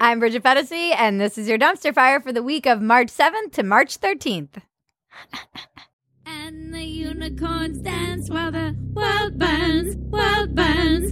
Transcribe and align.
I'm 0.00 0.20
Bridget 0.20 0.44
Phetasy, 0.44 0.94
and 0.96 1.20
this 1.20 1.36
is 1.36 1.48
your 1.48 1.58
dumpster 1.58 1.92
fire 1.92 2.20
for 2.20 2.32
the 2.32 2.42
week 2.42 2.66
of 2.66 2.80
March 2.80 3.08
7th 3.08 3.52
to 3.54 3.62
March 3.64 4.00
13th. 4.00 4.62
And 6.30 6.74
the 6.74 6.84
unicorns 6.84 7.78
dance 7.78 8.28
while 8.28 8.52
the 8.52 8.76
world 8.92 9.38
burns, 9.38 9.96
world 9.96 10.54
burns. 10.54 11.10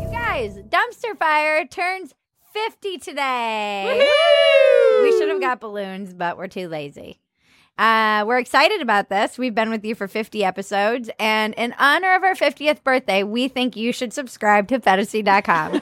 You 0.00 0.08
guys, 0.10 0.56
dumpster 0.68 1.18
fire 1.18 1.66
turns 1.66 2.14
50 2.52 2.98
today. 2.98 4.08
We 5.02 5.18
should 5.18 5.28
have 5.28 5.40
got 5.40 5.60
balloons, 5.60 6.14
but 6.14 6.38
we're 6.38 6.46
too 6.46 6.68
lazy. 6.68 7.18
Uh, 7.78 8.24
we're 8.26 8.38
excited 8.38 8.82
about 8.82 9.08
this. 9.08 9.38
We've 9.38 9.54
been 9.54 9.70
with 9.70 9.84
you 9.84 9.94
for 9.94 10.08
50 10.08 10.44
episodes, 10.44 11.08
and 11.20 11.54
in 11.54 11.74
honor 11.78 12.14
of 12.16 12.24
our 12.24 12.34
50th 12.34 12.82
birthday, 12.82 13.22
we 13.22 13.46
think 13.46 13.76
you 13.76 13.92
should 13.92 14.12
subscribe 14.12 14.66
to 14.68 14.80
Phetasy.com. 14.80 15.80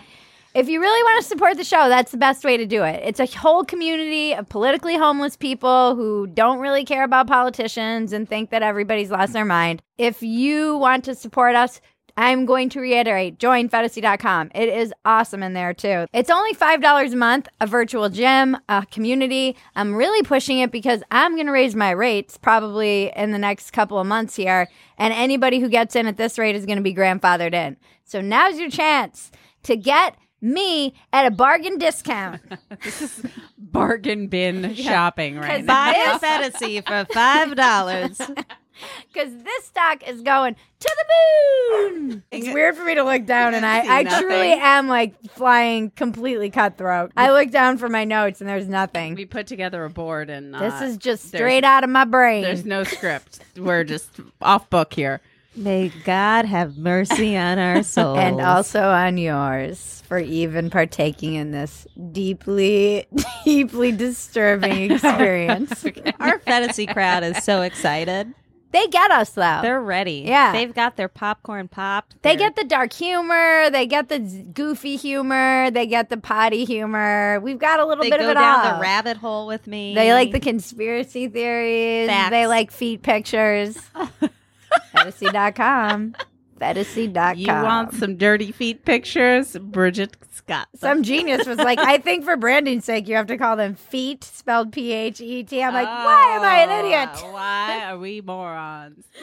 if 0.54 0.68
you 0.68 0.78
really 0.78 1.02
want 1.04 1.22
to 1.22 1.28
support 1.28 1.56
the 1.56 1.64
show, 1.64 1.88
that's 1.88 2.12
the 2.12 2.18
best 2.18 2.44
way 2.44 2.58
to 2.58 2.66
do 2.66 2.82
it. 2.82 3.00
It's 3.02 3.18
a 3.18 3.24
whole 3.38 3.64
community 3.64 4.34
of 4.34 4.46
politically 4.50 4.98
homeless 4.98 5.34
people 5.34 5.96
who 5.96 6.26
don't 6.26 6.58
really 6.58 6.84
care 6.84 7.04
about 7.04 7.28
politicians 7.28 8.12
and 8.12 8.28
think 8.28 8.50
that 8.50 8.62
everybody's 8.62 9.10
lost 9.10 9.32
their 9.32 9.46
mind. 9.46 9.80
If 9.96 10.22
you 10.22 10.76
want 10.76 11.04
to 11.06 11.14
support 11.14 11.56
us, 11.56 11.80
I'm 12.16 12.46
going 12.46 12.68
to 12.70 12.80
reiterate 12.80 13.38
join 13.38 13.68
Phetasy.com. 13.68 14.50
It 14.54 14.68
is 14.68 14.92
awesome 15.04 15.42
in 15.42 15.54
there 15.54 15.74
too. 15.74 16.06
It's 16.12 16.30
only 16.30 16.54
$5 16.54 17.12
a 17.12 17.16
month, 17.16 17.48
a 17.60 17.66
virtual 17.66 18.08
gym, 18.08 18.56
a 18.68 18.86
community. 18.90 19.56
I'm 19.74 19.94
really 19.94 20.22
pushing 20.22 20.58
it 20.58 20.70
because 20.70 21.02
I'm 21.10 21.34
going 21.34 21.46
to 21.46 21.52
raise 21.52 21.74
my 21.74 21.90
rates 21.90 22.36
probably 22.36 23.12
in 23.16 23.32
the 23.32 23.38
next 23.38 23.70
couple 23.72 23.98
of 23.98 24.06
months 24.06 24.36
here. 24.36 24.68
And 24.98 25.12
anybody 25.14 25.58
who 25.60 25.68
gets 25.68 25.96
in 25.96 26.06
at 26.06 26.16
this 26.16 26.38
rate 26.38 26.54
is 26.54 26.66
going 26.66 26.76
to 26.76 26.82
be 26.82 26.94
grandfathered 26.94 27.54
in. 27.54 27.76
So 28.04 28.20
now's 28.20 28.58
your 28.58 28.70
chance 28.70 29.30
to 29.64 29.76
get 29.76 30.16
me 30.42 30.94
at 31.12 31.24
a 31.24 31.30
bargain 31.30 31.78
discount. 31.78 32.42
this 32.82 33.00
is 33.00 33.22
Bargain 33.56 34.26
bin 34.26 34.74
shopping 34.74 35.38
right 35.38 35.64
now. 35.64 35.92
Buy 35.92 36.12
a 36.14 36.18
fantasy 36.18 36.80
for 36.80 37.06
five 37.12 37.54
dollars. 37.54 38.20
Because 39.12 39.32
this 39.42 39.64
stock 39.64 40.08
is 40.08 40.22
going 40.22 40.54
to 40.54 40.96
the 40.96 41.90
moon. 42.00 42.22
It's 42.30 42.48
weird 42.48 42.76
for 42.76 42.84
me 42.84 42.94
to 42.94 43.04
look 43.04 43.26
down, 43.26 43.54
and 43.54 43.64
I, 43.64 43.80
I 43.98 44.02
nothing. 44.04 44.20
truly 44.28 44.52
am 44.52 44.88
like 44.88 45.14
flying 45.32 45.90
completely 45.90 46.50
cutthroat. 46.50 47.12
I 47.16 47.30
look 47.32 47.50
down 47.50 47.76
for 47.78 47.88
my 47.88 48.04
notes, 48.04 48.40
and 48.40 48.48
there's 48.48 48.68
nothing. 48.68 49.14
We 49.14 49.26
put 49.26 49.46
together 49.46 49.84
a 49.84 49.90
board 49.90 50.30
and 50.30 50.56
uh, 50.56 50.60
This 50.60 50.80
is 50.82 50.96
just 50.96 51.28
straight 51.28 51.64
out 51.64 51.84
of 51.84 51.90
my 51.90 52.04
brain. 52.04 52.42
There's 52.42 52.64
no 52.64 52.84
script. 52.84 53.40
We're 53.56 53.84
just 53.84 54.08
off 54.40 54.68
book 54.70 54.94
here. 54.94 55.20
May 55.54 55.92
God 56.04 56.46
have 56.46 56.78
mercy 56.78 57.36
on 57.36 57.58
our 57.58 57.82
souls. 57.82 58.18
and 58.18 58.40
also 58.40 58.88
on 58.88 59.18
yours 59.18 60.02
for 60.06 60.18
even 60.18 60.70
partaking 60.70 61.34
in 61.34 61.50
this 61.50 61.86
deeply, 62.10 63.06
deeply 63.44 63.92
disturbing 63.92 64.90
experience. 64.92 65.84
our 66.18 66.38
fantasy 66.38 66.86
crowd 66.86 67.22
is 67.22 67.44
so 67.44 67.60
excited. 67.60 68.32
They 68.72 68.86
get 68.88 69.10
us 69.10 69.30
though. 69.30 69.60
They're 69.62 69.80
ready. 69.80 70.24
Yeah. 70.26 70.52
They've 70.52 70.74
got 70.74 70.96
their 70.96 71.08
popcorn 71.08 71.68
popped. 71.68 72.20
They 72.22 72.30
They're- 72.36 72.48
get 72.48 72.56
the 72.56 72.64
dark 72.64 72.92
humor. 72.92 73.68
They 73.70 73.86
get 73.86 74.08
the 74.08 74.26
z- 74.26 74.42
goofy 74.54 74.96
humor. 74.96 75.70
They 75.70 75.86
get 75.86 76.08
the 76.08 76.16
potty 76.16 76.64
humor. 76.64 77.38
We've 77.42 77.58
got 77.58 77.80
a 77.80 77.84
little 77.86 78.02
they 78.02 78.10
bit 78.10 78.20
go 78.20 78.26
of 78.26 78.30
it 78.32 78.34
down 78.34 78.66
all. 78.66 78.74
the 78.76 78.80
rabbit 78.80 79.18
hole 79.18 79.46
with 79.46 79.66
me. 79.66 79.94
They 79.94 80.12
like 80.12 80.32
the 80.32 80.40
conspiracy 80.40 81.28
theories. 81.28 82.08
Facts. 82.08 82.30
They 82.30 82.46
like 82.46 82.70
feet 82.70 83.02
pictures. 83.02 83.76
Phetasy.com. 84.94 86.14
Phetasy.com. 86.62 87.38
You 87.38 87.48
want 87.48 87.92
some 87.92 88.16
dirty 88.16 88.52
feet 88.52 88.84
pictures? 88.84 89.56
Bridget 89.58 90.16
Scott. 90.30 90.68
some 90.76 91.02
genius 91.02 91.44
was 91.46 91.58
like, 91.58 91.80
I 91.80 91.98
think 91.98 92.24
for 92.24 92.36
branding's 92.36 92.84
sake, 92.84 93.08
you 93.08 93.16
have 93.16 93.26
to 93.26 93.36
call 93.36 93.56
them 93.56 93.74
feet, 93.74 94.22
spelled 94.22 94.72
P 94.72 94.92
H 94.92 95.20
E 95.20 95.42
T. 95.42 95.60
I'm 95.60 95.74
like, 95.74 95.86
why 95.86 96.36
am 96.36 96.42
I 96.42 96.58
an 96.60 96.70
oh, 96.70 96.78
idiot? 96.78 97.08
Oh, 97.14 97.32
Why 97.32 97.84
are 97.84 97.98
we 97.98 98.20
morons? 98.20 99.04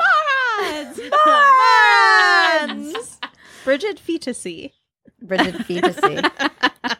morons. 0.60 1.00
Morons! 2.94 3.20
Bridget 3.64 4.02
Fetusy. 4.06 4.74
Bridget 5.22 5.56
Fetusy. 5.56 6.30
It's 6.84 7.00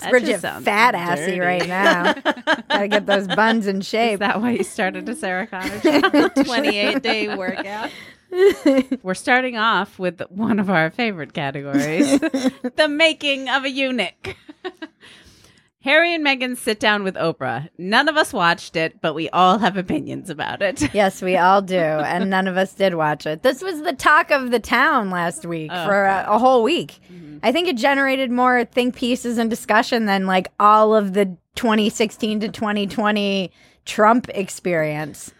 That 0.00 0.10
Bridget 0.10 0.38
fat 0.38 0.94
assy 0.94 1.36
dirty. 1.36 1.40
right 1.40 1.66
now. 1.66 2.12
Gotta 2.12 2.86
get 2.86 3.06
those 3.06 3.26
buns 3.26 3.66
in 3.66 3.80
shape. 3.80 4.14
Is 4.14 4.18
that 4.20 4.40
why 4.40 4.52
you 4.52 4.62
started 4.62 5.08
a 5.08 5.16
Sarah 5.16 5.48
Connor 5.48 6.28
28 6.28 7.02
day 7.02 7.34
workout. 7.36 7.90
We're 9.02 9.14
starting 9.14 9.56
off 9.56 9.98
with 9.98 10.20
one 10.30 10.58
of 10.58 10.70
our 10.70 10.90
favorite 10.90 11.32
categories 11.32 12.18
the 12.20 12.88
making 12.88 13.48
of 13.48 13.64
a 13.64 13.70
eunuch. 13.70 14.36
Harry 15.82 16.14
and 16.14 16.24
Meghan 16.24 16.58
sit 16.58 16.78
down 16.78 17.04
with 17.04 17.14
Oprah. 17.14 17.70
None 17.78 18.08
of 18.08 18.16
us 18.18 18.34
watched 18.34 18.76
it, 18.76 19.00
but 19.00 19.14
we 19.14 19.30
all 19.30 19.56
have 19.56 19.78
opinions 19.78 20.28
about 20.28 20.60
it. 20.60 20.92
Yes, 20.94 21.22
we 21.22 21.38
all 21.38 21.62
do, 21.62 21.78
and 21.78 22.28
none 22.28 22.46
of 22.46 22.58
us 22.58 22.74
did 22.74 22.94
watch 22.94 23.24
it. 23.24 23.42
This 23.42 23.62
was 23.62 23.80
the 23.80 23.94
talk 23.94 24.30
of 24.30 24.50
the 24.50 24.60
town 24.60 25.08
last 25.08 25.46
week 25.46 25.70
Oh, 25.72 25.86
for 25.86 26.04
a, 26.04 26.26
a 26.28 26.38
whole 26.38 26.62
week. 26.62 27.00
Mm-hmm. 27.10 27.38
I 27.42 27.50
think 27.52 27.66
it 27.66 27.78
generated 27.78 28.30
more 28.30 28.66
think 28.66 28.94
pieces 28.94 29.38
and 29.38 29.48
discussion 29.48 30.04
than 30.04 30.26
like 30.26 30.48
all 30.60 30.94
of 30.94 31.14
the 31.14 31.36
2016 31.54 32.40
to 32.40 32.48
2020 32.50 33.50
Trump 33.86 34.28
experience. 34.34 35.32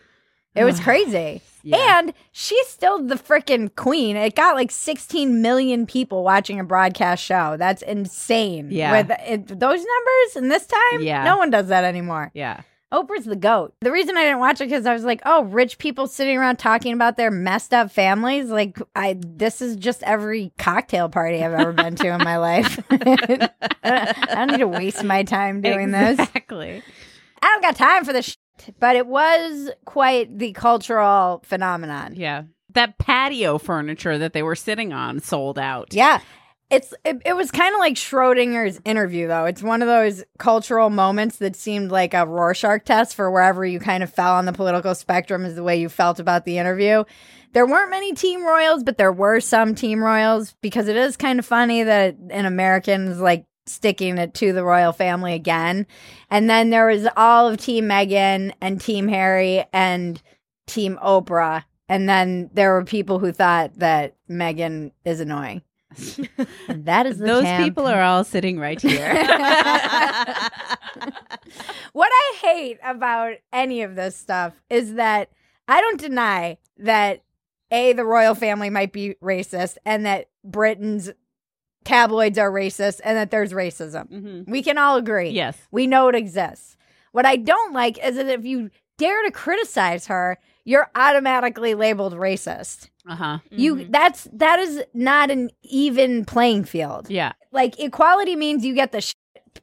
It 0.55 0.65
was 0.65 0.81
crazy. 0.81 1.43
Yeah. 1.63 1.99
And 1.99 2.13
she's 2.33 2.67
still 2.69 3.03
the 3.07 3.17
freaking 3.17 3.75
queen. 3.77 4.17
It 4.17 4.35
got 4.35 4.55
like 4.57 4.71
16 4.71 5.43
million 5.43 5.87
people 5.87 6.25
watching 6.25 6.59
a 6.61 6.65
broadcast 6.65 7.23
show. 7.25 7.57
That's 7.59 7.83
insane. 7.83 8.69
Yeah. 8.71 8.93
With 8.93 9.11
it, 9.27 9.47
those 9.49 9.79
numbers 9.79 10.37
and 10.37 10.51
this 10.51 10.67
time, 10.67 11.03
Yeah. 11.03 11.25
no 11.25 11.37
one 11.39 11.51
does 11.51 11.69
that 11.69 11.85
anymore. 11.85 12.31
Yeah. 12.35 12.63
Oprah's 12.93 13.25
the 13.25 13.37
goat. 13.37 13.73
The 13.83 13.93
reason 13.93 14.17
I 14.17 14.23
didn't 14.25 14.41
watch 14.41 14.61
it 14.61 14.65
because 14.69 14.85
I 14.85 14.93
was 14.93 15.05
like, 15.05 15.23
oh, 15.25 15.45
rich 15.45 15.79
people 15.79 16.09
sitting 16.09 16.37
around 16.37 16.57
talking 16.57 16.93
about 16.93 17.17
their 17.17 17.31
messed 17.31 17.73
up 17.73 17.93
families. 17.93 18.47
Like, 18.51 18.79
I 18.97 19.17
this 19.25 19.63
is 19.63 19.77
just 19.77 20.03
every 20.03 20.53
cocktail 20.59 21.09
party 21.09 21.45
I've 21.45 21.53
ever 21.53 21.73
been 21.73 21.95
to 21.95 22.09
in 22.09 22.19
my 22.25 22.37
life. 22.39 22.81
I 22.91 23.49
don't 24.35 24.51
need 24.51 24.59
to 24.59 24.67
waste 24.67 25.05
my 25.05 25.23
time 25.23 25.61
doing 25.61 25.93
this. 25.93 26.19
Exactly. 26.19 26.83
I 27.41 27.47
don't 27.47 27.63
got 27.63 27.77
time 27.77 28.05
for 28.05 28.13
this. 28.13 28.25
Shit. 28.27 28.37
But 28.79 28.97
it 28.97 29.07
was 29.07 29.71
quite 29.85 30.39
the 30.39 30.53
cultural 30.53 31.43
phenomenon. 31.45 32.15
Yeah. 32.17 32.45
That 32.75 32.99
patio 32.99 33.59
furniture 33.59 34.19
that 34.19 34.33
they 34.33 34.43
were 34.43 34.57
sitting 34.57 34.93
on 34.93 35.21
sold 35.21 35.59
out. 35.59 35.89
Yeah. 35.93 36.21
It's 36.71 36.95
it, 37.05 37.21
it 37.27 37.35
was 37.35 37.51
kind 37.51 37.75
of 37.75 37.81
like 37.81 37.95
Schrodinger's 37.95 38.81
interview 38.85 39.27
though. 39.27 39.45
It's 39.47 39.63
one 39.63 39.83
of 39.83 39.89
those 39.89 40.23
cultural 40.39 40.89
moments 40.89 41.39
that 41.39 41.57
seemed 41.57 41.91
like 41.91 42.15
a 42.15 42.25
Rorschach 42.25 42.85
test 42.85 43.17
for 43.17 43.29
wherever 43.29 43.65
you 43.67 43.81
kind 43.81 44.05
of 44.05 44.15
fell 44.15 44.35
on 44.35 44.47
the 44.47 44.53
political 44.53 44.95
spectrum 44.95 45.45
is 45.45 45.57
the 45.57 45.65
way 45.65 45.81
you 45.81 45.89
felt 45.89 46.21
about 46.21 46.45
the 46.45 46.59
interview. 46.59 47.03
There 47.53 47.67
weren't 47.67 47.91
many 47.91 48.15
team 48.15 48.47
royals, 48.47 48.85
but 48.85 48.97
there 48.97 49.13
were 49.13 49.41
some 49.41 49.75
team 49.75 50.01
royals 50.01 50.55
because 50.61 50.87
it 50.87 50.95
is 50.95 51.17
kind 51.17 51.41
of 51.41 51.47
funny 51.47 51.83
that 51.83 52.17
an 52.31 52.47
American 52.47 53.09
is 53.09 53.19
like 53.19 53.45
sticking 53.71 54.19
it 54.19 54.35
to 54.35 54.53
the 54.53 54.65
royal 54.65 54.93
family 54.93 55.35
again. 55.35 55.87
And 56.31 56.51
then 56.51 56.71
there 56.71 56.87
was 56.87 57.07
all 57.17 57.49
of 57.49 57.59
team 57.59 57.85
Meghan 57.85 58.53
and 58.61 58.81
team 58.81 59.09
Harry 59.09 59.65
and 59.73 60.21
team 60.67 60.99
Oprah. 61.03 61.65
And 61.89 62.09
then 62.09 62.51
there 62.53 62.73
were 62.73 62.85
people 62.85 63.19
who 63.19 63.33
thought 63.33 63.75
that 63.79 64.15
Meghan 64.29 64.93
is 65.05 65.21
annoying. 65.21 65.63
That 66.69 67.07
is 67.07 67.19
the 67.19 67.27
Those 67.27 67.43
camp. 67.43 67.65
people 67.65 67.87
are 67.87 68.01
all 68.01 68.23
sitting 68.23 68.59
right 68.59 68.81
here. 68.81 69.13
what 71.93 72.11
I 72.13 72.37
hate 72.41 72.79
about 72.85 73.35
any 73.53 73.83
of 73.83 73.97
this 73.97 74.17
stuff 74.17 74.55
is 74.71 74.95
that 74.95 75.31
I 75.67 75.81
don't 75.81 76.01
deny 76.01 76.59
that 76.79 77.23
a 77.71 77.93
the 77.93 78.05
royal 78.05 78.35
family 78.35 78.71
might 78.71 78.93
be 78.93 79.15
racist 79.23 79.79
and 79.85 80.07
that 80.07 80.29
Britain's 80.45 81.11
tabloids 81.85 82.39
are 82.39 82.51
racist 82.51 83.01
and 83.05 83.17
that 83.17 83.31
there's 83.31 83.53
racism. 83.53 84.09
Mhm. 84.11 84.49
We 84.49 84.63
can 84.63 84.79
all 84.79 84.97
agree. 84.97 85.31
Yes. 85.31 85.57
We 85.71 85.87
know 85.87 86.09
it 86.09 86.15
exists. 86.15 86.77
What 87.13 87.27
I 87.27 87.37
don't 87.37 87.73
like 87.73 87.99
is 88.05 88.17
that 88.17 88.27
if 88.29 88.45
you 88.45 88.71
dare 88.99 89.23
to 89.25 89.31
criticize 89.31 90.07
her, 90.07 90.39
you're 90.65 90.91
automatically 90.95 91.75
labeled 91.75 92.15
racist. 92.15 92.89
Uh 93.09 93.17
huh. 93.17 93.39
You 93.51 93.87
that's 93.89 94.29
that 94.33 94.59
is 94.59 94.83
not 94.95 95.31
an 95.31 95.51
even 95.63 96.25
playing 96.25 96.65
field. 96.65 97.09
Yeah. 97.11 97.33
Like 97.51 97.81
equality 97.81 98.37
means 98.37 98.65
you 98.65 98.75
get 98.75 98.93
the 98.93 99.01
shit 99.01 99.17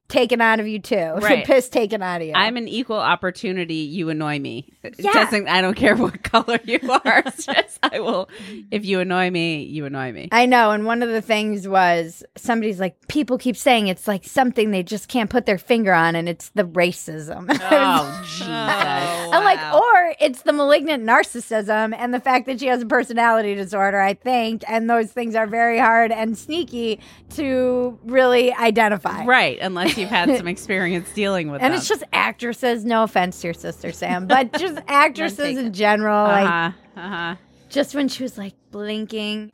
taken 0.07 0.39
out 0.39 0.59
of 0.59 0.67
you 0.67 0.79
too. 0.79 0.95
Right. 1.27 1.45
the 1.45 1.53
piss 1.53 1.67
taken 1.67 2.01
out 2.01 2.21
of 2.21 2.27
you. 2.27 2.33
I'm 2.33 2.55
an 2.55 2.67
equal 2.67 2.99
opportunity. 2.99 3.75
You 3.75 4.09
annoy 4.09 4.39
me. 4.39 4.69
Yeah. 4.97 5.11
doesn't. 5.11 5.47
I 5.49 5.61
don't 5.61 5.75
care 5.75 5.95
what 5.95 6.23
color 6.31 6.59
you 6.63 6.79
are. 6.89 7.23
It's 7.27 7.45
just 7.45 7.79
I 7.83 7.99
will. 7.99 8.29
If 8.71 8.85
you 8.85 8.99
annoy 8.99 9.29
me, 9.29 9.63
you 9.63 9.85
annoy 9.85 10.11
me. 10.13 10.29
I 10.31 10.45
know, 10.45 10.71
and 10.71 10.85
one 10.85 11.03
of 11.03 11.09
the 11.09 11.21
things 11.21 11.67
was 11.67 12.23
somebody's 12.37 12.79
like, 12.79 13.07
people 13.07 13.37
keep 13.37 13.57
saying 13.57 13.87
it's 13.87 14.07
like 14.07 14.23
something 14.23 14.71
they 14.71 14.83
just 14.83 15.07
can't 15.09 15.29
put 15.29 15.45
their 15.45 15.57
finger 15.57 15.93
on, 15.93 16.15
and 16.15 16.29
it's 16.29 16.49
the 16.49 16.63
racism. 16.63 17.47
Oh 17.49 18.21
Jesus! 18.25 18.47
I'm 18.47 19.43
like, 19.43 19.73
or 19.73 20.15
it's 20.19 20.43
the 20.43 20.53
malignant 20.53 21.03
narcissism 21.03 21.93
and 21.97 22.13
the 22.13 22.19
fact 22.19 22.45
that 22.45 22.59
she 22.59 22.67
has 22.67 22.81
a 22.81 22.85
personality 22.85 23.55
disorder, 23.55 23.99
I 23.99 24.13
think. 24.13 24.63
And 24.67 24.89
those 24.89 25.11
things 25.11 25.35
are 25.35 25.47
very 25.47 25.79
hard 25.79 26.11
and 26.11 26.37
sneaky 26.37 26.99
to 27.31 27.99
really 28.05 28.53
identify. 28.53 29.25
Right, 29.25 29.57
unless 29.77 29.97
you've 29.97 30.09
had 30.09 30.35
some 30.37 30.47
experience 30.47 31.11
dealing 31.13 31.51
with 31.51 31.61
And 31.61 31.73
them. 31.73 31.77
it's 31.79 31.87
just 31.87 32.03
actresses. 32.13 32.83
No 32.83 33.03
offense 33.03 33.41
to 33.41 33.47
your 33.47 33.53
sister, 33.53 33.91
Sam, 33.91 34.27
but 34.27 34.51
just 34.59 34.79
actresses 34.87 35.57
in 35.57 35.73
general. 35.73 36.27
Like, 36.27 36.45
uh-huh, 36.47 36.99
uh-huh. 36.99 37.35
just 37.69 37.95
when 37.95 38.07
she 38.07 38.23
was 38.23 38.37
like 38.37 38.53
blinking. 38.71 39.51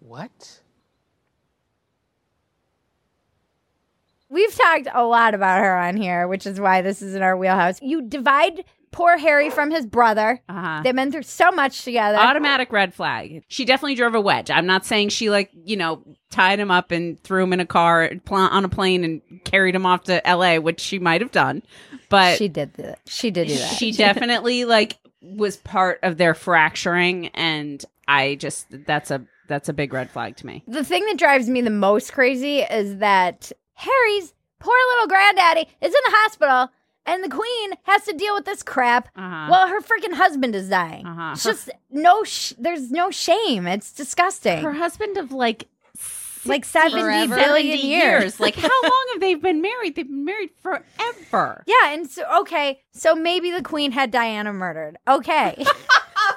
What? 0.00 0.60
We've 4.28 4.54
talked 4.54 4.88
a 4.92 5.04
lot 5.04 5.34
about 5.34 5.60
her 5.62 5.76
on 5.76 5.96
here, 5.96 6.26
which 6.26 6.46
is 6.46 6.58
why 6.58 6.80
this 6.80 7.02
is 7.02 7.14
in 7.14 7.22
our 7.22 7.36
wheelhouse. 7.36 7.82
You 7.82 8.00
divide 8.02 8.64
poor 8.92 9.16
Harry 9.16 9.50
from 9.50 9.70
his 9.70 9.84
brother. 9.86 10.40
Uh-huh. 10.48 10.82
They've 10.84 10.94
been 10.94 11.10
through 11.10 11.22
so 11.24 11.50
much 11.50 11.82
together. 11.82 12.18
Automatic 12.18 12.70
red 12.72 12.94
flag. 12.94 13.42
She 13.48 13.64
definitely 13.64 13.96
drove 13.96 14.14
a 14.14 14.20
wedge. 14.20 14.50
I'm 14.50 14.66
not 14.66 14.86
saying 14.86 15.08
she 15.08 15.30
like, 15.30 15.50
you 15.64 15.76
know, 15.76 16.04
tied 16.30 16.60
him 16.60 16.70
up 16.70 16.90
and 16.92 17.20
threw 17.22 17.42
him 17.42 17.52
in 17.52 17.60
a 17.60 17.66
car 17.66 18.10
pl- 18.24 18.36
on 18.36 18.64
a 18.64 18.68
plane 18.68 19.02
and 19.02 19.20
carried 19.44 19.74
him 19.74 19.84
off 19.86 20.04
to 20.04 20.22
LA, 20.26 20.56
which 20.58 20.80
she 20.80 20.98
might 20.98 21.20
have 21.20 21.32
done. 21.32 21.62
But 22.08 22.38
she 22.38 22.48
did 22.48 22.74
that. 22.74 23.00
She 23.06 23.30
did 23.30 23.48
do 23.48 23.56
that. 23.56 23.72
she 23.74 23.90
definitely 23.92 24.64
like 24.64 24.98
was 25.22 25.56
part 25.56 25.98
of 26.02 26.18
their 26.18 26.34
fracturing 26.34 27.28
and 27.28 27.84
I 28.06 28.34
just 28.34 28.66
that's 28.86 29.10
a 29.10 29.24
that's 29.48 29.68
a 29.68 29.72
big 29.72 29.92
red 29.92 30.10
flag 30.10 30.36
to 30.38 30.46
me. 30.46 30.62
the 30.66 30.84
thing 30.84 31.04
that 31.06 31.18
drives 31.18 31.48
me 31.48 31.60
the 31.60 31.70
most 31.70 32.12
crazy 32.12 32.58
is 32.60 32.98
that 32.98 33.52
Harry's 33.74 34.34
poor 34.58 34.76
little 34.90 35.06
granddaddy 35.08 35.60
is 35.80 35.86
in 35.86 36.00
the 36.04 36.10
hospital 36.10 36.70
and 37.06 37.22
the 37.24 37.28
queen 37.28 37.72
has 37.84 38.04
to 38.04 38.12
deal 38.12 38.34
with 38.34 38.44
this 38.44 38.62
crap 38.62 39.08
Uh-huh. 39.16 39.46
while 39.48 39.68
her 39.68 39.80
freaking 39.80 40.14
husband 40.14 40.54
is 40.54 40.68
dying. 40.68 41.06
Uh-huh. 41.06 41.30
It's 41.32 41.44
just 41.44 41.70
no 41.90 42.24
sh- 42.24 42.54
there's 42.58 42.90
no 42.90 43.10
shame. 43.10 43.66
It's 43.66 43.92
disgusting. 43.92 44.62
Her 44.62 44.72
husband 44.72 45.16
of 45.18 45.32
like 45.32 45.68
like 46.44 46.64
70 46.64 47.00
Forever. 47.00 47.36
billion 47.36 47.78
70 47.78 47.86
years. 47.86 48.40
Like 48.40 48.56
how 48.56 48.68
long 48.82 49.06
have 49.12 49.20
they 49.20 49.34
been 49.34 49.62
married? 49.62 49.94
They've 49.94 50.06
been 50.06 50.24
married 50.24 50.50
forever. 50.60 51.62
Yeah, 51.66 51.90
and 51.92 52.10
so 52.10 52.24
okay, 52.40 52.80
so 52.92 53.14
maybe 53.14 53.50
the 53.52 53.62
queen 53.62 53.92
had 53.92 54.10
Diana 54.10 54.52
murdered. 54.52 54.96
Okay. 55.06 55.64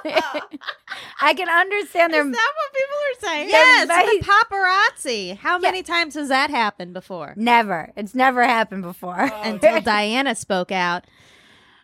I 1.20 1.34
can 1.34 1.48
understand 1.48 2.12
their 2.12 2.26
Is 2.26 2.32
that 2.32 2.52
what 2.56 2.72
people 2.74 2.96
are 2.96 3.34
saying? 3.34 3.48
Yes, 3.48 3.86
very- 3.86 4.18
the 4.18 4.24
paparazzi. 4.24 5.36
How 5.38 5.58
many 5.58 5.82
times 5.82 6.14
has 6.14 6.28
that 6.28 6.50
happened 6.50 6.92
before? 6.92 7.34
never. 7.36 7.92
It's 7.96 8.14
never 8.14 8.44
happened 8.44 8.82
before. 8.82 9.18
Until 9.42 9.80
Diana 9.80 10.34
spoke 10.34 10.70
out. 10.72 11.06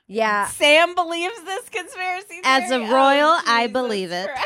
yeah. 0.07 0.47
Sam 0.49 0.95
believes 0.95 1.43
this 1.45 1.69
conspiracy 1.71 2.27
theory. 2.29 2.43
As 2.45 2.71
a 2.71 2.77
oh, 2.77 2.93
royal, 2.93 3.29
Oh, 3.31 3.43
I 3.47 3.67
believe 3.69 4.13
it. 4.13 4.29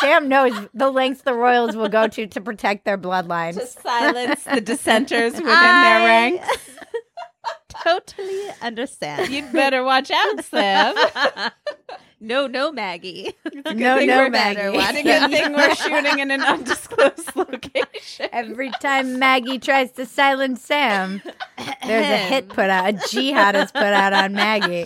Sam 0.00 0.28
knows 0.28 0.52
the 0.74 0.90
lengths 0.90 1.22
the 1.22 1.32
royals 1.32 1.74
will 1.74 1.88
go 1.88 2.06
to 2.06 2.26
to 2.26 2.40
protect 2.42 2.84
their 2.84 2.98
bloodlines. 2.98 3.58
to 3.58 3.66
silence 3.66 4.44
the 4.44 4.60
dissenters 4.60 5.32
within 5.36 5.46
their 5.46 6.04
ranks. 6.06 6.70
Totally 7.82 8.48
understand. 8.60 9.30
You'd 9.32 9.50
better 9.52 9.82
watch 9.84 10.10
out, 10.10 10.44
Sam. 10.44 10.94
No, 12.26 12.46
no, 12.46 12.72
Maggie. 12.72 13.32
no, 13.54 13.62
thing 13.98 14.06
no, 14.08 14.18
we're 14.18 14.30
Maggie. 14.30 14.60
It's 14.78 14.98
a 14.98 15.02
good 15.02 15.30
thing 15.30 15.52
we're 15.52 15.74
shooting 15.74 16.18
in 16.18 16.30
an 16.30 16.42
undisclosed 16.42 17.30
location. 17.36 18.28
Every 18.32 18.70
time 18.82 19.18
Maggie 19.18 19.58
tries 19.58 19.92
to 19.92 20.06
silence 20.06 20.62
Sam, 20.62 21.22
there's 21.86 22.06
a 22.06 22.16
hit 22.18 22.48
put 22.48 22.70
out, 22.70 22.88
a 22.88 22.92
jihad 23.08 23.56
is 23.56 23.70
put 23.72 23.82
out 23.84 24.12
on 24.12 24.32
Maggie. 24.32 24.84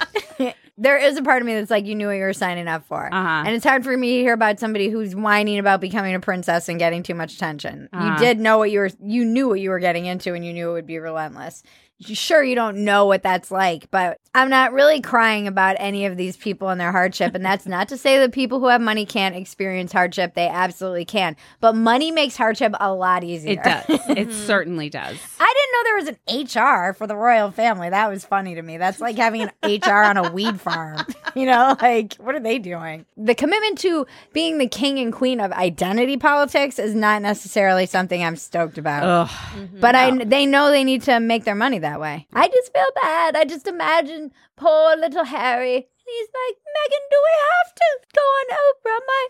there 0.78 0.96
is 0.96 1.16
a 1.18 1.22
part 1.22 1.42
of 1.42 1.46
me 1.46 1.54
that's 1.54 1.70
like, 1.70 1.84
you 1.86 1.94
knew 1.94 2.06
what 2.06 2.14
you 2.16 2.22
were 2.22 2.32
signing 2.32 2.68
up 2.68 2.86
for. 2.86 3.12
Uh-huh. 3.12 3.42
And 3.46 3.48
it's 3.54 3.64
hard 3.64 3.84
for 3.84 3.96
me 3.96 4.16
to 4.18 4.22
hear 4.22 4.32
about 4.34 4.58
somebody 4.60 4.88
who's 4.88 5.14
whining 5.14 5.58
about 5.58 5.80
becoming 5.80 6.14
a 6.14 6.20
princess 6.20 6.68
and 6.68 6.78
getting 6.78 7.02
too 7.02 7.14
much 7.14 7.34
attention. 7.34 7.88
You 7.92 7.98
Uh-huh. 7.98 8.18
did 8.18 8.40
know 8.40 8.58
what 8.58 8.70
you 8.70 8.80
were, 8.80 8.90
you 9.04 9.24
knew 9.24 9.48
what 9.48 9.60
you 9.60 9.70
were 9.70 9.78
getting 9.80 10.06
into 10.06 10.34
and 10.34 10.44
you 10.44 10.52
knew 10.52 10.70
it 10.70 10.72
would 10.74 10.86
be 10.86 10.98
relentless. 10.98 11.62
Sure, 12.02 12.42
you 12.42 12.54
don't 12.54 12.78
know 12.78 13.06
what 13.06 13.22
that's 13.22 13.50
like, 13.50 13.90
but 13.90 14.18
I'm 14.34 14.48
not 14.48 14.72
really 14.72 15.00
crying 15.00 15.48
about 15.48 15.76
any 15.78 16.06
of 16.06 16.16
these 16.16 16.36
people 16.36 16.68
and 16.68 16.80
their 16.80 16.92
hardship. 16.92 17.34
And 17.34 17.44
that's 17.44 17.66
not 17.66 17.88
to 17.88 17.96
say 17.96 18.18
that 18.20 18.32
people 18.32 18.60
who 18.60 18.68
have 18.68 18.80
money 18.80 19.04
can't 19.04 19.34
experience 19.34 19.92
hardship. 19.92 20.34
They 20.34 20.46
absolutely 20.48 21.04
can. 21.04 21.36
But 21.60 21.74
money 21.74 22.12
makes 22.12 22.36
hardship 22.36 22.72
a 22.78 22.92
lot 22.94 23.24
easier. 23.24 23.52
It 23.52 23.64
does. 23.64 24.00
It 24.08 24.32
certainly 24.46 24.88
does. 24.88 25.18
I 25.40 25.54
didn't 25.54 25.72
know 25.72 25.82
there 25.84 25.96
was 25.96 26.08
an 26.54 26.90
HR 26.90 26.94
for 26.94 27.06
the 27.08 27.16
royal 27.16 27.50
family. 27.50 27.90
That 27.90 28.08
was 28.08 28.24
funny 28.24 28.54
to 28.54 28.62
me. 28.62 28.78
That's 28.78 29.00
like 29.00 29.16
having 29.16 29.42
an 29.42 29.50
HR 29.62 30.02
on 30.04 30.16
a 30.16 30.30
weed 30.30 30.60
farm. 30.60 30.98
You 31.36 31.46
know, 31.46 31.76
like 31.80 32.14
what 32.14 32.34
are 32.34 32.40
they 32.40 32.58
doing? 32.58 33.06
The 33.16 33.36
commitment 33.36 33.78
to 33.78 34.04
being 34.32 34.58
the 34.58 34.66
king 34.66 34.98
and 34.98 35.12
queen 35.12 35.38
of 35.38 35.52
identity 35.52 36.16
politics 36.16 36.80
is 36.80 36.92
not 36.92 37.22
necessarily 37.22 37.86
something 37.86 38.20
I'm 38.20 38.34
stoked 38.34 38.78
about. 38.78 39.04
Ugh. 39.04 39.68
but 39.78 39.94
I 39.94 40.24
they 40.24 40.44
know 40.44 40.72
they 40.72 40.82
need 40.82 41.02
to 41.02 41.20
make 41.20 41.44
their 41.44 41.54
money 41.54 41.78
that 41.90 42.00
way. 42.00 42.26
I 42.32 42.46
just 42.46 42.72
feel 42.72 42.90
bad. 42.94 43.36
I 43.36 43.44
just 43.44 43.66
imagine 43.66 44.30
poor 44.56 44.96
little 44.96 45.24
Harry. 45.24 45.88
He's 46.10 46.28
like, 46.34 46.56
Meghan, 46.58 47.04
do 47.10 47.18
we 47.22 47.34
have 47.50 47.74
to 47.74 47.88
go 48.14 48.22
on 48.22 48.46
Oprah? 48.50 49.00
My 49.06 49.26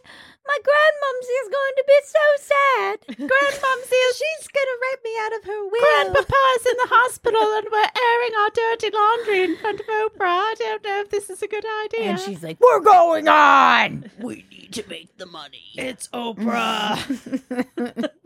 my 0.47 0.59
grandmumsy 0.65 1.37
is 1.45 1.49
going 1.53 1.75
to 1.77 1.85
be 1.87 1.99
so 2.05 2.27
sad. 2.41 2.97
Grandmumsy 3.31 4.01
is 4.09 4.21
She's 4.21 4.49
gonna 4.49 4.79
rip 4.91 5.05
me 5.05 5.15
out 5.21 5.33
of 5.39 5.45
her 5.45 5.63
will. 5.65 5.81
Grandpapa's 5.81 6.67
in 6.67 6.77
the 6.81 6.89
hospital 6.91 7.41
and 7.41 7.67
we're 7.71 7.93
airing 7.97 8.35
our 8.41 8.51
dirty 8.51 8.91
laundry 8.91 9.45
in 9.45 9.57
front 9.57 9.81
of 9.81 9.87
Oprah. 9.87 10.41
I 10.41 10.55
don't 10.59 10.85
know 10.85 11.01
if 11.01 11.11
this 11.11 11.29
is 11.31 11.43
a 11.43 11.49
good 11.49 11.65
idea. 11.85 12.11
And 12.11 12.21
she's 12.21 12.43
like, 12.43 12.59
We're 12.61 12.81
going 12.81 13.29
on. 13.29 14.11
We 14.19 14.47
need 14.51 14.73
to 14.75 14.89
make 14.89 15.17
the 15.19 15.27
money. 15.27 15.63
It's 15.75 16.09
Oprah. 16.09 16.97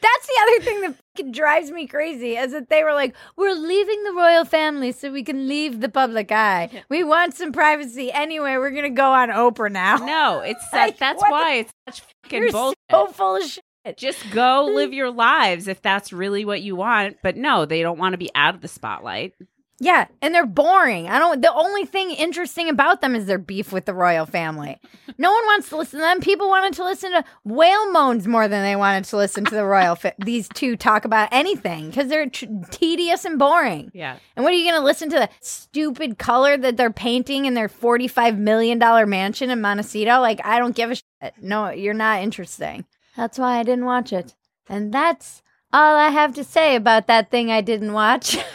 That's 0.00 0.26
the 0.26 0.40
other 0.42 0.60
thing 0.64 0.80
that 0.82 0.94
fucking 1.16 1.32
drives 1.32 1.70
me 1.70 1.86
crazy 1.86 2.36
is 2.36 2.52
that 2.52 2.68
they 2.68 2.84
were 2.84 2.92
like, 2.94 3.14
we're 3.36 3.54
leaving 3.54 4.02
the 4.04 4.12
royal 4.12 4.44
family 4.44 4.92
so 4.92 5.10
we 5.12 5.22
can 5.22 5.48
leave 5.48 5.80
the 5.80 5.88
public 5.88 6.30
eye. 6.32 6.70
We 6.88 7.04
want 7.04 7.34
some 7.34 7.52
privacy. 7.52 8.10
Anyway, 8.12 8.56
we're 8.56 8.70
going 8.70 8.82
to 8.84 8.90
go 8.90 9.10
on 9.12 9.28
Oprah 9.30 9.70
now. 9.70 9.96
no, 9.96 10.40
it's 10.40 10.64
Like, 10.72 10.98
that's 10.98 11.22
the- 11.22 11.28
why 11.30 11.54
it's 11.54 11.72
such 11.88 12.02
fucking 12.24 12.42
You're 12.42 12.52
bullshit. 12.52 12.78
so 12.90 13.06
full 13.08 13.36
of 13.36 13.42
shit. 13.44 13.62
Just 13.96 14.30
go 14.30 14.64
live 14.72 14.92
your 14.92 15.10
lives 15.10 15.66
if 15.66 15.82
that's 15.82 16.12
really 16.12 16.44
what 16.44 16.62
you 16.62 16.76
want. 16.76 17.16
But 17.20 17.36
no, 17.36 17.64
they 17.64 17.82
don't 17.82 17.98
want 17.98 18.12
to 18.12 18.16
be 18.18 18.30
out 18.34 18.54
of 18.54 18.60
the 18.60 18.68
spotlight. 18.68 19.34
Yeah, 19.82 20.06
and 20.20 20.32
they're 20.32 20.46
boring. 20.46 21.08
I 21.08 21.18
don't. 21.18 21.42
The 21.42 21.52
only 21.52 21.84
thing 21.86 22.12
interesting 22.12 22.68
about 22.68 23.00
them 23.00 23.16
is 23.16 23.26
their 23.26 23.36
beef 23.36 23.72
with 23.72 23.84
the 23.84 23.92
royal 23.92 24.26
family. 24.26 24.78
No 25.18 25.32
one 25.32 25.44
wants 25.46 25.70
to 25.70 25.76
listen 25.76 25.98
to 25.98 26.04
them. 26.04 26.20
People 26.20 26.48
wanted 26.48 26.74
to 26.74 26.84
listen 26.84 27.10
to 27.10 27.24
whale 27.42 27.90
moans 27.90 28.28
more 28.28 28.46
than 28.46 28.62
they 28.62 28.76
wanted 28.76 29.06
to 29.06 29.16
listen 29.16 29.44
to 29.44 29.54
the 29.56 29.64
royal. 29.64 29.96
Fa- 29.96 30.14
these 30.24 30.48
two 30.50 30.76
talk 30.76 31.04
about 31.04 31.30
anything 31.32 31.88
because 31.90 32.06
they're 32.06 32.28
tr- 32.30 32.44
tedious 32.70 33.24
and 33.24 33.40
boring. 33.40 33.90
Yeah. 33.92 34.18
And 34.36 34.44
what 34.44 34.52
are 34.52 34.56
you 34.56 34.70
going 34.70 34.80
to 34.80 34.84
listen 34.84 35.10
to 35.10 35.16
the 35.16 35.28
stupid 35.40 36.16
color 36.16 36.56
that 36.56 36.76
they're 36.76 36.92
painting 36.92 37.46
in 37.46 37.54
their 37.54 37.68
$45 37.68 38.38
million 38.38 38.78
mansion 39.10 39.50
in 39.50 39.60
Montecito? 39.60 40.20
Like, 40.20 40.40
I 40.44 40.60
don't 40.60 40.76
give 40.76 40.92
a 40.92 40.94
shit. 40.94 41.34
No, 41.42 41.70
you're 41.70 41.92
not 41.92 42.22
interesting. 42.22 42.84
That's 43.16 43.36
why 43.36 43.58
I 43.58 43.64
didn't 43.64 43.86
watch 43.86 44.12
it. 44.12 44.36
And 44.68 44.94
that's 44.94 45.42
all 45.72 45.96
I 45.96 46.10
have 46.10 46.34
to 46.34 46.44
say 46.44 46.76
about 46.76 47.08
that 47.08 47.32
thing 47.32 47.50
I 47.50 47.62
didn't 47.62 47.94
watch. 47.94 48.38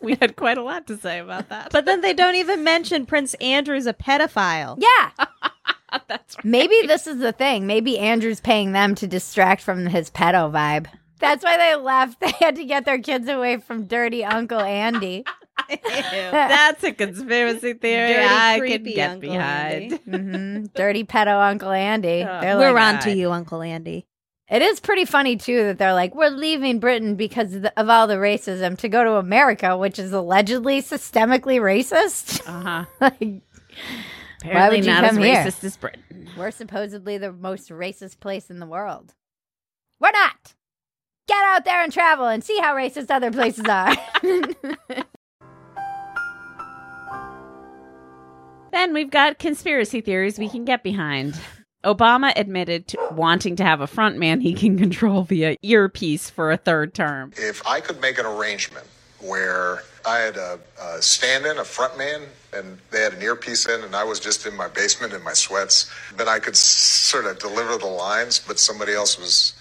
We 0.02 0.14
had 0.16 0.34
quite 0.36 0.56
a 0.58 0.62
lot 0.62 0.86
to 0.86 0.96
say 0.96 1.18
about 1.18 1.48
that. 1.50 1.70
but 1.72 1.84
then 1.84 2.00
they 2.00 2.14
don't 2.14 2.34
even 2.36 2.64
mention 2.64 3.04
Prince 3.06 3.34
Andrew's 3.34 3.86
a 3.86 3.92
pedophile. 3.92 4.78
yeah. 4.80 5.10
that's 6.08 6.36
right. 6.36 6.44
Maybe 6.44 6.86
this 6.86 7.06
is 7.06 7.18
the 7.18 7.32
thing. 7.32 7.66
Maybe 7.66 7.98
Andrew's 7.98 8.40
paying 8.40 8.72
them 8.72 8.94
to 8.96 9.06
distract 9.06 9.60
from 9.62 9.86
his 9.86 10.10
pedo 10.10 10.50
vibe. 10.50 10.86
That's 11.18 11.44
why 11.44 11.56
they 11.58 11.74
left. 11.76 12.18
They 12.20 12.30
had 12.40 12.56
to 12.56 12.64
get 12.64 12.84
their 12.86 12.98
kids 12.98 13.28
away 13.28 13.58
from 13.58 13.84
dirty 13.86 14.24
Uncle 14.24 14.60
Andy. 14.60 15.24
That's 15.68 16.82
a 16.82 16.92
conspiracy 16.92 17.74
theory 17.74 18.14
Dirty, 18.14 18.24
I 18.26 18.52
can 18.54 18.60
creepy 18.60 18.94
get 18.94 19.10
Uncle 19.10 19.30
behind. 19.30 20.00
Andy. 20.06 20.18
hmm 20.18 20.64
Dirty 20.74 21.04
pedo 21.04 21.40
Uncle 21.50 21.70
Andy. 21.70 22.22
They're 22.24 22.56
We're 22.58 22.72
like, 22.72 22.94
on 22.94 23.00
to 23.02 23.12
you, 23.12 23.30
Uncle 23.32 23.62
Andy. 23.62 24.06
It 24.50 24.62
is 24.62 24.80
pretty 24.80 25.04
funny 25.04 25.36
too 25.36 25.64
that 25.66 25.78
they're 25.78 25.94
like, 25.94 26.12
we're 26.14 26.28
leaving 26.30 26.80
Britain 26.80 27.14
because 27.14 27.54
of, 27.54 27.62
the, 27.62 27.80
of 27.80 27.88
all 27.88 28.08
the 28.08 28.16
racism 28.16 28.76
to 28.78 28.88
go 28.88 29.04
to 29.04 29.12
America, 29.14 29.76
which 29.76 29.98
is 29.98 30.12
allegedly 30.12 30.82
systemically 30.82 31.60
racist. 31.60 32.42
Uh 32.48 32.60
huh. 32.60 32.84
like, 33.00 33.42
Apparently 34.42 34.78
would 34.78 34.86
you 34.86 34.90
not 34.92 35.04
as 35.04 35.10
come 35.12 35.22
here? 35.22 35.36
racist 35.36 35.62
as 35.62 35.76
Britain. 35.76 36.28
we're 36.36 36.50
supposedly 36.50 37.16
the 37.16 37.30
most 37.32 37.70
racist 37.70 38.18
place 38.18 38.50
in 38.50 38.58
the 38.58 38.66
world. 38.66 39.14
We're 40.00 40.10
not. 40.10 40.54
Get 41.28 41.44
out 41.44 41.64
there 41.64 41.82
and 41.84 41.92
travel 41.92 42.26
and 42.26 42.42
see 42.42 42.58
how 42.58 42.74
racist 42.74 43.10
other 43.10 43.30
places 43.30 43.66
are. 43.68 43.94
Then 48.72 48.94
we've 48.94 49.10
got 49.10 49.38
conspiracy 49.40 50.00
theories 50.00 50.38
we 50.38 50.48
can 50.48 50.64
get 50.64 50.82
behind. 50.84 51.34
Obama 51.84 52.32
admitted 52.36 52.86
to 52.88 52.98
wanting 53.12 53.56
to 53.56 53.64
have 53.64 53.80
a 53.80 53.86
front 53.86 54.18
man 54.18 54.40
he 54.40 54.52
can 54.52 54.78
control 54.78 55.22
via 55.22 55.56
earpiece 55.62 56.28
for 56.28 56.50
a 56.52 56.56
third 56.56 56.92
term. 56.94 57.32
If 57.36 57.66
I 57.66 57.80
could 57.80 58.00
make 58.00 58.18
an 58.18 58.26
arrangement 58.26 58.86
where 59.20 59.82
I 60.06 60.18
had 60.18 60.36
a, 60.36 60.58
a 60.82 61.02
stand 61.02 61.46
in, 61.46 61.58
a 61.58 61.64
front 61.64 61.96
man 61.98 62.22
and 62.54 62.78
they 62.90 63.00
had 63.02 63.14
an 63.14 63.22
earpiece 63.22 63.66
in, 63.66 63.82
and 63.82 63.94
I 63.94 64.04
was 64.04 64.18
just 64.20 64.46
in 64.46 64.56
my 64.56 64.68
basement 64.68 65.12
in 65.12 65.22
my 65.22 65.32
sweats. 65.34 65.90
Then 66.16 66.28
I 66.28 66.38
could 66.38 66.54
s- 66.54 66.58
sort 66.58 67.26
of 67.26 67.38
deliver 67.38 67.76
the 67.76 67.86
lines, 67.86 68.38
but 68.38 68.58
somebody 68.58 68.92
else 68.94 69.18
was 69.18 69.54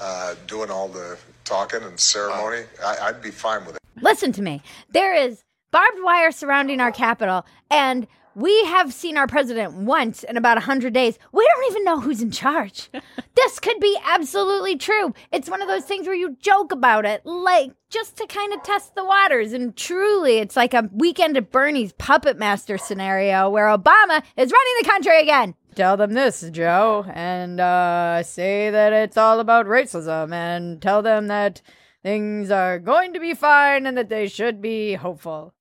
uh, 0.00 0.34
doing 0.46 0.70
all 0.70 0.88
the 0.88 1.18
talking 1.44 1.82
and 1.82 1.98
ceremony. 2.00 2.64
I, 2.84 2.96
I'd 3.02 3.20
be 3.22 3.30
fine 3.30 3.64
with 3.66 3.76
it. 3.76 3.80
Listen 4.00 4.32
to 4.32 4.42
me. 4.42 4.62
There 4.90 5.14
is 5.14 5.42
barbed 5.72 5.98
wire 6.02 6.32
surrounding 6.32 6.80
our 6.80 6.92
Capitol, 6.92 7.44
and 7.70 8.06
we 8.34 8.64
have 8.64 8.92
seen 8.92 9.16
our 9.16 9.26
president 9.26 9.74
once 9.74 10.22
in 10.22 10.36
about 10.36 10.56
100 10.56 10.92
days. 10.92 11.18
We 11.32 11.46
don't 11.46 11.70
even 11.70 11.84
know 11.84 12.00
who's 12.00 12.22
in 12.22 12.30
charge. 12.30 12.88
this 13.34 13.58
could 13.58 13.80
be 13.80 13.96
absolutely 14.04 14.76
true. 14.76 15.14
It's 15.32 15.50
one 15.50 15.62
of 15.62 15.68
those 15.68 15.84
things 15.84 16.06
where 16.06 16.16
you 16.16 16.36
joke 16.40 16.72
about 16.72 17.04
it, 17.04 17.24
like 17.24 17.72
just 17.88 18.16
to 18.18 18.26
kind 18.26 18.52
of 18.52 18.62
test 18.62 18.94
the 18.94 19.04
waters. 19.04 19.52
And 19.52 19.76
truly, 19.76 20.38
it's 20.38 20.56
like 20.56 20.74
a 20.74 20.88
weekend 20.92 21.36
at 21.36 21.50
Bernie's 21.50 21.92
puppet 21.92 22.38
master 22.38 22.78
scenario 22.78 23.50
where 23.50 23.66
Obama 23.66 24.22
is 24.36 24.52
running 24.52 24.74
the 24.80 24.88
country 24.88 25.20
again. 25.20 25.54
Tell 25.74 25.96
them 25.96 26.12
this, 26.12 26.48
Joe, 26.50 27.06
and 27.14 27.60
uh, 27.60 28.22
say 28.24 28.70
that 28.70 28.92
it's 28.92 29.16
all 29.16 29.38
about 29.38 29.66
racism, 29.66 30.32
and 30.32 30.82
tell 30.82 31.00
them 31.00 31.28
that 31.28 31.62
things 32.02 32.50
are 32.50 32.78
going 32.80 33.12
to 33.12 33.20
be 33.20 33.34
fine 33.34 33.86
and 33.86 33.96
that 33.96 34.08
they 34.08 34.26
should 34.26 34.60
be 34.60 34.94
hopeful. 34.94 35.54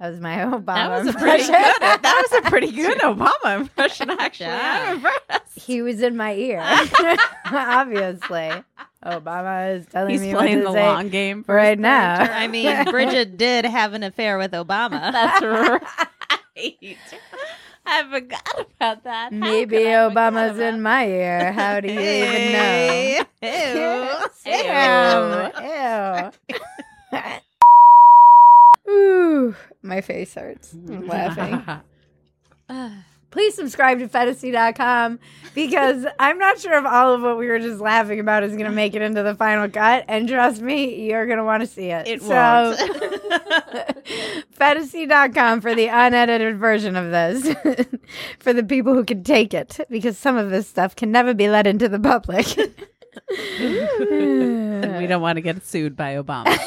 That 0.00 0.10
was 0.10 0.20
my 0.20 0.36
Obama 0.38 0.64
That 0.66 0.90
was 1.04 1.06
a 1.08 1.12
pretty 1.18 1.44
impression. 1.44 1.54
good. 1.54 1.82
Uh, 1.82 1.96
that 1.98 2.28
was 2.30 2.38
a 2.44 2.50
pretty 2.50 2.70
good 2.82 2.98
Obama 2.98 3.60
impression, 3.60 4.10
actually. 4.10 4.48
I'm 4.50 4.96
impressed. 4.96 5.58
he 5.58 5.82
was 5.82 6.02
in 6.02 6.16
my 6.16 6.34
ear, 6.34 6.60
obviously. 7.52 8.50
Obama 9.04 9.76
is 9.76 9.86
telling 9.86 10.08
me. 10.08 10.12
He's 10.14 10.22
me 10.22 10.32
playing 10.34 10.58
what 10.64 10.72
the 10.72 10.72
say 10.72 10.86
long 10.88 11.08
game 11.10 11.44
for 11.44 11.54
right 11.54 11.78
now. 11.78 12.18
third. 12.18 12.30
I 12.30 12.46
mean, 12.48 12.84
Bridget 12.90 13.36
did 13.36 13.64
have 13.66 13.92
an 13.92 14.02
affair 14.02 14.38
with 14.38 14.52
Obama. 14.52 15.12
That's 15.12 15.42
right. 15.42 16.96
I 17.86 18.02
forgot 18.10 18.66
about 18.76 19.04
that. 19.04 19.30
How 19.32 19.38
Maybe 19.38 19.76
could 19.76 19.86
I 19.86 20.08
forget 20.08 20.32
Obama's 20.32 20.58
in 20.58 20.80
my 20.80 21.06
ear. 21.06 21.52
How 21.52 21.80
do 21.80 21.88
you 21.92 22.00
even 22.00 22.52
know? 22.52 23.24
Ew. 23.42 23.50
Ew. 24.46 26.30
Ew. 28.88 28.90
Ooh, 28.90 29.54
my 29.84 30.00
face 30.00 30.34
hurts. 30.34 30.72
I'm 30.72 31.06
laughing. 31.06 31.62
Ah, 32.66 33.04
please 33.30 33.54
subscribe 33.54 33.98
to 33.98 34.08
Phetasy.com 34.08 35.18
because 35.54 36.06
I'm 36.18 36.38
not 36.38 36.58
sure 36.58 36.78
if 36.78 36.86
all 36.86 37.12
of 37.12 37.20
what 37.20 37.36
we 37.36 37.46
were 37.48 37.58
just 37.58 37.78
laughing 37.78 38.18
about 38.18 38.42
is 38.42 38.52
going 38.52 38.64
to 38.64 38.70
make 38.70 38.94
it 38.94 39.02
into 39.02 39.22
the 39.22 39.34
final 39.34 39.68
cut. 39.68 40.06
And 40.08 40.26
trust 40.26 40.62
me, 40.62 41.06
you're 41.06 41.26
going 41.26 41.36
to 41.36 41.44
want 41.44 41.60
to 41.60 41.66
see 41.66 41.90
it. 41.90 42.08
It 42.08 42.22
so, 42.22 42.74
Phetasy.com 44.58 45.60
for 45.60 45.74
the 45.74 45.88
unedited 45.88 46.56
version 46.56 46.96
of 46.96 47.10
this 47.10 47.54
for 48.38 48.54
the 48.54 48.64
people 48.64 48.94
who 48.94 49.04
can 49.04 49.22
take 49.22 49.52
it 49.52 49.78
because 49.90 50.16
some 50.16 50.38
of 50.38 50.48
this 50.48 50.66
stuff 50.66 50.96
can 50.96 51.12
never 51.12 51.34
be 51.34 51.50
let 51.50 51.66
into 51.66 51.86
the 51.86 52.00
public. 52.00 52.46
and 53.60 54.96
we 54.98 55.06
don't 55.06 55.20
want 55.20 55.36
to 55.36 55.42
get 55.42 55.62
sued 55.66 55.96
by 55.96 56.14
Obama. 56.14 56.58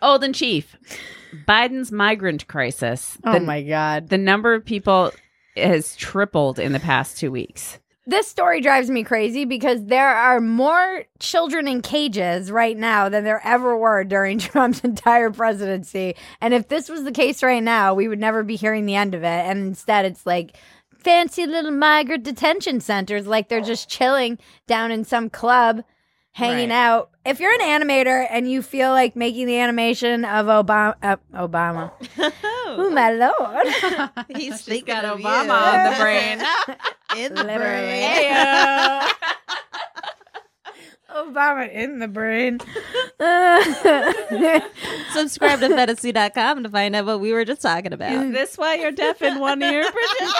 Old 0.00 0.22
and 0.24 0.34
Chief, 0.34 0.76
Biden's 1.46 1.90
migrant 1.92 2.46
crisis. 2.46 3.18
oh 3.24 3.32
The, 3.34 3.40
my 3.40 3.62
God. 3.62 4.08
the 4.08 4.18
number 4.18 4.54
of 4.54 4.64
people 4.64 5.12
has 5.56 5.96
tripled 5.96 6.58
in 6.58 6.72
the 6.72 6.80
past 6.80 7.18
two 7.18 7.30
weeks. 7.32 7.78
this 8.06 8.28
story 8.28 8.60
drives 8.60 8.88
me 8.88 9.02
crazy 9.04 9.44
because 9.44 9.84
there 9.86 10.08
are 10.14 10.40
more 10.40 11.04
children 11.18 11.66
in 11.68 11.82
cages 11.82 12.50
right 12.50 12.76
now 12.76 13.08
than 13.08 13.24
there 13.24 13.42
ever 13.44 13.76
were 13.76 14.04
during 14.04 14.38
Trump's 14.38 14.80
entire 14.80 15.30
presidency. 15.30 16.14
And 16.40 16.54
if 16.54 16.68
this 16.68 16.88
was 16.88 17.04
the 17.04 17.12
case 17.12 17.42
right 17.42 17.62
now, 17.62 17.92
we 17.94 18.08
would 18.08 18.20
never 18.20 18.42
be 18.44 18.56
hearing 18.56 18.86
the 18.86 18.94
end 18.94 19.14
of 19.14 19.22
it. 19.24 19.26
And 19.26 19.58
instead, 19.66 20.04
it's 20.06 20.24
like 20.24 20.56
fancy 20.96 21.44
little 21.46 21.70
migrant 21.72 22.24
detention 22.24 22.80
centers, 22.80 23.26
like 23.26 23.48
they're 23.48 23.60
just 23.60 23.88
chilling 23.90 24.38
down 24.66 24.90
in 24.90 25.04
some 25.04 25.28
club. 25.28 25.82
Hanging 26.38 26.70
Right. 26.70 26.76
out. 26.76 27.10
If 27.24 27.40
you're 27.40 27.52
an 27.52 27.60
animator 27.60 28.24
and 28.30 28.48
you 28.48 28.62
feel 28.62 28.90
like 28.90 29.16
making 29.16 29.46
the 29.48 29.58
animation 29.58 30.24
of 30.24 30.46
Obama, 30.46 30.94
uh, 31.02 31.16
Obama, 31.34 31.90
oh 32.66 32.90
my 32.94 33.10
lord, 33.10 33.66
He's 34.38 34.52
She's 34.54 34.62
thinking 34.62 34.94
got 34.94 35.04
of 35.04 35.18
Obama 35.18 35.46
you. 35.46 35.50
on 35.50 35.84
the 35.90 35.98
brain. 36.00 36.40
In 37.24 37.34
the 37.34 37.42
Literally. 37.42 37.58
brain. 37.58 39.08
Obama 41.10 41.72
in 41.72 41.98
the 41.98 42.06
brain. 42.06 42.60
Subscribe 45.12 45.58
to 45.60 45.68
phetasy.com 45.70 46.62
to 46.62 46.68
find 46.68 46.94
out 46.94 47.06
what 47.06 47.18
we 47.20 47.32
were 47.32 47.44
just 47.44 47.62
talking 47.62 47.92
about. 47.92 48.12
Is 48.12 48.32
this 48.32 48.56
why 48.58 48.74
you're 48.76 48.92
deaf 48.92 49.22
in 49.22 49.40
one 49.40 49.60
ear, 49.62 49.82
Bridget? 49.90 50.34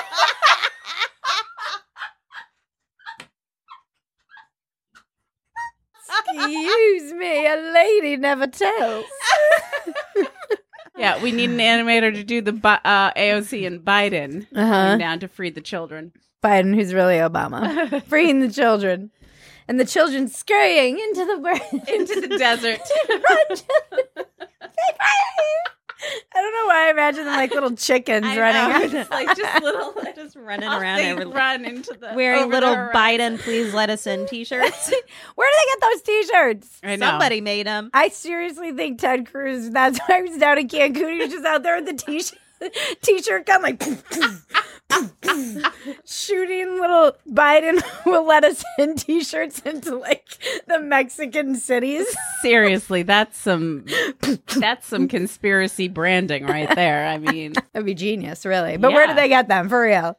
Excuse 6.27 7.13
me, 7.15 7.47
a 7.47 7.57
lady 7.75 8.17
never 8.17 8.47
tells. 8.47 9.05
yeah, 10.97 11.23
we 11.23 11.33
need 11.33 11.51
an 11.51 11.59
animator 11.59 12.13
to 12.13 12.23
do 12.25 12.41
the 12.41 12.53
uh, 12.85 13.13
AOC 13.15 13.67
and 13.67 13.81
Biden 13.85 14.47
Uh-huh. 14.55 14.97
down 14.97 15.21
to 15.21 15.29
free 15.29 15.51
the 15.51 15.61
children. 15.61 16.13
Biden, 16.43 16.75
who's 16.75 16.95
really 16.95 17.17
Obama, 17.17 18.03
freeing 18.09 18.41
the 18.41 18.51
children, 18.51 19.11
and 19.67 19.79
the 19.81 19.85
children 19.85 20.29
scurrying 20.29 20.99
into 20.99 21.25
the. 21.25 21.83
Into 21.95 22.21
the 22.21 22.39
desert. 22.39 22.81
I 26.35 26.41
don't 26.41 26.53
know 26.53 26.67
why 26.67 26.87
I 26.87 26.91
imagine 26.91 27.25
them 27.25 27.35
like 27.37 27.51
little 27.53 27.75
chickens 27.75 28.25
I 28.27 28.39
running. 28.39 28.63
know, 28.63 28.79
around. 28.79 28.91
just 28.91 29.11
like 29.11 29.37
just 29.37 29.63
little 29.63 29.95
Just 30.15 30.37
running 30.37 30.69
off 30.69 30.81
around 30.81 30.99
they 30.99 31.09
every- 31.11 31.27
run 31.27 31.65
into 31.65 31.95
the 31.95 32.13
wearing 32.15 32.45
over 32.45 32.53
little 32.53 32.71
the 32.71 32.77
horizon. 32.77 33.37
Biden, 33.37 33.41
please 33.41 33.75
let 33.75 33.91
us 33.91 34.07
in 34.07 34.27
t-shirts. 34.27 34.91
Where 35.35 35.49
do 35.51 35.57
they 35.57 35.71
get 35.73 35.81
those 35.91 36.03
T-shirts? 36.03 36.81
I 36.85 36.97
know. 36.97 37.07
Somebody 37.07 37.41
made 37.41 37.67
them. 37.67 37.91
I 37.93 38.09
seriously 38.11 38.73
think 38.73 39.01
Ted 39.01 39.31
Cruz. 39.31 39.71
That's 39.71 39.99
why 40.07 40.19
I 40.19 40.23
was 40.23 40.37
down 40.39 40.59
in 40.59 40.69
Cancun. 40.69 41.13
He 41.15 41.19
was 41.19 41.31
just 41.33 41.45
out 41.45 41.63
there 41.63 41.77
with 41.77 41.87
the 41.87 41.95
t-shirt, 41.95 42.39
t-shirt 43.03 43.47
gun, 43.47 43.63
like 43.63 43.83
shooting 46.05 46.81
little 46.81 47.13
Biden 47.31 47.83
will 48.07 48.27
let 48.27 48.45
us 48.45 48.65
in 48.79 48.97
t-shirts 48.97 49.61
into 49.61 49.97
like 49.97 50.27
the 50.67 50.81
Mexican 50.81 51.55
cities. 51.55 52.07
Seriously, 52.43 53.03
that's 53.03 53.39
some 53.39 53.85
that's 54.57 54.87
some 54.87 55.09
conspiracy 55.09 55.89
branding 55.89 56.47
right 56.47 56.75
there. 56.75 57.07
I 57.07 57.19
mean, 57.19 57.55
That'd 57.73 57.87
be 57.87 57.95
genius, 57.95 58.45
really. 58.47 58.77
But 58.77 58.93
where 58.93 59.07
Yeah. 59.07 59.13
do 59.15 59.17
they 59.21 59.29
get 59.29 59.49
them 59.49 59.69
for 59.69 59.83
real? 59.83 60.19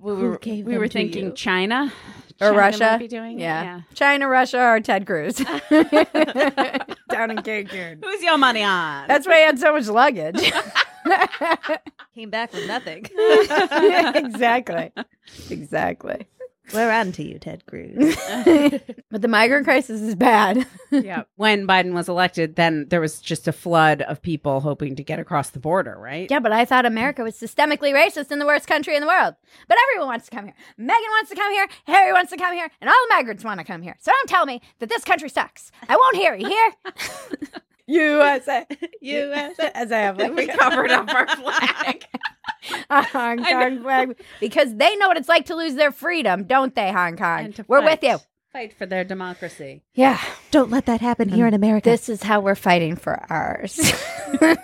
we 0.00 0.12
were, 0.12 0.38
we 0.44 0.76
were 0.76 0.88
thinking 0.88 1.26
you? 1.26 1.32
China 1.32 1.90
Or 2.40 2.48
China 2.48 2.58
Russia? 2.58 2.96
be 2.98 3.06
doing 3.08 3.38
it, 3.38 3.42
yeah. 3.42 3.80
China, 3.94 4.28
Russia, 4.28 4.60
or 4.60 4.80
Ted 4.80 5.06
Cruz 5.06 5.36
down 5.70 5.70
in 5.70 7.38
Cancun. 7.38 8.02
Who's 8.04 8.22
your 8.22 8.38
money 8.38 8.62
on? 8.64 9.06
That's 9.06 9.26
why 9.26 9.38
he 9.38 9.44
had 9.44 9.58
so 9.58 9.72
much 9.72 9.86
luggage. 9.86 10.40
Came 12.14 12.30
back 12.30 12.52
with 12.52 12.66
nothing. 12.66 13.06
exactly. 13.14 14.92
Exactly. 15.48 16.26
We're 16.72 16.90
on 16.90 17.12
to 17.12 17.22
you, 17.22 17.38
Ted 17.38 17.66
Cruz. 17.66 18.16
But 19.10 19.22
the 19.22 19.28
migrant 19.28 19.64
crisis 19.64 20.00
is 20.00 20.16
bad. 20.16 20.66
yeah. 20.90 21.22
When 21.36 21.68
Biden 21.68 21.92
was 21.92 22.08
elected, 22.08 22.56
then 22.56 22.86
there 22.88 23.00
was 23.00 23.20
just 23.20 23.46
a 23.46 23.52
flood 23.52 24.02
of 24.02 24.20
people 24.20 24.58
hoping 24.60 24.96
to 24.96 25.04
get 25.04 25.20
across 25.20 25.50
the 25.50 25.60
border, 25.60 25.96
right? 25.96 26.28
Yeah, 26.28 26.40
but 26.40 26.50
I 26.50 26.64
thought 26.64 26.84
America 26.84 27.22
was 27.22 27.36
systemically 27.36 27.92
racist 27.92 28.32
and 28.32 28.40
the 28.40 28.46
worst 28.46 28.66
country 28.66 28.96
in 28.96 29.02
the 29.02 29.06
world. 29.06 29.36
But 29.68 29.78
everyone 29.84 30.08
wants 30.08 30.28
to 30.28 30.34
come 30.34 30.46
here. 30.46 30.54
Meghan 30.80 31.10
wants 31.10 31.30
to 31.30 31.36
come 31.36 31.52
here. 31.52 31.68
Harry 31.86 32.12
wants 32.12 32.32
to 32.32 32.36
come 32.36 32.54
here. 32.54 32.68
And 32.80 32.90
all 32.90 32.96
the 33.08 33.14
migrants 33.14 33.44
want 33.44 33.60
to 33.60 33.64
come 33.64 33.82
here. 33.82 33.96
So 34.00 34.10
don't 34.10 34.28
tell 34.28 34.46
me 34.46 34.60
that 34.80 34.88
this 34.88 35.04
country 35.04 35.28
sucks. 35.28 35.70
I 35.88 35.94
won't 35.94 36.16
hear 36.16 36.34
you 36.34 36.48
hear? 36.48 36.72
USA. 37.86 38.66
USA. 39.00 39.70
As 39.74 39.92
I 39.92 39.98
have 39.98 40.18
like 40.18 40.34
We 40.36 40.46
covered 40.46 40.90
up 40.90 41.08
our 41.12 41.26
flag. 41.36 42.04
a 42.90 43.02
Hong 43.02 43.44
Kong 43.44 43.82
flag. 43.82 44.16
Because 44.40 44.74
they 44.76 44.96
know 44.96 45.08
what 45.08 45.16
it's 45.16 45.28
like 45.28 45.46
to 45.46 45.54
lose 45.54 45.74
their 45.74 45.92
freedom, 45.92 46.44
don't 46.44 46.74
they, 46.74 46.92
Hong 46.92 47.16
Kong? 47.16 47.54
We're 47.68 47.80
fight. 47.82 48.02
with 48.02 48.10
you. 48.10 48.18
Fight 48.52 48.72
for 48.72 48.86
their 48.86 49.04
democracy. 49.04 49.82
Yeah. 49.94 50.20
Don't 50.50 50.70
let 50.70 50.86
that 50.86 51.00
happen 51.00 51.28
here 51.28 51.46
in 51.46 51.54
America. 51.54 51.90
This 51.90 52.08
is 52.08 52.22
how 52.22 52.40
we're 52.40 52.54
fighting 52.54 52.96
for 52.96 53.20
ours. 53.30 53.92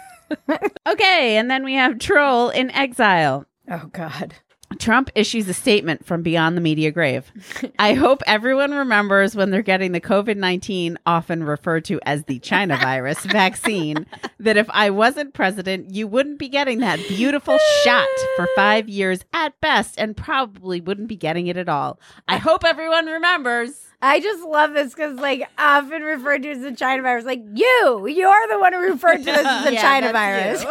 Okay, 0.86 1.36
and 1.36 1.50
then 1.50 1.64
we 1.64 1.74
have 1.74 1.98
Troll 1.98 2.50
in 2.50 2.70
Exile. 2.70 3.46
oh, 3.68 3.90
God. 3.92 4.34
Trump 4.78 5.10
issues 5.14 5.48
a 5.48 5.54
statement 5.54 6.06
from 6.06 6.22
beyond 6.22 6.56
the 6.56 6.60
media 6.60 6.90
grave. 6.90 7.30
I 7.78 7.94
hope 7.94 8.22
everyone 8.26 8.70
remembers 8.72 9.34
when 9.34 9.50
they're 9.50 9.62
getting 9.62 9.92
the 9.92 10.00
COVID 10.00 10.36
19, 10.36 10.96
often 11.06 11.42
referred 11.44 11.84
to 11.86 12.00
as 12.04 12.24
the 12.24 12.38
China 12.38 12.76
virus 12.76 13.18
vaccine, 13.24 14.06
that 14.38 14.56
if 14.56 14.70
I 14.70 14.90
wasn't 14.90 15.34
president, 15.34 15.90
you 15.94 16.06
wouldn't 16.06 16.38
be 16.38 16.48
getting 16.48 16.78
that 16.80 16.98
beautiful 17.08 17.58
shot 17.82 18.06
for 18.36 18.48
five 18.54 18.88
years 18.88 19.24
at 19.32 19.60
best 19.60 19.96
and 19.98 20.16
probably 20.16 20.80
wouldn't 20.80 21.08
be 21.08 21.16
getting 21.16 21.48
it 21.48 21.56
at 21.56 21.68
all. 21.68 21.98
I 22.28 22.36
hope 22.36 22.64
everyone 22.64 23.06
remembers. 23.06 23.86
I 24.02 24.18
just 24.20 24.42
love 24.42 24.72
this 24.72 24.94
because, 24.94 25.18
like, 25.18 25.46
often 25.58 26.00
referred 26.02 26.42
to 26.44 26.50
as 26.52 26.62
the 26.62 26.72
China 26.72 27.02
virus. 27.02 27.26
Like, 27.26 27.42
you, 27.54 28.06
you're 28.08 28.48
the 28.48 28.58
one 28.58 28.72
who 28.72 28.80
referred 28.80 29.18
to 29.18 29.24
this 29.24 29.44
as 29.46 29.64
the 29.66 29.74
Yeah, 29.74 29.82
China 29.82 30.12
virus. 30.12 30.64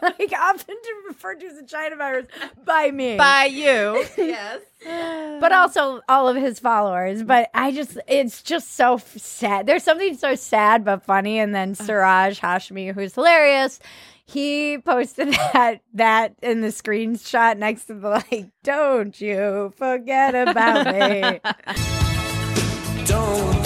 like, 0.00 0.32
often 0.38 0.76
referred 1.08 1.40
to 1.40 1.46
as 1.46 1.56
the 1.58 1.66
China 1.66 1.96
virus 1.96 2.26
by 2.64 2.92
me. 2.92 3.16
By 3.22 3.44
you. 3.44 4.04
yes. 4.18 4.60
but 5.40 5.52
also 5.52 6.00
all 6.08 6.28
of 6.28 6.36
his 6.36 6.58
followers. 6.58 7.22
But 7.22 7.50
I 7.54 7.72
just, 7.72 7.98
it's 8.08 8.42
just 8.42 8.74
so 8.74 8.94
f- 8.94 9.16
sad. 9.18 9.66
There's 9.66 9.84
something 9.84 10.16
so 10.16 10.34
sad 10.34 10.84
but 10.84 11.04
funny. 11.04 11.38
And 11.38 11.54
then 11.54 11.74
Siraj 11.74 12.40
Hashmi, 12.40 12.94
who's 12.94 13.14
hilarious, 13.14 13.80
he 14.24 14.78
posted 14.78 15.28
that 15.52 15.80
that 15.94 16.34
in 16.42 16.60
the 16.60 16.68
screenshot 16.68 17.58
next 17.58 17.86
to 17.86 17.94
the 17.94 18.08
like, 18.08 18.48
"Don't 18.62 19.20
you 19.20 19.72
forget 19.76 20.34
about 20.34 20.86
me." 20.86 21.40
don't 23.04 23.62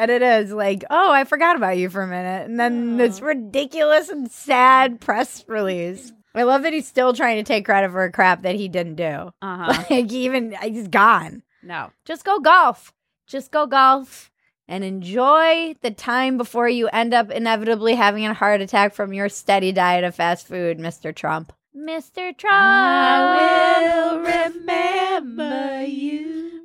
And 0.00 0.10
it 0.10 0.22
is 0.22 0.50
like, 0.50 0.82
oh, 0.88 1.12
I 1.12 1.24
forgot 1.24 1.56
about 1.56 1.76
you 1.76 1.90
for 1.90 2.00
a 2.00 2.06
minute. 2.06 2.48
And 2.48 2.58
then 2.58 2.96
this 2.96 3.20
ridiculous 3.20 4.08
and 4.08 4.30
sad 4.30 4.98
press 4.98 5.44
release. 5.46 6.10
I 6.34 6.44
love 6.44 6.62
that 6.62 6.72
he's 6.72 6.86
still 6.86 7.12
trying 7.12 7.36
to 7.36 7.42
take 7.42 7.64
credit 7.64 7.90
for 7.90 8.04
a 8.04 8.12
crap 8.12 8.42
that 8.42 8.54
he 8.54 8.68
didn't 8.68 8.96
do. 8.96 9.32
Uh 9.42 9.72
huh. 9.72 9.84
Like, 9.90 10.12
even, 10.12 10.54
he's 10.62 10.88
gone. 10.88 11.42
No. 11.62 11.90
Just 12.04 12.24
go 12.24 12.38
golf. 12.38 12.92
Just 13.26 13.50
go 13.50 13.66
golf 13.66 14.30
and 14.68 14.84
enjoy 14.84 15.74
the 15.82 15.90
time 15.90 16.38
before 16.38 16.68
you 16.68 16.88
end 16.88 17.12
up 17.12 17.30
inevitably 17.30 17.96
having 17.96 18.24
a 18.24 18.34
heart 18.34 18.60
attack 18.60 18.94
from 18.94 19.12
your 19.12 19.28
steady 19.28 19.72
diet 19.72 20.04
of 20.04 20.14
fast 20.14 20.46
food, 20.46 20.78
Mr. 20.78 21.14
Trump. 21.14 21.52
Mr. 21.76 22.36
Trump. 22.36 22.54
I 22.54 24.10
will 24.12 24.18
remember 24.20 25.84
you. 25.84 26.60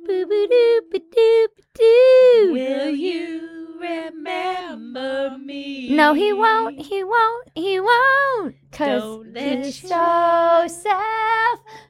Will 2.52 2.90
you 2.90 3.55
remember 3.86 5.36
me? 5.38 5.88
No, 5.90 6.14
he 6.14 6.32
won't. 6.32 6.80
He 6.80 7.02
won't. 7.04 7.48
He 7.54 7.80
won't. 7.80 8.54
Cause 8.72 9.02
Don't 9.02 9.32
let 9.32 9.64
he's 9.64 9.82
you- 9.82 9.88
so 9.88 10.66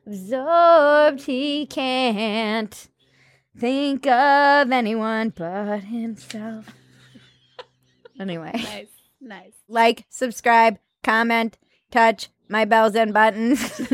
self-absorbed 0.07 1.23
he 1.23 1.67
can't 1.67 2.89
think 3.59 4.07
of 4.07 4.71
anyone 4.71 5.31
but 5.31 5.81
himself. 5.85 6.67
Anyway, 8.19 8.51
Nice. 8.55 8.87
Nice. 9.21 9.53
like, 9.69 10.07
subscribe, 10.09 10.79
comment, 11.03 11.59
touch 11.91 12.31
my 12.49 12.65
bells 12.65 12.95
and 12.97 13.13
buttons. 13.13 13.61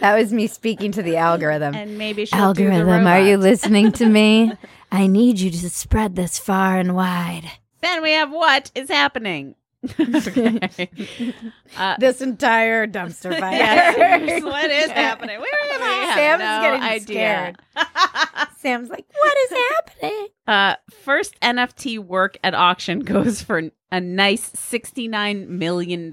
that 0.00 0.14
was 0.16 0.32
me 0.32 0.46
speaking 0.46 0.92
to 0.92 1.02
the 1.02 1.16
algorithm. 1.16 1.74
And 1.74 1.98
maybe 1.98 2.24
she'll 2.26 2.54
do 2.54 2.66
the 2.66 2.74
algorithm, 2.74 3.08
are 3.08 3.20
you 3.20 3.38
listening 3.38 3.90
to 3.92 4.06
me? 4.06 4.52
I 4.96 5.08
need 5.08 5.38
you 5.40 5.50
to 5.50 5.68
spread 5.68 6.16
this 6.16 6.38
far 6.38 6.78
and 6.78 6.96
wide. 6.96 7.50
Then 7.82 8.02
we 8.02 8.12
have 8.12 8.30
what 8.30 8.70
is 8.74 8.88
happening. 8.88 9.54
okay. 10.00 10.90
Uh, 11.76 11.96
This 11.98 12.22
entire 12.22 12.86
dumpster 12.86 13.38
fire. 13.38 13.52
yes, 13.52 14.42
what 14.42 14.70
is 14.70 14.90
happening? 14.90 15.38
We 15.38 15.44
really 15.44 15.84
have 15.84 16.14
Sam's 16.14 16.40
no 16.40 16.62
getting 16.62 16.82
idea. 16.82 17.54
Sam's 18.56 18.88
like, 18.88 19.04
what 19.18 19.36
is 19.44 19.58
happening? 19.74 20.26
Uh, 20.46 20.74
first 20.90 21.38
NFT 21.40 21.98
work 21.98 22.38
at 22.42 22.54
auction 22.54 23.00
goes 23.00 23.42
for 23.42 23.70
a 23.92 24.00
nice 24.00 24.50
$69 24.52 25.46
million. 25.48 26.10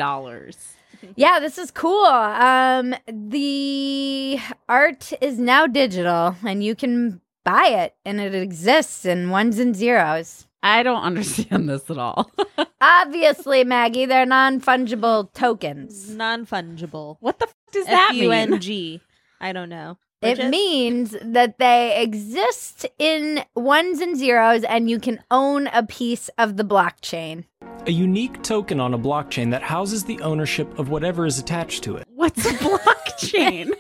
Yeah, 1.16 1.40
this 1.40 1.58
is 1.58 1.72
cool. 1.72 2.06
Um, 2.06 2.94
the 3.08 4.40
art 4.68 5.14
is 5.22 5.40
now 5.40 5.68
digital 5.68 6.36
and 6.46 6.64
you 6.64 6.76
can 6.76 7.22
buy 7.44 7.68
it 7.68 7.96
and 8.06 8.20
it 8.20 8.34
exists 8.36 9.06
in 9.06 9.30
ones 9.30 9.60
and 9.60 9.76
zeros. 9.76 10.48
I 10.62 10.84
don't 10.84 11.02
understand 11.04 11.70
this 11.70 11.90
at 11.90 11.98
all. 11.98 12.32
Obviously, 12.82 13.64
Maggie, 13.64 14.06
they're 14.06 14.26
non 14.26 14.62
fungible 14.62 15.32
tokens. 15.34 16.10
Non 16.10 16.46
fungible. 16.46 17.18
what 17.20 17.40
the 17.40 17.48
f- 17.48 17.56
does 17.72 17.86
that 17.86 18.10
F 18.12 18.16
U 18.18 18.32
N 18.32 18.52
mean? 18.52 18.60
G. 18.60 19.02
I 19.42 19.52
don't 19.54 19.70
know. 19.70 19.98
It 20.22 20.48
means 20.48 21.18
that 21.22 21.58
they 21.60 22.02
exist 22.02 22.86
in 22.98 23.44
ones 23.58 24.00
and 24.00 24.18
zeros 24.18 24.64
and 24.64 24.90
you 24.90 24.98
can 24.98 25.22
own 25.30 25.68
a 25.68 25.84
piece 25.86 26.30
of 26.38 26.56
the 26.56 26.64
blockchain. 26.64 27.44
A 27.86 27.92
unique 27.92 28.42
token 28.42 28.80
on 28.80 28.94
a 28.94 28.98
blockchain 28.98 29.52
that 29.52 29.62
houses 29.64 30.06
the 30.06 30.22
ownership 30.22 30.80
of 30.80 30.88
whatever 30.88 31.26
is 31.26 31.40
attached 31.40 31.84
to 31.84 31.98
it. 31.98 32.08
What's 32.08 32.46
a 32.46 32.52
blockchain? 32.54 33.72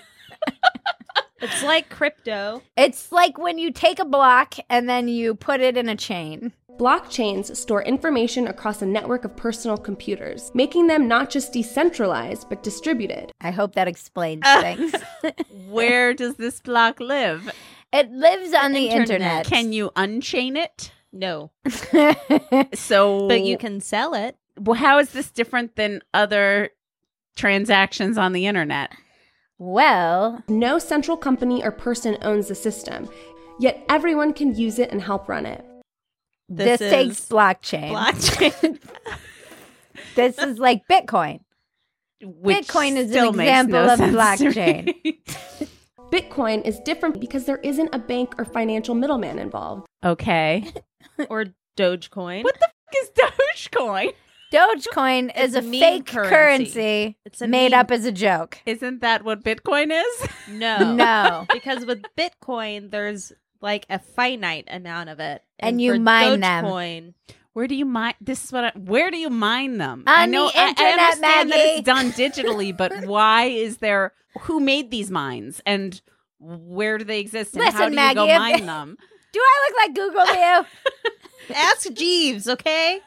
It's 1.43 1.63
like 1.63 1.89
crypto. 1.89 2.62
It's 2.77 3.12
like 3.12 3.38
when 3.38 3.58
you 3.58 3.71
take 3.71 3.99
a 3.99 4.06
block 4.06 4.56
and 4.69 4.88
then 4.89 5.08
you 5.08 5.36
put 5.36 5.60
it 5.60 5.75
in 5.77 5.89
a 5.89 5.95
chain. 5.95 6.53
Blockchains 6.79 7.56
store 7.56 7.84
information 7.84 8.47
across 8.47 8.82
a 8.82 8.86
network 8.86 9.25
of 9.25 9.36
personal 9.36 9.77
computers, 9.77 10.49
making 10.56 10.88
them 10.88 11.08
not 11.08 11.29
just 11.29 11.53
decentralized, 11.53 12.49
but 12.49 12.63
distributed. 12.63 13.32
I 13.41 13.51
hope 13.51 13.75
that 13.75 13.88
explains 13.88 14.41
uh, 14.43 14.62
things. 14.62 14.93
Where 15.69 16.13
does 16.15 16.36
this 16.36 16.60
block 16.62 16.99
live? 16.99 17.51
it 17.91 18.10
lives 18.12 18.53
on 18.56 18.71
the 18.71 18.88
internet. 18.88 19.12
internet. 19.12 19.45
Can 19.45 19.71
you 19.71 19.91
unchain 19.95 20.58
it? 20.58 20.91
No. 21.12 21.51
So, 22.73 23.27
But 23.27 23.43
you 23.43 23.58
can 23.58 23.79
sell 23.79 24.15
it. 24.15 24.36
Well, 24.60 24.75
how 24.75 24.97
is 24.99 25.12
this 25.12 25.29
different 25.29 25.75
than 25.75 26.01
other 26.13 26.71
transactions 27.36 28.17
on 28.17 28.34
the 28.34 28.47
internet? 28.47 28.91
Well, 29.63 30.43
No 30.47 30.78
central 30.80 31.17
company 31.17 31.63
or 31.63 31.71
person 31.71 32.17
owns 32.21 32.47
the 32.47 32.56
system, 32.56 33.10
yet 33.60 33.84
everyone 33.89 34.34
can 34.34 34.56
use 34.56 34.80
it 34.80 34.91
and 34.91 35.02
help 35.02 35.28
run 35.30 35.45
it. 35.45 35.63
this, 36.49 36.80
This 36.80 36.91
takes 36.91 37.19
is 37.21 37.30
blockchain. 37.30 37.91
Blockchain. 37.91 38.80
this 40.15 40.38
is 40.38 40.60
like 40.60 40.88
Bitcoin. 40.88 41.39
Which 42.23 42.67
Bitcoin 42.67 42.95
is 42.95 43.06
an 43.06 43.10
still 43.12 43.34
makes 43.34 43.49
example 43.49 43.86
no 43.86 43.93
of 43.93 43.99
sense 43.99 44.15
blockchain. 44.15 45.17
Bitcoin 46.12 46.63
is 46.65 46.80
different 46.82 47.19
because 47.19 47.45
there 47.45 47.58
isn't 47.58 47.89
a 47.93 47.99
bank 47.99 48.36
or 48.38 48.45
financial 48.45 48.95
middleman 48.95 49.39
involved. 49.39 49.86
okay. 50.06 50.71
or 51.30 51.45
Dogecoin. 51.78 52.43
What 52.43 52.60
the 52.60 52.67
f- 52.67 53.02
is 53.02 53.10
Dogecoin? 53.71 54.13
Dogecoin 54.53 55.35
is 55.37 55.55
It's 55.55 55.65
a 55.65 55.69
meme 55.69 55.79
fake 55.79 56.05
currency. 56.05 56.29
currency, 56.29 57.17
It's 57.25 57.41
a 57.41 57.47
made 57.47 57.71
meme. 57.71 57.79
up 57.79 57.91
as 57.91 58.05
a 58.05 58.11
joke. 58.11 58.59
Isn't 58.65 59.01
that 59.01 59.23
what 59.23 59.43
Bitcoin 59.43 59.91
is? 59.91 60.29
No. 60.49 60.93
No. 60.95 61.45
because 61.51 61.85
with 61.85 62.03
Bitcoin, 62.17 62.91
there's 62.91 63.31
like 63.61 63.85
a 63.89 63.97
finite 63.97 64.67
amount 64.69 65.09
of 65.09 65.19
it. 65.19 65.41
And 65.59 65.81
you 65.81 65.93
for 65.93 65.99
mine 65.99 66.39
them. 66.41 66.65
Dogecoin, 66.65 67.13
Where 67.53 67.67
do 67.67 67.75
you 67.75 67.85
mine? 67.85 68.13
This 68.21 68.43
is 68.43 68.51
what. 68.51 68.65
I, 68.65 68.71
where 68.77 69.09
do 69.09 69.17
you 69.17 69.29
mine 69.29 69.77
them? 69.77 70.03
On 70.05 70.13
I 70.13 70.25
know. 70.27 70.49
the 70.51 70.57
I- 70.59 70.63
I, 70.65 70.69
internet, 70.69 70.99
understand 70.99 71.51
that 71.51 71.57
Maggie. 71.57 71.69
it's 71.71 71.81
done 71.85 72.11
digitally, 72.11 72.75
but 72.77 73.05
why 73.07 73.45
is 73.45 73.77
there? 73.77 74.13
Who 74.41 74.59
made 74.59 74.91
these 74.91 75.09
mines 75.09 75.61
and 75.65 75.99
where 76.39 76.97
do 76.97 77.05
they 77.05 77.19
exist? 77.21 77.53
And 77.55 77.63
how 77.63 77.69
Listen, 77.87 77.95
do 77.95 78.01
you 78.01 78.13
go 78.15 78.25
Maggie, 78.27 78.31
if- 78.33 78.39
mine 78.59 78.65
them? 78.67 78.97
Do 79.31 79.39
I 79.39 79.67
look 79.67 79.77
like 79.77 79.95
Google 79.95 80.25
to 80.27 80.65
you? 81.49 81.55
Ask 81.55 81.91
Jeeves, 81.93 82.47
okay? 82.47 82.99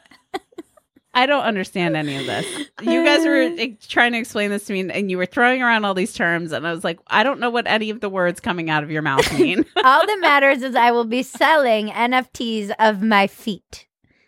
I 1.17 1.25
don't 1.27 1.43
understand 1.45 1.97
any 1.97 2.15
of 2.17 2.27
this. 2.27 2.45
You 2.83 3.03
guys 3.05 3.25
were 3.25 3.51
trying 3.89 4.13
to 4.13 4.19
explain 4.19 4.51
this 4.51 4.67
to 4.67 4.73
me, 4.75 4.89
and 4.91 5.11
you 5.11 5.17
were 5.17 5.25
throwing 5.27 5.63
around 5.63 5.85
all 5.87 5.95
these 5.95 6.13
terms, 6.13 6.53
and 6.53 6.67
I 6.67 6.73
was 6.73 6.85
like, 6.85 7.01
I 7.07 7.23
don't 7.23 7.41
know 7.41 7.49
what 7.51 7.67
any 7.67 7.89
of 7.89 8.01
the 8.01 8.09
words 8.11 8.39
coming 8.39 8.69
out 8.69 8.85
of 8.85 8.91
your 8.91 9.01
mouth 9.03 9.33
mean. 9.39 9.65
All 9.83 10.07
that 10.07 10.19
matters 10.21 10.63
is 10.63 10.77
I 10.77 10.91
will 10.93 11.07
be 11.07 11.23
selling 11.23 11.89
NFTs 11.89 12.71
of 12.79 13.03
my 13.03 13.27
feet 13.27 13.87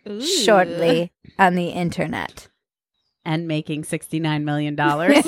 Ooh. 0.09 0.19
shortly 0.19 1.11
on 1.37 1.53
the 1.55 1.67
internet. 1.69 2.47
and 3.23 3.47
making 3.47 3.83
sixty 3.83 4.19
nine 4.19 4.43
million 4.43 4.75
dollars. 4.75 5.23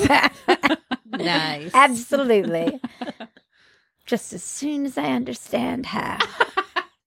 Nice. 1.06 1.70
Absolutely. 1.74 2.80
Just 4.06 4.32
as 4.32 4.42
soon 4.42 4.84
as 4.86 4.98
I 4.98 5.12
understand 5.12 5.86
how. 5.86 6.18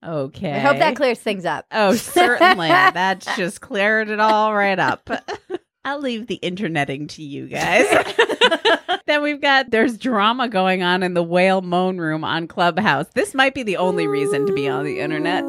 Okay. 0.05 0.53
I 0.53 0.59
hope 0.59 0.77
that 0.77 0.95
clears 0.95 1.19
things 1.19 1.45
up. 1.45 1.65
Oh, 1.71 1.95
certainly. 1.95 2.67
That's 2.69 3.25
just 3.35 3.61
cleared 3.61 4.09
it 4.09 4.19
all 4.19 4.53
right 4.53 4.79
up. 4.79 5.09
I'll 5.85 5.99
leave 5.99 6.27
the 6.27 6.35
interneting 6.35 7.07
to 7.09 7.23
you 7.23 7.47
guys. 7.47 7.85
then 9.05 9.21
we've 9.21 9.41
got 9.41 9.69
there's 9.69 9.97
drama 9.97 10.49
going 10.49 10.81
on 10.81 11.03
in 11.03 11.13
the 11.13 11.21
whale 11.21 11.61
moan 11.61 11.97
room 11.97 12.23
on 12.23 12.47
Clubhouse. 12.47 13.07
This 13.13 13.35
might 13.35 13.53
be 13.53 13.61
the 13.61 13.77
only 13.77 14.07
reason 14.07 14.47
to 14.47 14.53
be 14.53 14.67
on 14.67 14.83
the 14.83 14.99
internet. 14.99 15.47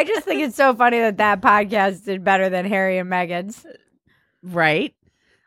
I 0.00 0.04
just 0.04 0.24
think 0.24 0.40
it's 0.40 0.56
so 0.56 0.74
funny 0.74 0.98
that 1.00 1.18
that 1.18 1.42
podcast 1.42 2.06
did 2.06 2.24
better 2.24 2.48
than 2.48 2.64
Harry 2.64 2.96
and 2.96 3.10
Meghan's. 3.10 3.66
Right? 4.42 4.94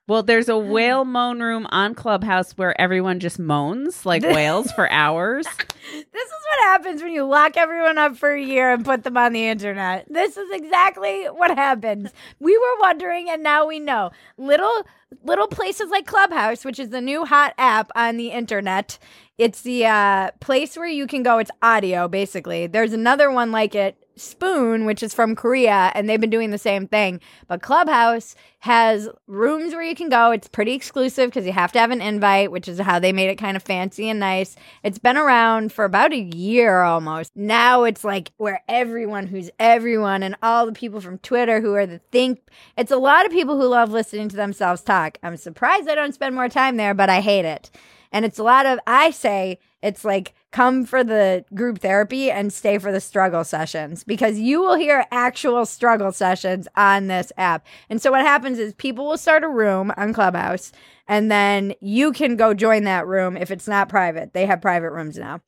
Well, 0.05 0.21
there's 0.21 0.49
a 0.49 0.57
whale 0.57 1.05
moan 1.05 1.39
room 1.39 1.65
on 1.69 1.95
Clubhouse 1.95 2.51
where 2.53 2.79
everyone 2.79 3.19
just 3.21 3.39
moans 3.39 4.05
like 4.05 4.21
whales 4.23 4.71
for 4.71 4.89
hours. 4.91 5.47
This 5.85 6.25
is 6.27 6.45
what 6.49 6.69
happens 6.69 7.03
when 7.03 7.11
you 7.11 7.25
lock 7.25 7.57
everyone 7.57 7.97
up 7.97 8.15
for 8.15 8.31
a 8.31 8.41
year 8.41 8.71
and 8.71 8.85
put 8.85 9.03
them 9.03 9.17
on 9.17 9.33
the 9.33 9.45
internet. 9.47 10.05
This 10.09 10.37
is 10.37 10.49
exactly 10.53 11.25
what 11.25 11.51
happens. 11.57 12.11
We 12.39 12.57
were 12.57 12.79
wondering 12.79 13.29
and 13.29 13.43
now 13.43 13.67
we 13.67 13.79
know. 13.79 14.11
Little 14.37 14.87
little 15.25 15.47
places 15.47 15.89
like 15.89 16.05
Clubhouse, 16.05 16.63
which 16.63 16.79
is 16.79 16.89
the 16.89 17.01
new 17.01 17.25
hot 17.25 17.53
app 17.57 17.91
on 17.95 18.15
the 18.15 18.29
internet. 18.29 18.97
It's 19.37 19.61
the 19.61 19.85
uh, 19.87 20.31
place 20.41 20.77
where 20.77 20.87
you 20.87 21.07
can 21.07 21.23
go. 21.23 21.39
It's 21.39 21.51
audio, 21.61 22.07
basically. 22.07 22.67
There's 22.67 22.93
another 22.93 23.31
one 23.31 23.51
like 23.51 23.73
it, 23.73 23.97
Spoon, 24.15 24.85
which 24.85 25.01
is 25.01 25.13
from 25.13 25.35
Korea, 25.35 25.91
and 25.95 26.07
they've 26.07 26.21
been 26.21 26.29
doing 26.29 26.51
the 26.51 26.59
same 26.59 26.87
thing. 26.87 27.19
But 27.47 27.63
Clubhouse 27.63 28.35
has 28.59 29.09
rooms 29.25 29.73
where 29.73 29.81
you 29.81 29.95
can 29.95 30.09
go. 30.09 30.29
It's 30.29 30.47
pretty 30.47 30.73
exclusive 30.73 31.31
because 31.31 31.47
you 31.47 31.51
have 31.51 31.71
to 31.71 31.79
have 31.79 31.89
an 31.89 32.01
invite, 32.01 32.51
which 32.51 32.67
is 32.67 32.79
how 32.79 32.99
they 32.99 33.11
made 33.11 33.29
it 33.29 33.37
kind 33.37 33.57
of 33.57 33.63
fancy 33.63 34.07
and 34.07 34.19
nice. 34.19 34.55
It's 34.83 34.99
been 34.99 35.17
around 35.17 35.73
for 35.73 35.83
about 35.83 36.13
a 36.13 36.19
year 36.19 36.83
almost. 36.83 37.31
Now 37.35 37.85
it's 37.85 38.03
like 38.03 38.31
where 38.37 38.61
everyone 38.67 39.25
who's 39.27 39.49
everyone 39.59 40.21
and 40.21 40.35
all 40.43 40.67
the 40.67 40.73
people 40.73 41.01
from 41.01 41.17
Twitter 41.17 41.59
who 41.59 41.73
are 41.73 41.87
the 41.87 41.99
think. 42.11 42.39
It's 42.77 42.91
a 42.91 42.97
lot 42.97 43.25
of 43.25 43.31
people 43.31 43.59
who 43.59 43.67
love 43.67 43.91
listening 43.91 44.29
to 44.29 44.35
themselves 44.35 44.83
talk. 44.83 45.17
I'm 45.23 45.37
surprised 45.37 45.89
I 45.89 45.95
don't 45.95 46.13
spend 46.13 46.35
more 46.35 46.49
time 46.49 46.77
there, 46.77 46.93
but 46.93 47.09
I 47.09 47.21
hate 47.21 47.45
it. 47.45 47.71
And 48.13 48.25
it's 48.25 48.39
a 48.39 48.43
lot 48.43 48.67
of, 48.67 48.79
I 48.87 49.11
say, 49.11 49.59
it's 49.83 50.05
like 50.05 50.35
come 50.51 50.85
for 50.85 51.03
the 51.03 51.45
group 51.55 51.79
therapy 51.79 52.31
and 52.31 52.53
stay 52.53 52.77
for 52.77 52.91
the 52.91 53.01
struggle 53.01 53.43
sessions 53.43 54.05
because 54.05 54.39
you 54.39 54.61
will 54.61 54.75
hear 54.75 55.05
actual 55.11 55.65
struggle 55.65 56.13
sessions 56.13 56.69
on 56.77 57.07
this 57.07 57.33
app. 57.37 57.67
And 57.89 58.01
so 58.01 58.11
what 58.11 58.21
happens 58.21 58.59
is 58.59 58.73
people 58.75 59.05
will 59.07 59.17
start 59.17 59.43
a 59.43 59.49
room 59.49 59.91
on 59.97 60.13
Clubhouse 60.13 60.71
and 61.09 61.31
then 61.31 61.73
you 61.81 62.13
can 62.13 62.37
go 62.37 62.53
join 62.53 62.85
that 62.85 63.07
room 63.07 63.35
if 63.35 63.51
it's 63.51 63.67
not 63.67 63.89
private. 63.89 64.33
They 64.33 64.45
have 64.45 64.61
private 64.61 64.91
rooms 64.91 65.17
now. 65.17 65.41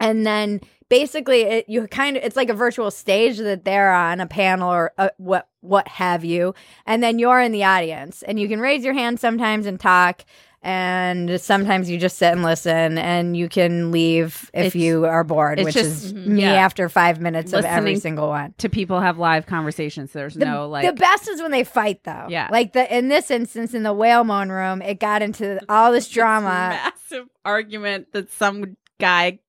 And 0.00 0.26
then 0.26 0.60
basically 0.90 1.42
it, 1.42 1.68
you 1.68 1.86
kind 1.88 2.18
of 2.18 2.24
it's 2.24 2.36
like 2.36 2.50
a 2.50 2.54
virtual 2.54 2.90
stage 2.90 3.38
that 3.38 3.64
they're 3.64 3.92
on 3.92 4.20
a 4.20 4.26
panel 4.26 4.70
or 4.70 4.92
uh 4.98 5.08
what 5.16 5.48
what 5.62 5.88
have 5.88 6.22
you 6.22 6.54
and 6.84 7.02
then 7.02 7.18
you're 7.18 7.40
in 7.40 7.50
the 7.52 7.64
audience 7.64 8.22
and 8.24 8.38
you 8.38 8.46
can 8.46 8.60
raise 8.60 8.84
your 8.84 8.92
hand 8.92 9.18
sometimes 9.18 9.64
and 9.64 9.80
talk 9.80 10.24
and 10.62 11.40
sometimes 11.40 11.90
you 11.90 11.98
just 11.98 12.18
sit 12.18 12.32
and 12.32 12.42
listen 12.42 12.96
and 12.98 13.36
you 13.36 13.48
can 13.48 13.90
leave 13.90 14.50
if 14.54 14.66
It's- 14.66 14.74
you 14.76 15.04
are 15.06 15.24
bored 15.24 15.58
which 15.60 15.74
just- 15.74 16.04
is 16.04 16.12
mhm, 16.14 16.26
me 16.26 16.42
yeah. 16.42 16.52
after 16.52 16.88
five 16.88 17.20
minutes 17.20 17.52
of 17.52 17.64
every 17.64 17.96
single 17.96 18.28
one 18.28 18.54
to 18.58 18.68
people 18.68 19.00
have 19.00 19.18
live 19.18 19.46
conversations. 19.46 20.12
There's 20.12 20.34
the, 20.34 20.44
no 20.44 20.68
like 20.68 20.86
the 20.86 20.92
best 20.92 21.28
is 21.28 21.42
when 21.42 21.50
they 21.50 21.64
fight 21.64 22.04
though 22.04 22.26
Yeah. 22.28 22.48
like 22.50 22.72
the 22.72 22.96
in 22.96 23.08
this 23.08 23.30
instance 23.30 23.74
in 23.74 23.82
the 23.82 23.92
whale 23.92 24.24
moan 24.24 24.50
room 24.50 24.82
it 24.82 25.00
got 25.00 25.22
into 25.22 25.58
all 25.68 25.90
this 25.92 26.08
drama 26.16 26.48
massive 26.50 27.26
argument 27.44 28.12
that 28.12 28.30
some 28.30 28.76
guy 29.00 29.40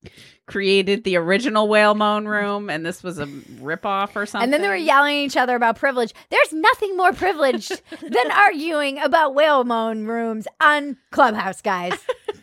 created 0.45 1.03
the 1.03 1.15
original 1.15 1.67
whale 1.69 1.95
moan 1.95 2.25
room 2.27 2.69
and 2.69 2.85
this 2.85 3.01
was 3.01 3.17
a 3.19 3.25
ripoff 3.25 4.15
or 4.15 4.25
something. 4.25 4.43
And 4.43 4.53
then 4.53 4.61
they 4.61 4.67
were 4.67 4.75
yelling 4.75 5.17
at 5.19 5.25
each 5.25 5.37
other 5.37 5.55
about 5.55 5.77
privilege. 5.77 6.13
There's 6.29 6.51
nothing 6.53 6.97
more 6.97 7.13
privileged 7.13 7.81
than 8.01 8.31
arguing 8.31 8.99
about 8.99 9.35
whale 9.35 9.63
moan 9.63 10.05
rooms 10.05 10.47
on 10.59 10.97
Clubhouse, 11.11 11.61
guys. 11.61 11.93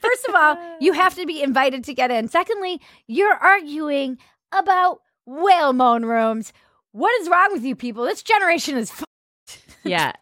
First 0.00 0.26
of 0.28 0.34
all, 0.34 0.56
you 0.80 0.92
have 0.94 1.14
to 1.16 1.26
be 1.26 1.42
invited 1.42 1.84
to 1.84 1.94
get 1.94 2.10
in. 2.10 2.28
Secondly, 2.28 2.80
you're 3.06 3.34
arguing 3.34 4.16
about 4.52 5.00
whale 5.26 5.72
moan 5.74 6.04
rooms. 6.06 6.52
What 6.92 7.12
is 7.20 7.28
wrong 7.28 7.48
with 7.52 7.64
you 7.64 7.76
people? 7.76 8.04
This 8.04 8.22
generation 8.22 8.78
is. 8.78 8.90
F- 9.48 9.76
Yeah. 9.84 10.12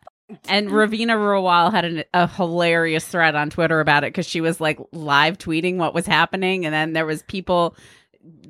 And 0.49 0.69
Ravina 0.71 1.17
Rawal 1.17 1.71
had 1.71 1.85
an, 1.85 2.05
a 2.15 2.27
hilarious 2.27 3.07
thread 3.07 3.35
on 3.35 3.51
Twitter 3.51 3.81
about 3.81 4.05
it 4.05 4.13
because 4.13 4.27
she 4.27 4.41
was 4.41 4.61
like 4.61 4.79
live 4.93 5.39
tweeting 5.39 5.77
what 5.77 5.95
was 5.95 6.07
happening, 6.07 6.65
and 6.65 6.75
then 6.75 6.93
there 6.93 7.07
was 7.07 7.23
people 7.23 7.77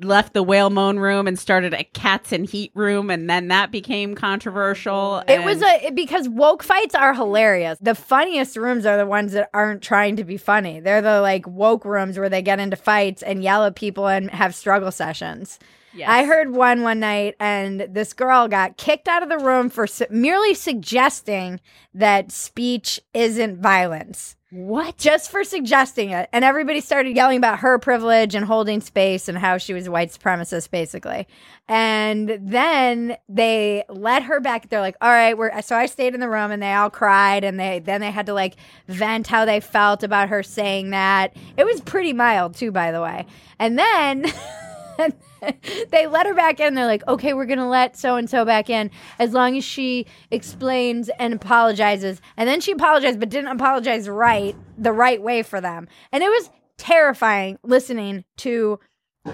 left 0.01 0.33
the 0.33 0.43
whale 0.43 0.69
moan 0.69 0.99
room 0.99 1.27
and 1.27 1.37
started 1.37 1.73
a 1.73 1.83
cats 1.83 2.31
and 2.31 2.45
heat 2.49 2.71
room, 2.73 3.09
and 3.09 3.29
then 3.29 3.47
that 3.49 3.71
became 3.71 4.15
controversial. 4.15 5.23
it 5.27 5.43
was 5.43 5.61
a 5.61 5.91
because 5.91 6.27
woke 6.27 6.63
fights 6.63 6.95
are 6.95 7.13
hilarious. 7.13 7.77
The 7.79 7.95
funniest 7.95 8.57
rooms 8.57 8.85
are 8.85 8.97
the 8.97 9.05
ones 9.05 9.33
that 9.33 9.49
aren't 9.53 9.81
trying 9.81 10.15
to 10.17 10.23
be 10.23 10.37
funny. 10.37 10.79
They're 10.79 11.01
the 11.01 11.21
like 11.21 11.47
woke 11.47 11.85
rooms 11.85 12.17
where 12.17 12.29
they 12.29 12.41
get 12.41 12.59
into 12.59 12.75
fights 12.75 13.23
and 13.23 13.43
yell 13.43 13.63
at 13.65 13.75
people 13.75 14.07
and 14.07 14.29
have 14.31 14.55
struggle 14.55 14.91
sessions. 14.91 15.59
Yes. 15.93 16.09
I 16.09 16.23
heard 16.25 16.51
one 16.51 16.83
one 16.83 16.99
night, 16.99 17.35
and 17.39 17.81
this 17.81 18.13
girl 18.13 18.47
got 18.47 18.77
kicked 18.77 19.07
out 19.07 19.23
of 19.23 19.29
the 19.29 19.39
room 19.39 19.69
for 19.69 19.87
su- 19.87 20.05
merely 20.09 20.53
suggesting 20.53 21.59
that 21.93 22.31
speech 22.31 22.99
isn't 23.13 23.61
violence. 23.61 24.35
what? 24.51 24.97
Just 24.97 25.29
for 25.29 25.43
suggesting 25.43 26.09
it. 26.09 26.27
And 26.33 26.43
everybody 26.43 26.81
started 26.81 27.15
yelling 27.15 27.37
about 27.37 27.59
her 27.59 27.77
privilege 27.77 28.33
and 28.33 28.45
holding 28.45 28.81
space 28.81 29.27
and 29.27 29.37
how 29.37 29.57
she 29.57 29.73
was 29.73 29.85
a 29.87 29.91
white 29.91 30.09
supremacist, 30.09 30.71
basically. 30.71 31.27
And 31.67 32.39
then 32.41 33.15
they 33.27 33.83
let 33.89 34.23
her 34.23 34.39
back. 34.39 34.69
They're 34.69 34.81
like, 34.81 34.95
all 35.01 35.09
right, 35.09 35.37
we're 35.37 35.61
so 35.61 35.75
I 35.75 35.85
stayed 35.85 36.15
in 36.15 36.19
the 36.19 36.29
room 36.29 36.49
and 36.51 36.63
they 36.63 36.73
all 36.73 36.89
cried 36.89 37.43
and 37.43 37.59
they 37.59 37.77
then 37.77 38.01
they 38.01 38.09
had 38.09 38.25
to 38.25 38.33
like 38.33 38.55
vent 38.87 39.27
how 39.27 39.45
they 39.45 39.59
felt 39.59 40.01
about 40.03 40.29
her 40.29 40.41
saying 40.41 40.89
that. 40.91 41.35
It 41.57 41.65
was 41.65 41.81
pretty 41.81 42.13
mild 42.13 42.55
too, 42.55 42.71
by 42.71 42.91
the 42.91 43.01
way. 43.01 43.27
And 43.59 43.77
then 43.77 44.25
they 45.91 46.07
let 46.07 46.25
her 46.25 46.33
back 46.33 46.59
in. 46.59 46.73
They're 46.75 46.85
like, 46.85 47.07
okay, 47.07 47.33
we're 47.33 47.45
going 47.45 47.59
to 47.59 47.67
let 47.67 47.97
so 47.97 48.15
and 48.15 48.29
so 48.29 48.45
back 48.45 48.69
in 48.69 48.91
as 49.17 49.33
long 49.33 49.57
as 49.57 49.63
she 49.63 50.05
explains 50.31 51.09
and 51.19 51.33
apologizes. 51.33 52.21
And 52.37 52.47
then 52.47 52.61
she 52.61 52.71
apologized, 52.73 53.19
but 53.19 53.29
didn't 53.29 53.51
apologize 53.51 54.07
right, 54.09 54.55
the 54.77 54.91
right 54.91 55.21
way 55.21 55.43
for 55.43 55.61
them. 55.61 55.87
And 56.11 56.23
it 56.23 56.29
was 56.29 56.49
terrifying 56.77 57.57
listening 57.63 58.23
to 58.37 58.79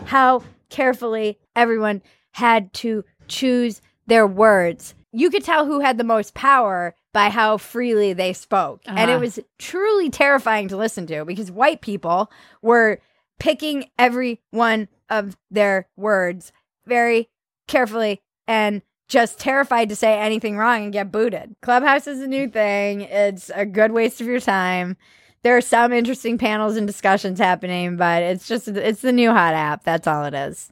how 0.05 0.43
carefully 0.69 1.39
everyone 1.55 2.01
had 2.31 2.73
to 2.73 3.03
choose 3.27 3.81
their 4.07 4.27
words. 4.27 4.93
You 5.11 5.29
could 5.29 5.43
tell 5.43 5.65
who 5.65 5.79
had 5.79 5.97
the 5.97 6.03
most 6.03 6.33
power 6.33 6.93
by 7.13 7.29
how 7.29 7.57
freely 7.57 8.11
they 8.13 8.33
spoke. 8.33 8.81
And 8.85 9.09
it 9.09 9.13
Uh-huh. 9.13 9.19
was 9.21 9.39
truly 9.57 10.09
terrifying 10.09 10.67
to 10.67 10.75
listen 10.77 11.07
to 11.07 11.23
because 11.23 11.49
white 11.49 11.79
people 11.81 12.29
were 12.61 12.99
picking 13.39 13.85
every 13.97 14.41
one 14.51 14.87
of 15.09 15.37
their 15.51 15.87
words 15.95 16.51
very 16.85 17.29
carefully 17.67 18.21
and 18.47 18.81
just 19.07 19.39
terrified 19.39 19.89
to 19.89 19.95
say 19.95 20.19
anything 20.19 20.57
wrong 20.57 20.83
and 20.83 20.93
get 20.93 21.11
booted. 21.11 21.55
Clubhouse 21.61 22.07
is 22.07 22.21
a 22.21 22.27
new 22.27 22.47
thing. 22.47 23.01
It's 23.01 23.51
a 23.53 23.65
good 23.65 23.91
waste 23.91 24.21
of 24.21 24.27
your 24.27 24.39
time. 24.39 24.97
There 25.43 25.55
are 25.55 25.61
some 25.61 25.93
interesting 25.93 26.39
panels 26.39 26.75
and 26.75 26.87
discussions 26.87 27.37
happening, 27.37 27.97
but 27.97 28.23
it's 28.23 28.47
just 28.47 28.67
it's 28.67 29.01
the 29.01 29.11
new 29.11 29.29
hot 29.31 29.53
app. 29.53 29.83
That's 29.83 30.07
all 30.07 30.25
it 30.25 30.33
is. 30.33 30.71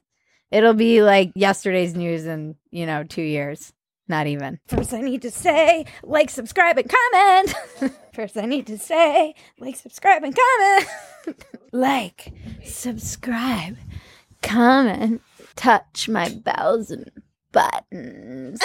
It'll 0.50 0.74
be 0.74 1.04
like 1.04 1.32
yesterday's 1.36 1.96
news 1.96 2.26
in, 2.26 2.56
you 2.72 2.86
know, 2.86 3.04
2 3.04 3.22
years. 3.22 3.74
Not 4.08 4.28
even. 4.28 4.60
First 4.68 4.94
I 4.94 5.02
need 5.02 5.22
to 5.22 5.32
say 5.32 5.86
like, 6.04 6.30
subscribe 6.30 6.78
and 6.78 6.92
comment. 6.92 7.94
First 8.14 8.36
I 8.38 8.46
need 8.46 8.68
to 8.68 8.78
say 8.78 9.36
like, 9.60 9.76
subscribe 9.76 10.24
and 10.24 10.36
comment. 10.36 11.38
like, 11.72 12.34
subscribe, 12.66 13.78
comment, 14.44 15.22
touch 15.56 16.08
my 16.08 16.30
bells 16.30 16.92
and 16.92 17.10
buttons. 17.52 18.60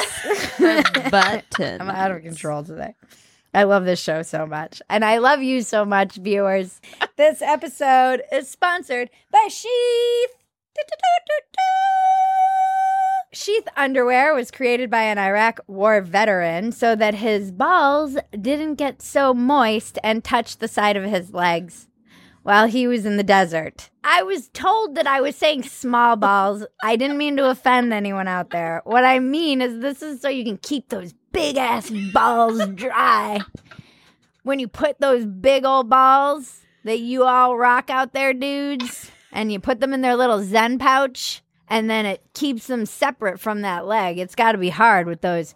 Button. 1.11 1.81
I'm 1.81 1.89
out 1.89 2.11
of 2.11 2.23
control 2.23 2.65
today. 2.65 2.95
I 3.55 3.63
love 3.63 3.85
this 3.85 4.01
show 4.01 4.23
so 4.23 4.47
much. 4.47 4.83
And 4.91 5.05
I 5.05 5.19
love 5.19 5.43
you 5.43 5.63
so 5.63 5.85
much, 5.85 6.17
viewers. 6.17 6.81
this 7.17 7.41
episode 7.41 8.23
is 8.31 8.49
sponsored 8.49 9.09
by 9.33 9.49
Sheath. 9.49 10.31
Sheath 13.33 13.69
underwear 13.77 14.35
was 14.35 14.51
created 14.51 14.91
by 14.91 15.03
an 15.03 15.19
Iraq 15.19 15.61
war 15.67 16.01
veteran 16.01 16.73
so 16.73 16.97
that 16.97 17.15
his 17.15 17.53
balls 17.53 18.17
didn't 18.41 18.77
get 18.77 19.03
so 19.03 19.35
moist 19.35 19.99
and 20.03 20.25
touch 20.25 20.59
the 20.59 20.69
side 20.69 20.97
of 20.97 21.05
his 21.05 21.33
legs 21.33 21.89
while 22.43 22.67
he 22.67 22.87
was 22.87 23.05
in 23.05 23.17
the 23.17 23.23
desert. 23.23 23.91
I 24.05 24.23
was 24.23 24.49
told 24.49 24.95
that 24.95 25.07
I 25.07 25.21
was 25.21 25.37
saying 25.37 25.65
small 25.65 26.17
balls. 26.17 26.65
I 26.83 26.97
didn't 26.97 27.19
mean 27.19 27.37
to 27.37 27.51
offend 27.51 27.93
anyone 27.93 28.29
out 28.29 28.51
there. 28.51 28.81
What 28.85 29.05
I 29.05 29.19
mean 29.19 29.61
is, 29.61 29.81
this 29.81 30.03
is 30.03 30.21
so 30.21 30.29
you 30.29 30.45
can 30.45 30.57
keep 30.59 30.89
those 30.89 31.15
big 31.33 31.57
ass 31.57 31.91
balls 32.13 32.67
dry. 32.75 33.41
When 34.43 34.59
you 34.59 34.69
put 34.69 34.99
those 34.99 35.27
big 35.27 35.65
old 35.65 35.91
balls 35.91 36.63
that 36.85 37.01
you 37.01 37.25
all 37.25 37.57
rock 37.57 37.91
out 37.91 38.15
there, 38.15 38.33
dudes, 38.33 39.11
and 39.31 39.53
you 39.53 39.61
put 39.61 39.81
them 39.81 39.93
in 39.93 40.01
their 40.01 40.17
little 40.17 40.43
Zen 40.43 40.79
pouch, 40.79 41.43
and 41.69 41.91
then 41.91 42.07
it 42.07 42.23
keeps 42.33 42.67
them 42.67 42.87
separate 42.87 43.39
from 43.39 43.61
that 43.61 43.87
leg. 43.87 44.19
It's 44.19 44.35
got 44.35 44.53
to 44.53 44.59
be 44.59 44.71
hard 44.71 45.07
with 45.07 45.21
those 45.21 45.55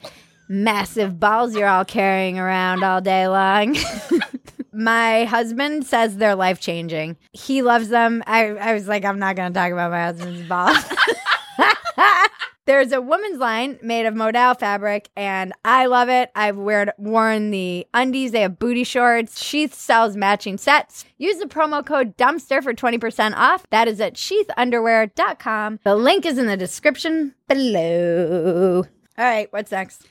massive 0.49 1.19
balls 1.19 1.57
you're 1.57 1.69
all 1.69 1.85
carrying 1.85 2.39
around 2.39 2.85
all 2.85 3.01
day 3.01 3.27
long. 3.29 3.77
my 4.73 5.25
husband 5.25 5.87
says 5.87 6.17
they're 6.17 6.35
life 6.35 6.61
changing. 6.61 7.17
He 7.33 7.63
loves 7.63 7.89
them. 7.89 8.23
I, 8.27 8.47
I 8.49 8.75
was 8.75 8.89
like, 8.89 9.05
I'm 9.05 9.19
not 9.19 9.37
going 9.37 9.53
to 9.53 9.59
talk 9.59 9.73
about 9.73 9.91
my 9.91 10.03
husband's 10.03 10.49
balls. 10.49 10.79
There's 12.65 12.93
a 12.93 13.01
woman's 13.01 13.39
line 13.39 13.81
made 13.83 14.07
of 14.07 14.15
modal 14.15 14.55
fabric, 14.55 15.09
and 15.17 15.53
I 15.65 15.87
love 15.87 16.09
it. 16.09 16.31
I've 16.37 16.57
wear, 16.57 16.95
worn 16.97 17.51
the 17.51 17.89
undies. 17.93 18.31
They 18.31 18.43
have 18.43 18.61
booty 18.61 18.85
shorts. 18.85 19.43
Sheath 19.43 19.75
sells 19.75 20.17
matching 20.17 20.59
sets. 20.59 21.05
Use 21.19 21.39
the 21.39 21.47
promo 21.47 21.85
code 21.85 22.17
DUMPSTER 22.17 22.63
for 22.63 22.73
20% 22.73 23.35
off. 23.35 23.67
That 23.71 23.89
is 23.89 24.01
at 24.01 24.15
sheathunderwear.com. 24.15 25.81
The 25.83 25.97
link 25.97 26.25
is 26.25 26.39
in 26.39 26.47
the 26.47 26.57
description 26.57 27.35
below. 27.49 28.85
All 29.19 29.25
right, 29.25 29.53
what's 29.53 29.73
next? 29.73 30.07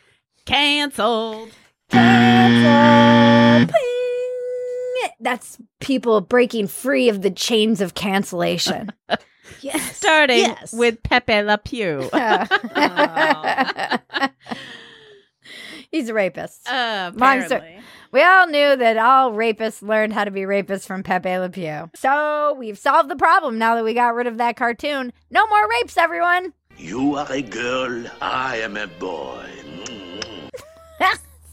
Canceled. 0.45 1.51
Cancel. 1.89 3.73
Ping. 5.01 5.11
That's 5.19 5.57
people 5.79 6.21
breaking 6.21 6.67
free 6.67 7.09
of 7.09 7.21
the 7.21 7.31
chains 7.31 7.81
of 7.81 7.93
cancellation. 7.93 8.91
yes. 9.61 9.95
Starting 9.97 10.37
Yes. 10.39 10.73
with 10.73 11.01
Pepe 11.03 11.41
Le 11.43 11.57
Pew. 11.57 12.09
He's 15.91 16.09
a 16.09 16.13
rapist. 16.13 16.67
Uh, 16.69 17.11
apparently. 17.13 17.79
We 18.13 18.23
all 18.23 18.47
knew 18.47 18.75
that 18.75 18.97
all 18.97 19.31
rapists 19.31 19.81
learned 19.81 20.13
how 20.13 20.23
to 20.25 20.31
be 20.31 20.41
rapists 20.41 20.85
from 20.85 21.03
Pepe 21.03 21.37
Le 21.37 21.49
Pew. 21.49 21.89
So 21.95 22.55
we've 22.57 22.77
solved 22.77 23.09
the 23.09 23.15
problem 23.15 23.57
now 23.57 23.75
that 23.75 23.83
we 23.83 23.93
got 23.93 24.15
rid 24.15 24.27
of 24.27 24.37
that 24.37 24.55
cartoon. 24.57 25.13
No 25.29 25.47
more 25.47 25.69
rapes, 25.69 25.97
everyone. 25.97 26.53
You 26.77 27.15
are 27.15 27.31
a 27.31 27.41
girl, 27.41 28.05
I 28.21 28.57
am 28.57 28.77
a 28.77 28.87
boy. 28.87 29.45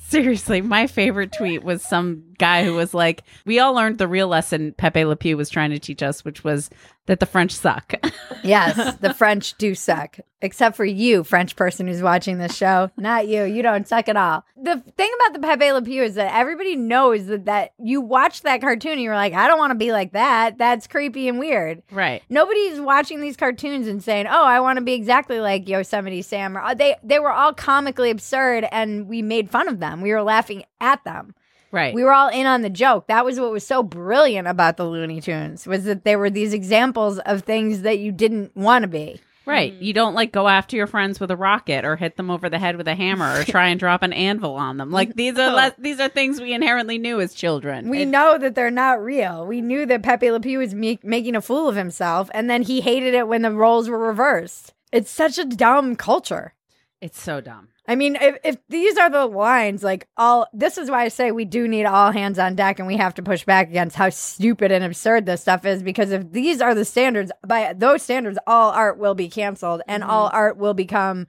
Seriously, 0.08 0.62
my 0.62 0.86
favorite 0.86 1.32
tweet 1.32 1.62
was 1.62 1.82
some 1.82 2.24
guy 2.38 2.64
who 2.64 2.72
was 2.74 2.94
like, 2.94 3.24
"We 3.44 3.58
all 3.58 3.74
learned 3.74 3.98
the 3.98 4.08
real 4.08 4.26
lesson 4.26 4.72
Pepe 4.78 5.04
Le 5.04 5.16
Pew 5.16 5.36
was 5.36 5.50
trying 5.50 5.68
to 5.68 5.78
teach 5.78 6.02
us, 6.02 6.24
which 6.24 6.42
was 6.42 6.70
that 7.08 7.18
the 7.20 7.26
French 7.26 7.52
suck." 7.52 7.94
Yes, 8.44 8.94
the 9.00 9.12
French 9.12 9.58
do 9.58 9.74
suck. 9.74 10.20
Except 10.40 10.76
for 10.76 10.84
you, 10.84 11.24
French 11.24 11.56
person 11.56 11.88
who's 11.88 12.00
watching 12.00 12.38
this 12.38 12.56
show. 12.56 12.88
Not 12.96 13.26
you. 13.26 13.42
You 13.42 13.62
don't 13.62 13.86
suck 13.86 14.08
at 14.08 14.16
all. 14.16 14.44
The 14.56 14.80
thing 14.96 15.10
about 15.16 15.32
the 15.32 15.44
Pepe 15.44 15.72
Le 15.72 15.82
Pew 15.82 16.04
is 16.04 16.14
that 16.14 16.32
everybody 16.32 16.76
knows 16.76 17.26
that, 17.26 17.46
that 17.46 17.72
you 17.78 18.00
watch 18.00 18.42
that 18.42 18.60
cartoon 18.60 18.92
and 18.92 19.00
you're 19.02 19.16
like, 19.16 19.34
I 19.34 19.48
don't 19.48 19.58
want 19.58 19.72
to 19.72 19.74
be 19.78 19.90
like 19.90 20.12
that. 20.12 20.56
That's 20.56 20.86
creepy 20.86 21.26
and 21.28 21.40
weird. 21.40 21.82
right. 21.90 22.22
Nobody's 22.30 22.80
watching 22.80 23.20
these 23.20 23.36
cartoons 23.36 23.88
and 23.88 24.02
saying, 24.02 24.28
"Oh, 24.28 24.44
I 24.44 24.60
want 24.60 24.78
to 24.78 24.84
be 24.84 24.94
exactly 24.94 25.40
like 25.40 25.68
Yosemite 25.68 26.22
Sam." 26.22 26.56
Or, 26.56 26.74
they 26.76 26.94
they 27.02 27.18
were 27.18 27.32
all 27.32 27.52
comically 27.52 28.10
absurd, 28.10 28.66
and 28.70 29.08
we 29.08 29.20
made 29.20 29.50
fun 29.50 29.66
of 29.66 29.80
them. 29.80 30.00
We 30.00 30.12
were 30.12 30.22
laughing 30.22 30.62
at 30.80 31.02
them. 31.02 31.34
Right. 31.70 31.92
We 31.94 32.02
were 32.04 32.12
all 32.12 32.28
in 32.28 32.46
on 32.46 32.62
the 32.62 32.70
joke. 32.70 33.08
That 33.08 33.24
was 33.24 33.38
what 33.38 33.50
was 33.52 33.66
so 33.66 33.82
brilliant 33.82 34.48
about 34.48 34.76
the 34.78 34.86
Looney 34.86 35.20
Tunes 35.20 35.66
was 35.66 35.84
that 35.84 36.04
they 36.04 36.16
were 36.16 36.30
these 36.30 36.52
examples 36.54 37.18
of 37.20 37.42
things 37.42 37.82
that 37.82 37.98
you 37.98 38.10
didn't 38.12 38.56
want 38.56 38.82
to 38.84 38.88
be. 38.88 39.20
right. 39.44 39.72
Mm. 39.74 39.82
You 39.82 39.92
don't 39.92 40.14
like 40.14 40.32
go 40.32 40.48
after 40.48 40.76
your 40.76 40.86
friends 40.86 41.20
with 41.20 41.30
a 41.30 41.36
rocket 41.36 41.84
or 41.84 41.96
hit 41.96 42.16
them 42.16 42.30
over 42.30 42.48
the 42.48 42.58
head 42.58 42.76
with 42.76 42.88
a 42.88 42.94
hammer 42.94 43.40
or 43.40 43.44
try 43.56 43.68
and 43.68 43.78
drop 43.78 44.02
an 44.02 44.12
anvil 44.14 44.54
on 44.54 44.76
them. 44.78 44.90
Like 44.90 45.14
these 45.14 45.38
are 45.38 45.52
le- 45.52 45.74
these 45.78 46.00
are 46.00 46.08
things 46.08 46.40
we 46.40 46.52
inherently 46.54 46.96
knew 46.98 47.20
as 47.20 47.34
children. 47.34 47.88
We 47.90 48.02
It- 48.02 48.06
know 48.08 48.38
that 48.38 48.54
they're 48.54 48.70
not 48.70 49.02
real. 49.02 49.46
We 49.46 49.60
knew 49.60 49.84
that 49.86 50.02
Pepe 50.02 50.30
Le 50.30 50.40
Pew 50.40 50.58
was 50.60 50.74
me- 50.74 51.00
making 51.02 51.36
a 51.36 51.42
fool 51.42 51.68
of 51.68 51.76
himself, 51.76 52.30
and 52.32 52.48
then 52.48 52.62
he 52.62 52.80
hated 52.80 53.12
it 53.14 53.28
when 53.28 53.42
the 53.42 53.50
roles 53.52 53.88
were 53.90 53.98
reversed. 53.98 54.72
It's 54.92 55.10
such 55.10 55.36
a 55.38 55.44
dumb 55.44 55.96
culture. 55.96 56.54
it's 57.02 57.20
so 57.20 57.40
dumb. 57.42 57.68
I 57.88 57.94
mean, 57.94 58.16
if, 58.20 58.36
if 58.44 58.56
these 58.68 58.98
are 58.98 59.08
the 59.08 59.24
lines, 59.24 59.82
like 59.82 60.06
all 60.18 60.46
this 60.52 60.76
is 60.76 60.90
why 60.90 61.04
I 61.04 61.08
say 61.08 61.32
we 61.32 61.46
do 61.46 61.66
need 61.66 61.86
all 61.86 62.12
hands 62.12 62.38
on 62.38 62.54
deck 62.54 62.78
and 62.78 62.86
we 62.86 62.98
have 62.98 63.14
to 63.14 63.22
push 63.22 63.44
back 63.44 63.70
against 63.70 63.96
how 63.96 64.10
stupid 64.10 64.70
and 64.70 64.84
absurd 64.84 65.24
this 65.24 65.40
stuff 65.40 65.64
is 65.64 65.82
because 65.82 66.12
if 66.12 66.30
these 66.30 66.60
are 66.60 66.74
the 66.74 66.84
standards, 66.84 67.32
by 67.46 67.72
those 67.72 68.02
standards, 68.02 68.38
all 68.46 68.70
art 68.72 68.98
will 68.98 69.14
be 69.14 69.28
canceled 69.28 69.80
and 69.88 70.04
all 70.04 70.28
art 70.34 70.58
will 70.58 70.74
become 70.74 71.26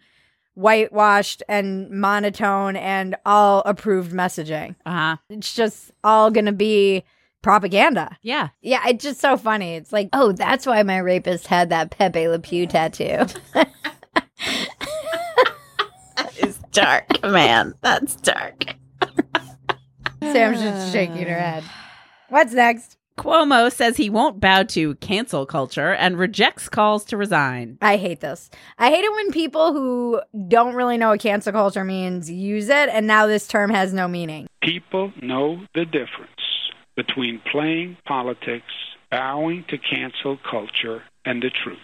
whitewashed 0.53 1.41
and 1.47 1.89
monotone 1.89 2.75
and 2.75 3.15
all 3.25 3.63
approved 3.65 4.11
messaging. 4.11 4.75
Uh 4.85 4.91
huh. 4.91 5.17
It's 5.29 5.55
just 5.55 5.91
all 6.03 6.29
going 6.29 6.47
to 6.47 6.51
be 6.51 7.05
propaganda. 7.41 8.17
Yeah. 8.21 8.49
Yeah, 8.61 8.85
it's 8.87 9.03
just 9.03 9.21
so 9.21 9.37
funny. 9.37 9.75
It's 9.75 9.93
like, 9.93 10.09
oh, 10.11 10.33
that's 10.33 10.65
why 10.65 10.83
my 10.83 10.97
rapist 10.97 11.47
had 11.47 11.69
that 11.69 11.91
Pepe 11.91 12.27
Le 12.27 12.39
Pew 12.39 12.67
tattoo. 12.67 13.25
It's 16.69 16.77
dark, 16.77 17.23
man. 17.23 17.73
That's 17.81 18.15
dark. 18.17 18.75
Sam's 20.21 20.61
just 20.61 20.93
shaking 20.93 21.25
her 21.25 21.39
head. 21.39 21.63
What's 22.29 22.53
next? 22.53 22.97
Cuomo 23.17 23.71
says 23.71 23.97
he 23.97 24.11
won't 24.11 24.39
bow 24.39 24.63
to 24.63 24.93
cancel 24.95 25.47
culture 25.47 25.93
and 25.93 26.19
rejects 26.19 26.69
calls 26.69 27.05
to 27.05 27.17
resign. 27.17 27.79
I 27.81 27.97
hate 27.97 28.19
this. 28.19 28.51
I 28.77 28.91
hate 28.91 29.03
it 29.03 29.11
when 29.11 29.31
people 29.31 29.73
who 29.73 30.21
don't 30.47 30.75
really 30.75 30.97
know 30.97 31.09
what 31.09 31.21
cancel 31.21 31.53
culture 31.53 31.83
means 31.83 32.29
use 32.29 32.69
it, 32.69 32.89
and 32.89 33.07
now 33.07 33.25
this 33.25 33.47
term 33.47 33.71
has 33.71 33.91
no 33.91 34.07
meaning. 34.07 34.47
People 34.61 35.11
know 35.23 35.65
the 35.73 35.85
difference 35.85 36.29
between 36.95 37.41
playing 37.51 37.97
politics, 38.05 38.71
bowing 39.09 39.65
to 39.69 39.79
cancel 39.79 40.37
culture, 40.49 41.01
and 41.25 41.41
the 41.41 41.49
truth. 41.49 41.79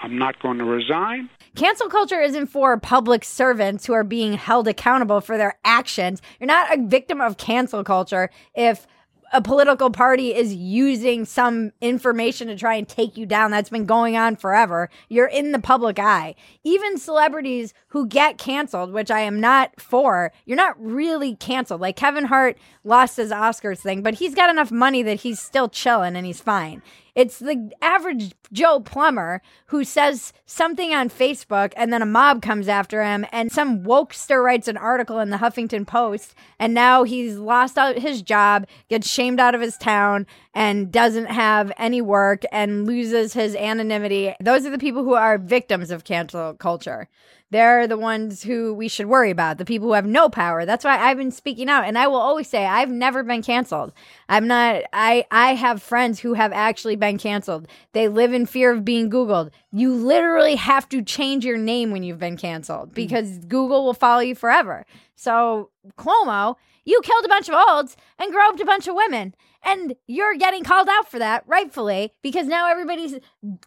I'm 0.00 0.16
not 0.16 0.40
going 0.40 0.56
to 0.56 0.64
resign. 0.64 1.28
Cancel 1.56 1.88
culture 1.88 2.20
isn't 2.20 2.46
for 2.46 2.78
public 2.78 3.24
servants 3.24 3.86
who 3.86 3.92
are 3.92 4.04
being 4.04 4.34
held 4.34 4.68
accountable 4.68 5.20
for 5.20 5.36
their 5.36 5.58
actions. 5.64 6.22
You're 6.38 6.46
not 6.46 6.72
a 6.72 6.82
victim 6.82 7.20
of 7.20 7.38
cancel 7.38 7.82
culture 7.82 8.30
if 8.54 8.86
a 9.32 9.40
political 9.40 9.90
party 9.90 10.34
is 10.34 10.54
using 10.54 11.24
some 11.24 11.70
information 11.80 12.48
to 12.48 12.56
try 12.56 12.74
and 12.74 12.88
take 12.88 13.16
you 13.16 13.26
down. 13.26 13.50
That's 13.50 13.70
been 13.70 13.86
going 13.86 14.16
on 14.16 14.36
forever. 14.36 14.90
You're 15.08 15.26
in 15.26 15.52
the 15.52 15.60
public 15.60 15.98
eye. 15.98 16.34
Even 16.64 16.98
celebrities 16.98 17.72
who 17.88 18.06
get 18.06 18.38
canceled, 18.38 18.92
which 18.92 19.10
I 19.10 19.20
am 19.20 19.40
not 19.40 19.80
for, 19.80 20.32
you're 20.46 20.56
not 20.56 20.82
really 20.82 21.36
canceled. 21.36 21.80
Like 21.80 21.96
Kevin 21.96 22.24
Hart 22.24 22.58
lost 22.82 23.16
his 23.16 23.30
Oscars 23.30 23.78
thing, 23.78 24.02
but 24.02 24.14
he's 24.14 24.34
got 24.34 24.50
enough 24.50 24.72
money 24.72 25.02
that 25.04 25.20
he's 25.20 25.40
still 25.40 25.68
chilling 25.68 26.16
and 26.16 26.26
he's 26.26 26.40
fine. 26.40 26.82
It's 27.14 27.38
the 27.38 27.70
average 27.82 28.34
Joe 28.52 28.80
plumber 28.80 29.42
who 29.66 29.84
says 29.84 30.32
something 30.46 30.94
on 30.94 31.08
Facebook 31.08 31.72
and 31.76 31.92
then 31.92 32.02
a 32.02 32.06
mob 32.06 32.42
comes 32.42 32.68
after 32.68 33.04
him 33.04 33.26
and 33.32 33.50
some 33.52 33.84
wokester 33.84 34.42
writes 34.42 34.68
an 34.68 34.76
article 34.76 35.18
in 35.18 35.30
the 35.30 35.38
Huffington 35.38 35.86
Post 35.86 36.34
and 36.58 36.74
now 36.74 37.04
he's 37.04 37.36
lost 37.36 37.78
out 37.78 37.98
his 37.98 38.22
job, 38.22 38.66
gets 38.88 39.08
shamed 39.08 39.40
out 39.40 39.54
of 39.54 39.60
his 39.60 39.76
town 39.76 40.26
and 40.54 40.90
doesn't 40.90 41.26
have 41.26 41.72
any 41.78 42.00
work 42.00 42.42
and 42.50 42.86
loses 42.86 43.32
his 43.34 43.54
anonymity. 43.54 44.34
Those 44.40 44.66
are 44.66 44.70
the 44.70 44.78
people 44.78 45.04
who 45.04 45.14
are 45.14 45.38
victims 45.38 45.90
of 45.90 46.04
cancel 46.04 46.54
culture. 46.54 47.08
They're 47.50 47.88
the 47.88 47.98
ones 47.98 48.44
who 48.44 48.72
we 48.74 48.86
should 48.86 49.06
worry 49.06 49.30
about, 49.30 49.58
the 49.58 49.64
people 49.64 49.88
who 49.88 49.94
have 49.94 50.06
no 50.06 50.28
power. 50.28 50.64
That's 50.64 50.84
why 50.84 50.96
I've 50.98 51.16
been 51.16 51.32
speaking 51.32 51.68
out. 51.68 51.84
And 51.84 51.98
I 51.98 52.06
will 52.06 52.16
always 52.16 52.48
say 52.48 52.64
I've 52.64 52.90
never 52.90 53.24
been 53.24 53.42
canceled. 53.42 53.92
I'm 54.28 54.46
not 54.46 54.82
I 54.92 55.24
I 55.32 55.54
have 55.54 55.82
friends 55.82 56.20
who 56.20 56.34
have 56.34 56.52
actually 56.52 56.94
been 56.94 57.18
canceled. 57.18 57.66
They 57.92 58.06
live 58.06 58.32
in 58.32 58.46
fear 58.46 58.70
of 58.70 58.84
being 58.84 59.10
Googled. 59.10 59.50
You 59.72 59.92
literally 59.92 60.54
have 60.56 60.88
to 60.90 61.02
change 61.02 61.44
your 61.44 61.58
name 61.58 61.90
when 61.90 62.04
you've 62.04 62.20
been 62.20 62.36
canceled 62.36 62.90
mm. 62.90 62.94
because 62.94 63.38
Google 63.38 63.84
will 63.84 63.94
follow 63.94 64.20
you 64.20 64.36
forever. 64.36 64.86
So 65.16 65.70
Cuomo, 65.98 66.54
you 66.84 67.00
killed 67.02 67.24
a 67.24 67.28
bunch 67.28 67.48
of 67.48 67.56
olds 67.68 67.96
and 68.20 68.32
groped 68.32 68.60
a 68.60 68.64
bunch 68.64 68.86
of 68.86 68.94
women. 68.94 69.34
And 69.62 69.94
you're 70.06 70.36
getting 70.36 70.64
called 70.64 70.88
out 70.88 71.10
for 71.10 71.18
that, 71.18 71.44
rightfully, 71.46 72.14
because 72.22 72.46
now 72.46 72.70
everybody's 72.70 73.18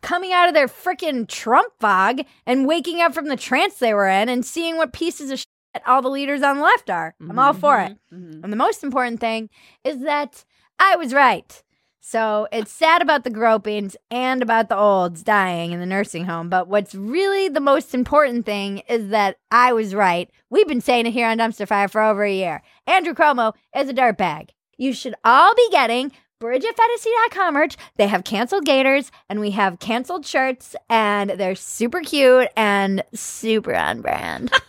coming 0.01 0.33
out 0.33 0.47
of 0.47 0.53
their 0.53 0.67
freaking 0.67 1.27
Trump 1.27 1.73
fog 1.79 2.21
and 2.45 2.67
waking 2.67 2.99
up 3.01 3.13
from 3.13 3.27
the 3.27 3.35
trance 3.35 3.75
they 3.75 3.93
were 3.93 4.07
in 4.07 4.27
and 4.27 4.45
seeing 4.45 4.77
what 4.77 4.93
pieces 4.93 5.29
of 5.29 5.39
shit 5.39 5.47
all 5.85 6.01
the 6.01 6.09
leaders 6.09 6.41
on 6.41 6.57
the 6.57 6.63
left 6.63 6.89
are. 6.89 7.15
I'm 7.19 7.39
all 7.39 7.53
for 7.53 7.79
it. 7.79 7.97
Mm-hmm, 8.13 8.15
mm-hmm. 8.15 8.43
And 8.43 8.53
the 8.53 8.57
most 8.57 8.83
important 8.83 9.19
thing 9.19 9.49
is 9.83 9.99
that 10.01 10.45
I 10.79 10.95
was 10.95 11.13
right. 11.13 11.63
So 12.05 12.49
it's 12.51 12.71
sad 12.71 13.01
about 13.01 13.23
the 13.23 13.31
gropings 13.31 13.95
and 14.11 14.41
about 14.41 14.67
the 14.67 14.77
olds 14.77 15.23
dying 15.23 15.71
in 15.71 15.79
the 15.79 15.85
nursing 15.85 16.25
home. 16.25 16.49
But 16.49 16.67
what's 16.67 16.93
really 16.93 17.47
the 17.47 17.61
most 17.61 17.95
important 17.95 18.45
thing 18.45 18.79
is 18.89 19.07
that 19.09 19.37
I 19.51 19.71
was 19.71 19.95
right. 19.95 20.29
We've 20.49 20.67
been 20.67 20.81
saying 20.81 21.05
it 21.05 21.13
here 21.13 21.27
on 21.29 21.37
Dumpster 21.37 21.67
Fire 21.67 21.87
for 21.87 22.01
over 22.01 22.25
a 22.25 22.33
year. 22.33 22.61
Andrew 22.85 23.13
Cuomo 23.13 23.53
is 23.75 23.87
a 23.87 23.93
dirtbag. 23.93 24.49
You 24.77 24.93
should 24.93 25.15
all 25.23 25.53
be 25.55 25.67
getting 25.71 26.11
BridgetPhetasy.com 26.41 27.53
merch. 27.53 27.77
They 27.95 28.07
have 28.07 28.23
canceled 28.23 28.65
gators 28.65 29.11
and 29.29 29.39
we 29.39 29.51
have 29.51 29.79
canceled 29.79 30.25
shirts 30.25 30.75
and 30.89 31.29
they're 31.31 31.55
super 31.55 32.01
cute 32.01 32.49
and 32.57 33.03
super 33.13 33.75
on 33.75 34.01
brand. 34.01 34.51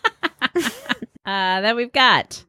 Uh, 1.26 1.62
then 1.62 1.74
we've 1.74 1.92
got 1.92 2.44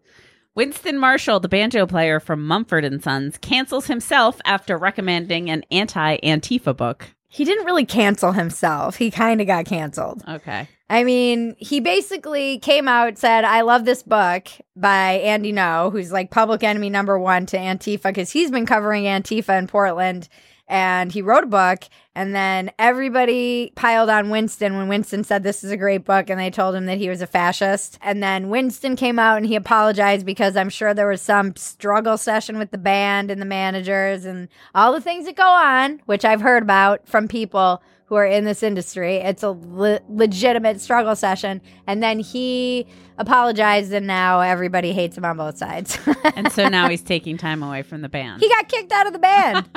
Winston 0.53 0.97
Marshall, 0.97 1.39
the 1.39 1.47
banjo 1.47 1.85
player 1.85 2.19
from 2.19 2.45
Mumford 2.45 2.83
and 2.83 3.01
Sons, 3.01 3.37
cancels 3.37 3.87
himself 3.87 4.41
after 4.43 4.77
recommending 4.77 5.49
an 5.49 5.63
anti-Antifa 5.71 6.75
book. 6.75 7.14
He 7.35 7.43
didn't 7.43 7.65
really 7.65 7.85
cancel 7.85 8.31
himself. 8.31 8.95
He 8.95 9.11
kind 9.11 9.41
of 9.41 9.47
got 9.47 9.65
canceled. 9.65 10.23
Okay. 10.25 10.69
I 10.89 11.03
mean, 11.03 11.57
he 11.57 11.81
basically 11.81 12.59
came 12.59 12.87
out 12.87 13.17
said, 13.17 13.43
"I 13.43 13.59
love 13.59 13.83
this 13.83 14.03
book 14.03 14.47
by 14.73 15.15
Andy 15.15 15.51
Ngo, 15.51 15.91
who's 15.91 16.13
like 16.13 16.31
public 16.31 16.63
enemy 16.63 16.89
number 16.89 17.19
one 17.19 17.45
to 17.47 17.57
Antifa 17.57 18.03
because 18.03 18.31
he's 18.31 18.51
been 18.51 18.65
covering 18.65 19.03
Antifa 19.03 19.59
in 19.59 19.67
Portland." 19.67 20.29
And 20.69 21.11
he 21.11 21.21
wrote 21.21 21.43
a 21.43 21.47
book 21.47 21.83
And 22.15 22.34
then 22.34 22.71
everybody 22.80 23.73
piled 23.75 24.10
on 24.10 24.30
Winston 24.30 24.78
when 24.78 24.88
Winston 24.88 25.23
said 25.25 25.43
this 25.43 25.63
is 25.65 25.71
a 25.71 25.78
great 25.78 26.06
book 26.06 26.30
and 26.30 26.39
they 26.39 26.49
told 26.49 26.73
him 26.73 26.86
that 26.86 26.97
he 26.97 27.10
was 27.10 27.21
a 27.21 27.28
fascist. 27.28 27.99
And 28.01 28.23
then 28.23 28.49
Winston 28.49 28.95
came 28.95 29.19
out 29.19 29.36
and 29.38 29.45
he 29.45 29.56
apologized 29.56 30.25
because 30.25 30.56
I'm 30.56 30.69
sure 30.69 30.93
there 30.93 31.08
was 31.10 31.21
some 31.21 31.56
struggle 31.58 32.17
session 32.17 32.58
with 32.58 32.71
the 32.71 32.78
band 32.78 33.30
and 33.30 33.41
the 33.41 33.45
managers 33.45 34.23
and 34.23 34.47
all 34.73 34.93
the 34.93 35.01
things 35.01 35.25
that 35.25 35.36
go 35.36 35.43
on, 35.47 36.01
which 36.06 36.23
I've 36.23 36.41
heard 36.41 36.63
about 36.63 37.06
from 37.06 37.28
people 37.28 37.84
who 38.06 38.15
are 38.15 38.25
in 38.25 38.45
this 38.45 38.63
industry. 38.63 39.15
It's 39.17 39.43
a 39.43 39.49
le- 39.49 39.99
legitimate 40.08 40.80
struggle 40.80 41.15
session. 41.15 41.60
And 41.88 42.01
then 42.01 42.19
he 42.19 42.86
apologized 43.17 43.91
and 43.91 44.06
now 44.08 44.41
everybody 44.41 44.93
hates 44.93 45.17
him 45.17 45.25
on 45.25 45.38
both 45.38 45.58
sides. 45.58 45.97
and 46.36 46.51
so 46.51 46.69
now 46.69 46.88
he's 46.89 47.01
taking 47.01 47.36
time 47.38 47.63
away 47.63 47.82
from 47.82 48.01
the 48.01 48.10
band. 48.10 48.41
he 48.41 48.47
got 48.49 48.69
kicked 48.69 48.91
out 48.91 49.08
of 49.08 49.13
the 49.13 49.19
band. 49.19 49.69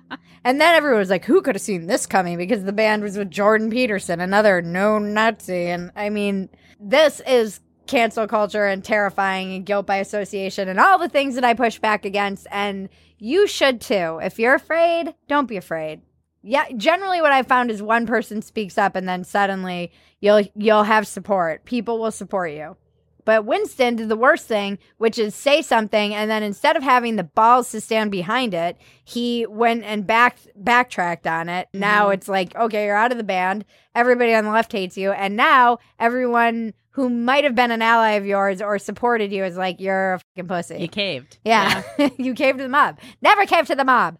and 0.44 0.60
then 0.60 0.74
everyone 0.74 0.98
was 0.98 1.10
like, 1.10 1.24
who 1.24 1.42
could 1.42 1.54
have 1.54 1.62
seen 1.62 1.86
this 1.86 2.06
coming? 2.06 2.36
Because 2.36 2.64
the 2.64 2.72
band 2.72 3.02
was 3.02 3.16
with 3.16 3.30
Jordan 3.30 3.70
Peterson, 3.70 4.20
another 4.20 4.60
known 4.60 5.14
Nazi. 5.14 5.66
And 5.66 5.92
I 5.94 6.10
mean, 6.10 6.48
this 6.80 7.20
is 7.26 7.60
cancel 7.86 8.26
culture 8.26 8.66
and 8.66 8.84
terrifying 8.84 9.54
and 9.54 9.66
guilt 9.66 9.86
by 9.86 9.96
association 9.96 10.68
and 10.68 10.80
all 10.80 10.98
the 10.98 11.08
things 11.08 11.34
that 11.34 11.44
I 11.44 11.54
push 11.54 11.78
back 11.78 12.04
against. 12.04 12.46
And 12.50 12.88
you 13.18 13.46
should 13.46 13.80
too. 13.80 14.18
If 14.22 14.38
you're 14.38 14.54
afraid, 14.54 15.14
don't 15.28 15.48
be 15.48 15.56
afraid. 15.56 16.00
Yeah, 16.42 16.64
generally 16.76 17.20
what 17.20 17.30
I 17.30 17.44
found 17.44 17.70
is 17.70 17.80
one 17.80 18.06
person 18.06 18.42
speaks 18.42 18.76
up 18.76 18.96
and 18.96 19.08
then 19.08 19.22
suddenly 19.22 19.92
you'll 20.20 20.42
you'll 20.56 20.82
have 20.82 21.06
support. 21.06 21.64
People 21.64 22.00
will 22.00 22.10
support 22.10 22.50
you. 22.50 22.76
But 23.24 23.44
Winston 23.44 23.96
did 23.96 24.08
the 24.08 24.16
worst 24.16 24.46
thing, 24.46 24.78
which 24.98 25.18
is 25.18 25.34
say 25.34 25.62
something, 25.62 26.14
and 26.14 26.30
then 26.30 26.42
instead 26.42 26.76
of 26.76 26.82
having 26.82 27.16
the 27.16 27.24
balls 27.24 27.70
to 27.70 27.80
stand 27.80 28.10
behind 28.10 28.54
it, 28.54 28.76
he 29.04 29.46
went 29.46 29.84
and 29.84 30.06
back 30.06 30.38
backtracked 30.56 31.26
on 31.26 31.48
it. 31.48 31.68
Mm-hmm. 31.68 31.80
Now 31.80 32.10
it's 32.10 32.28
like, 32.28 32.54
okay, 32.56 32.86
you're 32.86 32.96
out 32.96 33.12
of 33.12 33.18
the 33.18 33.24
band. 33.24 33.64
Everybody 33.94 34.34
on 34.34 34.44
the 34.44 34.50
left 34.50 34.72
hates 34.72 34.96
you, 34.96 35.12
and 35.12 35.36
now 35.36 35.78
everyone 35.98 36.74
who 36.90 37.08
might 37.08 37.44
have 37.44 37.54
been 37.54 37.70
an 37.70 37.80
ally 37.80 38.12
of 38.12 38.26
yours 38.26 38.60
or 38.60 38.78
supported 38.78 39.32
you 39.32 39.44
is 39.44 39.56
like, 39.56 39.80
you're 39.80 40.14
a 40.14 40.18
fucking 40.18 40.48
pussy. 40.48 40.78
You 40.78 40.88
caved. 40.88 41.38
yeah, 41.44 41.82
you 42.18 42.34
caved 42.34 42.58
to 42.58 42.64
the 42.64 42.68
mob. 42.68 42.98
Never 43.20 43.46
cave 43.46 43.66
to 43.68 43.74
the 43.74 43.84
mob. 43.84 44.18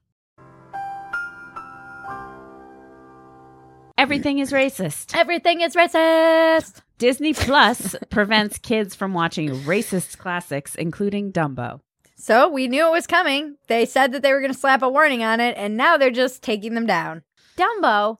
Everything 3.98 4.38
is 4.38 4.52
racist. 4.52 5.16
Everything 5.16 5.60
is 5.60 5.74
racist. 5.74 6.81
Disney 7.02 7.34
Plus 7.34 7.96
prevents 8.10 8.58
kids 8.58 8.94
from 8.94 9.12
watching 9.12 9.48
racist 9.62 10.18
classics, 10.18 10.76
including 10.76 11.32
Dumbo. 11.32 11.80
So 12.14 12.48
we 12.48 12.68
knew 12.68 12.86
it 12.86 12.92
was 12.92 13.08
coming. 13.08 13.56
They 13.66 13.86
said 13.86 14.12
that 14.12 14.22
they 14.22 14.32
were 14.32 14.38
going 14.38 14.52
to 14.52 14.56
slap 14.58 14.82
a 14.82 14.88
warning 14.88 15.24
on 15.24 15.40
it, 15.40 15.56
and 15.58 15.76
now 15.76 15.96
they're 15.96 16.12
just 16.12 16.44
taking 16.44 16.74
them 16.74 16.86
down. 16.86 17.24
Dumbo. 17.58 18.18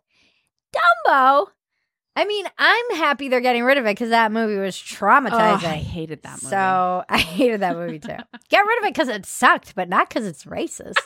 Dumbo. 1.07 1.47
I 2.16 2.25
mean, 2.25 2.45
I'm 2.59 2.97
happy 2.97 3.29
they're 3.29 3.40
getting 3.40 3.62
rid 3.62 3.79
of 3.79 3.85
it 3.87 3.90
because 3.95 4.11
that 4.11 4.33
movie 4.33 4.57
was 4.59 4.77
Oh, 4.77 4.97
traumatizing. 4.97 5.62
I 5.62 5.77
hated 5.77 6.25
that 6.25 6.42
movie. 6.42 6.51
So 6.51 7.05
I 7.09 7.18
hated 7.18 7.61
that 7.61 7.77
movie 7.77 8.01
too. 8.01 8.16
Get 8.49 8.66
rid 8.66 8.79
of 8.81 8.85
it 8.87 8.95
because 8.95 9.07
it 9.07 9.25
sucked, 9.25 9.77
but 9.77 9.88
not 9.88 10.09
because 10.09 10.27
it's 10.27 10.42
racist. 10.45 10.97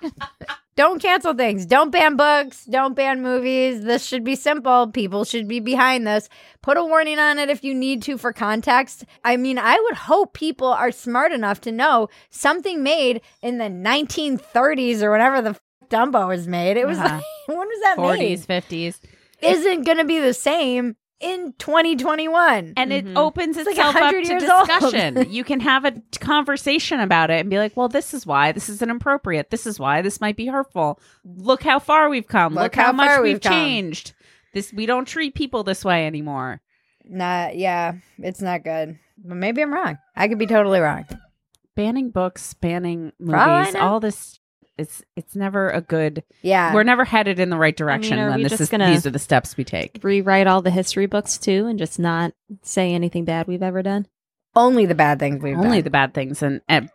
don't 0.76 1.00
cancel 1.00 1.34
things. 1.34 1.66
Don't 1.66 1.90
ban 1.90 2.16
books. 2.16 2.64
Don't 2.64 2.94
ban 2.96 3.22
movies. 3.22 3.82
This 3.84 4.04
should 4.04 4.24
be 4.24 4.34
simple. 4.34 4.88
People 4.88 5.24
should 5.24 5.46
be 5.46 5.60
behind 5.60 6.06
this. 6.06 6.28
Put 6.62 6.76
a 6.76 6.84
warning 6.84 7.18
on 7.18 7.38
it 7.38 7.48
if 7.48 7.62
you 7.62 7.74
need 7.74 8.02
to 8.02 8.18
for 8.18 8.32
context. 8.32 9.04
I 9.24 9.36
mean, 9.36 9.58
I 9.58 9.78
would 9.78 9.94
hope 9.94 10.32
people 10.34 10.66
are 10.68 10.90
smart 10.90 11.30
enough 11.32 11.60
to 11.62 11.72
know 11.72 12.08
something 12.30 12.82
made 12.82 13.20
in 13.42 13.58
the 13.58 13.68
1930s 13.68 15.02
or 15.02 15.10
whenever 15.12 15.40
the 15.42 15.50
f- 15.50 15.60
Dumbo 15.88 16.28
was 16.28 16.48
made. 16.48 16.76
It 16.76 16.86
was 16.86 16.98
Uh-huh. 16.98 17.14
like, 17.16 17.24
when 17.46 17.68
was 17.68 17.80
that 17.82 17.98
made? 17.98 18.38
40s, 18.38 18.46
50s. 18.46 19.00
Isn't 19.42 19.82
going 19.84 19.98
to 19.98 20.04
be 20.04 20.18
the 20.20 20.34
same 20.34 20.96
in 21.20 21.54
2021. 21.58 22.74
And 22.76 22.92
it 22.92 23.04
Mhm. 23.06 23.16
opens 23.16 23.56
It's 23.56 23.66
like 23.66 23.76
itself 23.76 23.96
up 23.96 24.02
100 24.02 24.24
to 24.24 24.30
years 24.32 24.42
old. 24.44 24.66
discussion. 24.68 25.26
you 25.30 25.44
can 25.44 25.60
have 25.60 25.84
a 25.84 25.92
conversation 26.20 27.00
about 27.00 27.30
it 27.30 27.40
and 27.40 27.50
be 27.50 27.58
like, 27.58 27.76
well, 27.76 27.88
this 27.88 28.12
is 28.14 28.26
why 28.26 28.52
this 28.52 28.68
is 28.68 28.82
inappropriate. 28.82 29.50
This 29.50 29.66
is 29.66 29.78
why 29.80 30.02
this 30.02 30.20
might 30.20 30.36
be 30.36 30.46
hurtful. 30.46 31.00
Look 31.24 31.62
how 31.62 31.78
far 31.78 32.08
we've 32.08 32.26
come. 32.28 32.54
Look 32.54 32.62
Look, 32.64 32.74
how, 32.76 32.86
how 32.86 32.92
much 32.92 33.20
we've 33.20 33.34
we've 33.34 33.40
changed. 33.40 34.12
This 34.52 34.72
we 34.72 34.86
don't 34.86 35.06
treat 35.06 35.34
people 35.34 35.64
this 35.64 35.84
way 35.84 36.06
anymore. 36.06 36.60
Not, 37.04 37.56
yeah, 37.56 37.94
it's 38.18 38.40
not 38.40 38.64
good. 38.64 38.98
But 39.18 39.36
maybe 39.36 39.62
I'm 39.62 39.72
wrong. 39.72 39.98
I 40.16 40.28
could 40.28 40.38
be 40.38 40.46
totally 40.46 40.80
wrong. 40.80 41.04
Banning 41.76 42.10
books, 42.10 42.54
banning 42.54 43.12
For 43.24 43.36
all 43.36 43.50
I 43.50 43.58
movies, 43.64 43.74
all 43.76 44.00
this 44.00 44.38
it's 44.76 45.02
it's 45.16 45.36
never 45.36 45.70
a 45.70 45.80
good 45.80 46.22
Yeah. 46.42 46.74
we're 46.74 46.82
never 46.82 47.04
headed 47.04 47.38
in 47.38 47.50
the 47.50 47.56
right 47.56 47.76
direction 47.76 48.18
are 48.18 48.30
when 48.30 48.42
this 48.42 48.60
is 48.60 48.68
gonna- 48.68 48.90
these 48.90 49.06
are 49.06 49.10
the 49.10 49.18
steps 49.18 49.56
we 49.56 49.64
take. 49.64 50.00
Rewrite 50.02 50.46
all 50.46 50.62
the 50.62 50.70
history 50.70 51.06
books 51.06 51.38
too, 51.38 51.66
and 51.66 51.78
just 51.78 51.98
not 51.98 52.32
say 52.62 52.92
anything 52.92 53.24
bad 53.24 53.46
we've 53.46 53.62
ever 53.62 53.82
done. 53.82 54.06
Only 54.56 54.86
the 54.86 54.94
bad 54.94 55.18
things 55.18 55.42
we've 55.42 55.56
Only 55.58 55.78
done. 55.78 55.84
the 55.84 55.90
bad 55.90 56.14
things 56.14 56.42
and, 56.42 56.60
and 56.68 56.88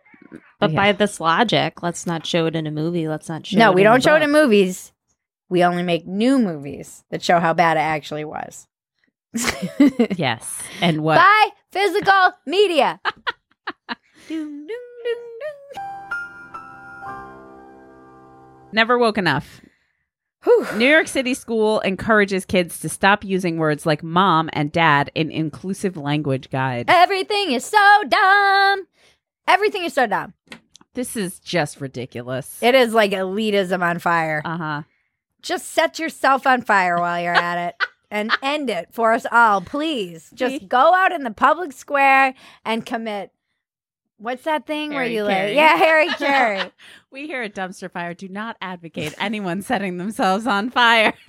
But 0.58 0.70
yeah. 0.72 0.76
by 0.76 0.92
this 0.92 1.20
logic, 1.20 1.82
let's 1.82 2.06
not 2.06 2.26
show 2.26 2.46
it 2.46 2.54
in 2.56 2.66
a 2.66 2.70
movie. 2.70 3.08
Let's 3.08 3.28
not 3.28 3.46
show. 3.46 3.58
no, 3.58 3.70
it 3.72 3.74
we 3.74 3.80
in 3.82 3.84
don't 3.86 4.02
show 4.02 4.14
it 4.16 4.22
in 4.22 4.30
movies. 4.30 4.92
We 5.48 5.64
only 5.64 5.82
make 5.82 6.06
new 6.06 6.38
movies 6.38 7.02
that 7.10 7.22
show 7.22 7.40
how 7.40 7.52
bad 7.54 7.76
it 7.76 7.80
actually 7.80 8.24
was. 8.24 8.66
yes. 10.16 10.62
And 10.80 11.02
what 11.02 11.16
By 11.16 11.48
physical 11.72 12.32
media. 12.46 13.00
Doom, 14.28 14.66
doom, 14.66 14.66
doom, 14.66 14.66
doom. 14.66 14.76
Never 18.72 18.98
woke 18.98 19.18
enough. 19.18 19.60
Whew. 20.44 20.66
New 20.76 20.88
York 20.88 21.06
City 21.06 21.34
school 21.34 21.80
encourages 21.80 22.46
kids 22.46 22.80
to 22.80 22.88
stop 22.88 23.24
using 23.24 23.58
words 23.58 23.84
like 23.84 24.02
mom 24.02 24.48
and 24.54 24.72
dad 24.72 25.10
in 25.14 25.30
inclusive 25.30 25.96
language 25.98 26.48
guide. 26.48 26.86
Everything 26.88 27.52
is 27.52 27.64
so 27.64 28.02
dumb. 28.08 28.86
Everything 29.46 29.84
is 29.84 29.92
so 29.92 30.06
dumb. 30.06 30.32
This 30.94 31.14
is 31.16 31.38
just 31.40 31.80
ridiculous. 31.80 32.58
It 32.62 32.74
is 32.74 32.94
like 32.94 33.10
elitism 33.10 33.82
on 33.82 33.98
fire. 33.98 34.40
Uh 34.44 34.56
huh. 34.56 34.82
Just 35.42 35.70
set 35.70 35.98
yourself 35.98 36.46
on 36.46 36.62
fire 36.62 36.98
while 36.98 37.20
you're 37.20 37.34
at 37.34 37.68
it 37.68 37.74
and 38.10 38.30
end 38.42 38.70
it 38.70 38.88
for 38.92 39.12
us 39.12 39.26
all, 39.30 39.60
please. 39.60 40.30
Just 40.34 40.68
go 40.68 40.94
out 40.94 41.12
in 41.12 41.22
the 41.22 41.30
public 41.30 41.72
square 41.72 42.34
and 42.64 42.84
commit. 42.86 43.30
What's 44.20 44.44
that 44.44 44.66
thing 44.66 44.90
where 44.92 45.06
you 45.06 45.24
Carey. 45.26 45.46
lay? 45.48 45.54
Yeah, 45.56 45.76
Harry 45.78 46.08
Carey. 46.18 46.70
We 47.10 47.26
here 47.26 47.42
at 47.42 47.54
Dumpster 47.56 47.90
Fire 47.90 48.14
do 48.14 48.28
not 48.28 48.56
advocate 48.60 49.14
anyone 49.18 49.62
setting 49.62 49.96
themselves 49.96 50.46
on 50.46 50.70
fire. 50.70 51.12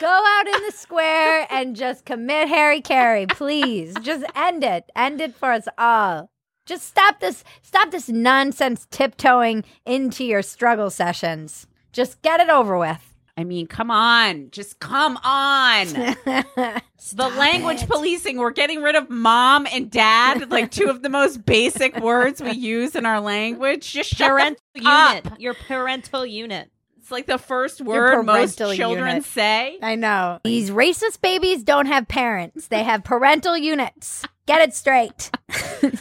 go 0.00 0.24
out 0.26 0.46
in 0.48 0.60
the 0.66 0.72
square 0.72 1.46
and 1.50 1.76
just 1.76 2.04
commit 2.04 2.48
Harry 2.48 2.80
Carey, 2.80 3.26
please. 3.26 3.94
Just 4.02 4.24
end 4.34 4.64
it. 4.64 4.90
End 4.96 5.20
it 5.20 5.36
for 5.36 5.52
us 5.52 5.68
all. 5.78 6.30
Just 6.66 6.84
stop 6.88 7.20
this 7.20 7.44
stop 7.60 7.92
this 7.92 8.08
nonsense 8.08 8.88
tiptoeing 8.90 9.62
into 9.86 10.24
your 10.24 10.42
struggle 10.42 10.90
sessions. 10.90 11.68
Just 11.92 12.20
get 12.22 12.40
it 12.40 12.48
over 12.48 12.76
with. 12.76 13.11
I 13.36 13.44
mean, 13.44 13.66
come 13.66 13.90
on. 13.90 14.50
Just 14.50 14.78
come 14.78 15.16
on. 15.24 15.86
the 16.26 17.28
language 17.36 17.86
policing, 17.88 18.36
we're 18.36 18.50
getting 18.50 18.82
rid 18.82 18.94
of 18.94 19.08
mom 19.08 19.66
and 19.72 19.90
dad, 19.90 20.50
like 20.50 20.70
two 20.70 20.88
of 20.90 21.02
the 21.02 21.08
most 21.08 21.44
basic 21.46 21.96
words 22.00 22.42
we 22.42 22.52
use 22.52 22.94
in 22.94 23.06
our 23.06 23.20
language. 23.20 23.90
Just 23.90 24.10
shut 24.10 24.30
Parental 24.30 24.62
unit. 24.74 25.26
up. 25.26 25.40
Your 25.40 25.54
parental 25.54 26.26
unit. 26.26 26.70
It's 26.98 27.10
like 27.10 27.26
the 27.26 27.38
first 27.38 27.80
word 27.80 28.22
most 28.24 28.58
children 28.58 29.08
unit. 29.08 29.24
say. 29.24 29.78
I 29.82 29.96
know. 29.96 30.38
These 30.44 30.70
racist 30.70 31.20
babies 31.20 31.62
don't 31.64 31.86
have 31.86 32.06
parents. 32.06 32.68
They 32.68 32.84
have 32.84 33.02
parental 33.02 33.56
units. 33.56 34.24
Get 34.46 34.60
it 34.60 34.74
straight. 34.74 35.30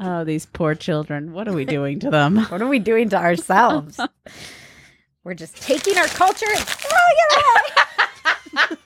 Oh, 0.00 0.24
these 0.24 0.44
poor 0.44 0.74
children. 0.74 1.32
What 1.32 1.46
are 1.46 1.52
we 1.52 1.64
doing 1.64 2.00
to 2.00 2.10
them? 2.10 2.36
What 2.46 2.60
are 2.60 2.66
we 2.68 2.80
doing 2.80 3.10
to 3.10 3.16
ourselves? 3.16 3.98
We're 5.24 5.34
just 5.34 5.56
taking 5.56 5.96
our 5.96 6.06
culture 6.06 6.46
and 6.48 6.60
throwing 6.60 7.16
it 7.18 7.36
away. 8.56 8.76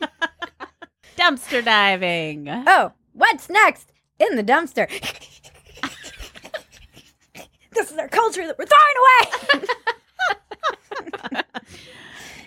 Dumpster 1.16 1.64
diving. 1.64 2.48
Oh, 2.48 2.92
what's 3.12 3.50
next 3.50 3.92
in 4.20 4.36
the 4.36 4.44
dumpster? 4.44 4.88
this 7.72 7.90
is 7.90 7.98
our 7.98 8.06
culture 8.08 8.46
that 8.46 8.56
we're 8.56 8.66
throwing 8.66 9.60
away. 9.60 9.66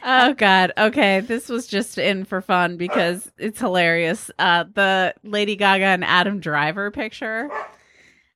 Oh 0.04 0.34
God. 0.34 0.72
Okay, 0.80 1.20
this 1.20 1.48
was 1.48 1.68
just 1.68 2.00
in 2.00 2.26
for 2.26 2.42
fun 2.42 2.76
because 2.76 3.32
it's 3.38 3.60
hilarious. 3.60 4.32
Uh, 4.40 4.64
the 4.74 5.14
Lady 5.24 5.56
Gaga 5.56 5.86
and 5.86 6.04
Adam 6.04 6.40
Driver 6.40 6.90
picture. 6.90 7.52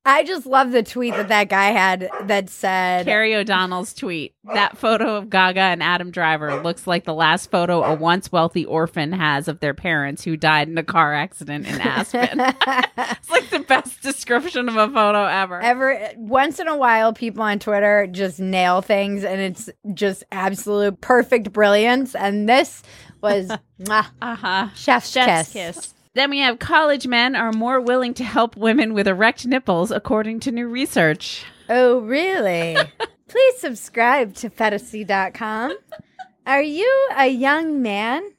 I 0.08 0.24
just 0.24 0.46
love 0.46 0.72
the 0.72 0.84
tweet 0.84 1.16
that 1.16 1.30
that 1.30 1.50
guy 1.50 1.72
had 1.72 2.10
that 2.26 2.50
said, 2.50 3.06
Carrie 3.06 3.34
O'Donnell's 3.36 3.94
tweet. 3.94 4.36
That 4.54 4.78
photo 4.78 5.16
of 5.16 5.32
Gaga 5.32 5.60
and 5.60 5.82
Adam 5.82 6.12
Driver 6.12 6.62
looks 6.62 6.86
like 6.86 7.06
the 7.06 7.14
last 7.14 7.50
photo 7.50 7.84
a 7.84 7.96
once 7.96 8.32
wealthy 8.32 8.66
orphan 8.66 9.12
has 9.12 9.48
of 9.48 9.60
their 9.62 9.74
parents 9.74 10.24
who 10.24 10.38
died 10.38 10.68
in 10.68 10.78
a 10.78 10.84
car 10.84 11.16
accident 11.16 11.66
in 11.68 11.82
Aspen. 11.82 12.40
it's 12.40 13.30
like 13.32 13.50
the 13.50 13.66
best 13.68 14.02
description 14.04 14.70
of 14.70 14.76
a 14.76 14.88
photo 14.90 15.26
ever. 15.26 15.60
Ever 15.62 16.12
once 16.18 16.60
in 16.60 16.68
a 16.68 16.78
while, 16.78 17.12
people 17.12 17.42
on 17.42 17.58
Twitter 17.58 18.08
just 18.12 18.40
nail 18.40 18.82
things, 18.82 19.24
and 19.24 19.42
it's 19.42 19.70
just 19.96 20.24
absolute 20.32 21.02
perfect 21.02 21.52
brilliance. 21.52 22.14
And 22.14 22.48
this 22.48 22.84
was 23.22 23.50
Uh-huh. 24.22 24.70
chef's, 24.76 25.10
Chef's 25.10 25.52
kiss. 25.52 25.76
kiss. 25.78 25.94
Then 26.16 26.30
we 26.30 26.40
have 26.40 26.60
college 26.60 27.08
men 27.08 27.36
are 27.36 27.52
more 27.52 27.82
willing 27.82 28.14
to 28.16 28.24
help 28.24 28.56
women 28.56 28.94
with 28.94 29.06
erect 29.06 29.46
nipples, 29.46 29.92
according 29.92 30.40
to 30.42 30.52
new 30.52 30.66
research. 30.66 31.44
Oh, 31.68 32.00
really? 32.00 32.78
Please 33.28 33.58
subscribe 33.58 34.34
to 34.36 34.50
Phetasy.com. 34.50 35.78
Are 36.48 36.62
you 36.62 37.08
a 37.18 37.28
young 37.28 37.82
man 37.82 38.32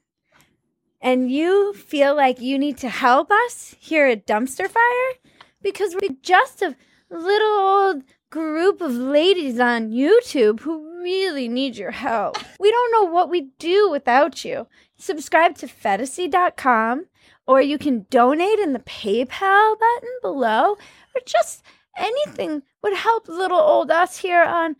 and 1.03 1.31
you 1.31 1.75
feel 1.75 2.17
like 2.17 2.41
you 2.41 2.59
need 2.59 2.79
to 2.79 2.89
help 2.89 3.31
us 3.31 3.77
here 3.79 4.07
at 4.07 4.27
Dumpster 4.27 4.69
Fire? 4.69 5.35
Because 5.61 5.95
we're 5.95 6.17
just 6.23 6.63
a 6.63 6.77
little 7.11 7.59
old 7.59 8.05
group 8.31 8.81
of 8.81 8.93
ladies 8.93 9.61
on 9.61 9.91
YouTube 9.91 10.61
who 10.61 11.03
really 11.03 11.47
need 11.47 11.77
your 11.77 11.91
help. 11.91 12.39
We 12.59 12.71
don't 12.71 12.93
know 12.93 13.05
what 13.05 13.29
we'd 13.29 13.59
do 13.59 13.91
without 13.91 14.47
you. 14.47 14.67
Subscribe 14.97 15.57
to 15.59 15.67
Phetasy.com 15.67 17.07
or 17.47 17.61
you 17.61 17.79
can 17.79 18.07
donate 18.11 18.59
in 18.59 18.73
the 18.73 18.81
PayPal 18.81 19.79
button 19.79 20.11
below 20.23 20.73
or 20.73 21.21
just 21.25 21.63
anything 21.97 22.63
would 22.83 22.95
help 22.95 23.29
little 23.29 23.59
old 23.61 23.91
us 23.91 24.19
here 24.19 24.43
on 24.43 24.77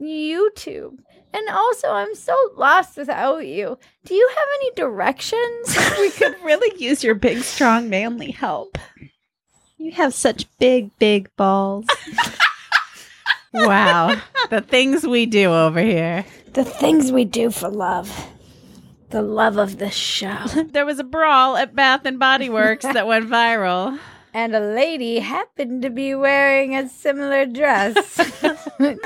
YouTube. 0.00 0.98
And 1.32 1.48
also, 1.48 1.90
I'm 1.90 2.14
so 2.14 2.36
lost 2.56 2.96
without 2.96 3.38
you. 3.46 3.76
Do 4.04 4.14
you 4.14 4.28
have 4.28 4.48
any 4.60 4.70
directions? 4.76 5.76
We 5.98 6.10
could 6.10 6.36
really 6.44 6.72
use 6.80 7.02
your 7.02 7.14
big, 7.14 7.42
strong, 7.42 7.88
manly 7.90 8.30
help. 8.30 8.78
You 9.78 9.92
have 9.92 10.14
such 10.14 10.46
big, 10.58 10.96
big 10.98 11.34
balls. 11.36 11.86
Wow. 13.56 14.20
the 14.50 14.60
things 14.60 15.06
we 15.06 15.26
do 15.26 15.52
over 15.52 15.80
here. 15.80 16.24
the 16.54 16.64
things 16.64 17.12
we 17.12 17.24
do 17.24 17.50
for 17.52 17.68
love. 17.68 18.10
The 19.14 19.22
love 19.22 19.58
of 19.58 19.78
this 19.78 19.94
show. 19.94 20.44
There 20.72 20.84
was 20.84 20.98
a 20.98 21.04
brawl 21.04 21.56
at 21.56 21.76
Bath 21.76 22.04
and 22.04 22.18
Body 22.18 22.50
Works 22.50 22.84
that 22.84 23.06
went 23.06 23.30
viral. 23.30 23.96
and 24.34 24.56
a 24.56 24.58
lady 24.58 25.20
happened 25.20 25.82
to 25.82 25.90
be 25.90 26.16
wearing 26.16 26.74
a 26.74 26.88
similar 26.88 27.46
dress. 27.46 27.94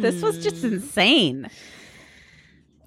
This 0.00 0.22
was 0.22 0.42
just 0.42 0.64
insane. 0.64 1.50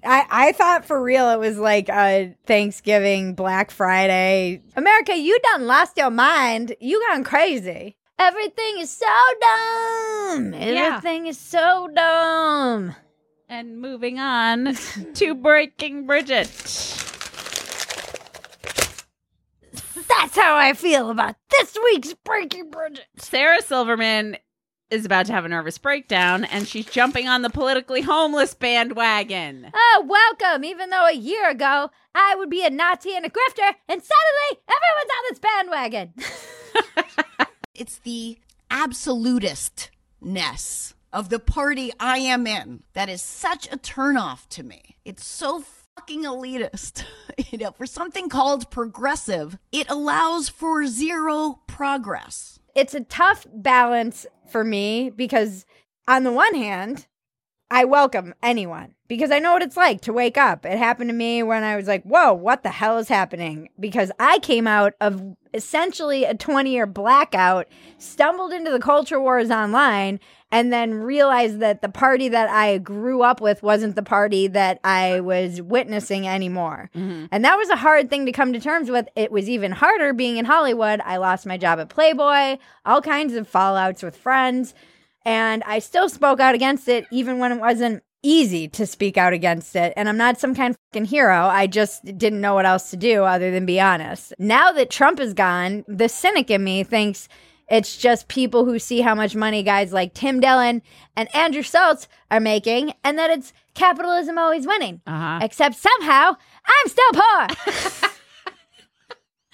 I, 0.02 0.24
I 0.28 0.52
thought 0.52 0.84
for 0.84 1.00
real 1.00 1.28
it 1.28 1.38
was 1.38 1.58
like 1.58 1.88
a 1.88 2.34
Thanksgiving, 2.46 3.34
Black 3.34 3.70
Friday. 3.70 4.62
America, 4.74 5.14
you 5.14 5.38
done 5.52 5.66
lost 5.66 5.96
your 5.96 6.10
mind. 6.10 6.74
You 6.80 7.00
gone 7.08 7.22
crazy. 7.22 7.96
Everything 8.18 8.78
is 8.78 8.90
so 8.90 9.06
dumb. 9.40 10.54
Everything 10.54 11.26
is 11.26 11.38
so 11.38 11.88
dumb. 11.94 12.94
And 13.48 13.80
moving 13.80 14.18
on 14.18 14.76
to 15.14 15.34
Breaking 15.34 16.06
Bridget. 16.06 16.48
That's 20.08 20.36
how 20.36 20.56
I 20.56 20.72
feel 20.74 21.10
about 21.10 21.36
this 21.50 21.76
week's 21.84 22.14
Breaking 22.14 22.70
Bridget. 22.70 23.06
Sarah 23.18 23.60
Silverman 23.62 24.36
is 24.90 25.04
about 25.04 25.26
to 25.26 25.32
have 25.32 25.44
a 25.44 25.48
nervous 25.48 25.78
breakdown 25.78 26.44
and 26.44 26.68
she's 26.68 26.86
jumping 26.86 27.26
on 27.26 27.42
the 27.42 27.50
politically 27.50 28.00
homeless 28.02 28.54
bandwagon. 28.54 29.70
Oh, 29.74 30.04
welcome. 30.06 30.64
Even 30.64 30.90
though 30.90 31.06
a 31.06 31.14
year 31.14 31.50
ago 31.50 31.90
I 32.14 32.36
would 32.36 32.48
be 32.48 32.64
a 32.64 32.70
Nazi 32.70 33.16
and 33.16 33.26
a 33.26 33.28
grifter, 33.28 33.74
and 33.88 34.02
suddenly 34.02 34.62
everyone's 34.68 35.10
on 35.10 35.24
this 35.30 35.38
bandwagon. 35.40 36.14
It's 37.74 37.98
the 37.98 38.38
absolutistness 38.70 40.94
of 41.12 41.28
the 41.28 41.40
party 41.40 41.90
I 41.98 42.18
am 42.18 42.46
in 42.46 42.84
that 42.92 43.08
is 43.08 43.20
such 43.20 43.66
a 43.66 43.76
turnoff 43.76 44.46
to 44.50 44.62
me. 44.62 44.94
It's 45.04 45.26
so 45.26 45.64
fucking 45.96 46.22
elitist. 46.22 47.02
you 47.50 47.58
know, 47.58 47.72
for 47.72 47.86
something 47.86 48.28
called 48.28 48.70
progressive, 48.70 49.58
it 49.72 49.90
allows 49.90 50.48
for 50.48 50.86
zero 50.86 51.58
progress. 51.66 52.60
it's 52.76 52.94
a 52.94 53.00
tough 53.00 53.44
balance 53.52 54.24
for 54.48 54.62
me 54.62 55.10
because 55.10 55.66
on 56.06 56.22
the 56.22 56.32
one 56.32 56.54
hand 56.54 57.06
i 57.70 57.84
welcome 57.84 58.34
anyone 58.42 58.94
because 59.08 59.30
i 59.30 59.38
know 59.38 59.52
what 59.52 59.62
it's 59.62 59.76
like 59.76 60.00
to 60.00 60.12
wake 60.12 60.36
up 60.36 60.66
it 60.66 60.78
happened 60.78 61.08
to 61.08 61.14
me 61.14 61.42
when 61.42 61.62
i 61.62 61.76
was 61.76 61.86
like 61.86 62.02
whoa 62.04 62.32
what 62.32 62.62
the 62.62 62.70
hell 62.70 62.98
is 62.98 63.08
happening 63.08 63.68
because 63.78 64.10
i 64.18 64.38
came 64.40 64.66
out 64.66 64.94
of 65.00 65.22
essentially 65.52 66.24
a 66.24 66.34
20 66.34 66.72
year 66.72 66.86
blackout 66.86 67.68
stumbled 67.98 68.52
into 68.52 68.70
the 68.70 68.80
culture 68.80 69.20
wars 69.20 69.50
online 69.50 70.18
and 70.50 70.72
then 70.72 70.94
realized 70.94 71.60
that 71.60 71.82
the 71.82 71.88
party 71.88 72.28
that 72.28 72.50
i 72.50 72.78
grew 72.78 73.22
up 73.22 73.40
with 73.40 73.62
wasn't 73.62 73.94
the 73.94 74.02
party 74.02 74.48
that 74.48 74.80
i 74.82 75.20
was 75.20 75.62
witnessing 75.62 76.26
anymore 76.26 76.90
mm-hmm. 76.94 77.26
and 77.30 77.44
that 77.44 77.56
was 77.56 77.68
a 77.68 77.76
hard 77.76 78.10
thing 78.10 78.26
to 78.26 78.32
come 78.32 78.52
to 78.52 78.60
terms 78.64 78.90
with. 78.90 79.08
It 79.14 79.30
was 79.30 79.48
even 79.48 79.70
harder 79.70 80.12
being 80.12 80.38
in 80.38 80.46
Hollywood. 80.46 81.00
I 81.04 81.18
lost 81.18 81.46
my 81.46 81.58
job 81.58 81.78
at 81.78 81.90
Playboy, 81.90 82.58
all 82.84 83.02
kinds 83.02 83.34
of 83.34 83.50
fallouts 83.50 84.02
with 84.02 84.16
friends. 84.16 84.74
And 85.24 85.62
I 85.64 85.78
still 85.78 86.08
spoke 86.08 86.40
out 86.40 86.54
against 86.54 86.88
it, 86.88 87.06
even 87.12 87.38
when 87.38 87.52
it 87.52 87.60
wasn't 87.60 88.02
easy 88.24 88.66
to 88.68 88.86
speak 88.86 89.16
out 89.16 89.32
against 89.32 89.76
it. 89.76 89.92
And 89.96 90.08
I'm 90.08 90.16
not 90.16 90.38
some 90.40 90.54
kind 90.54 90.70
of 90.74 90.78
fucking 90.92 91.04
hero. 91.06 91.46
I 91.46 91.66
just 91.66 92.04
didn't 92.04 92.40
know 92.40 92.54
what 92.54 92.66
else 92.66 92.90
to 92.90 92.96
do 92.96 93.24
other 93.24 93.50
than 93.50 93.66
be 93.66 93.78
honest. 93.80 94.32
Now 94.38 94.72
that 94.72 94.90
Trump 94.90 95.20
is 95.20 95.34
gone, 95.34 95.84
the 95.86 96.08
cynic 96.08 96.50
in 96.50 96.64
me 96.64 96.82
thinks 96.82 97.28
it's 97.68 97.96
just 97.96 98.28
people 98.28 98.64
who 98.64 98.78
see 98.78 99.00
how 99.00 99.14
much 99.14 99.34
money 99.36 99.62
guys 99.62 99.92
like 99.92 100.14
Tim 100.14 100.40
Dillon 100.40 100.82
and 101.16 101.34
Andrew 101.34 101.62
Schulz 101.62 102.08
are 102.30 102.40
making, 102.40 102.92
and 103.04 103.18
that 103.18 103.30
it's 103.30 103.52
capitalism 103.74 104.36
always 104.38 104.66
winning. 104.66 105.00
Uh-huh. 105.06 105.38
Except 105.42 105.74
somehow 105.76 106.36
I'm 106.66 106.88
still 106.88 107.12
poor. 107.12 108.10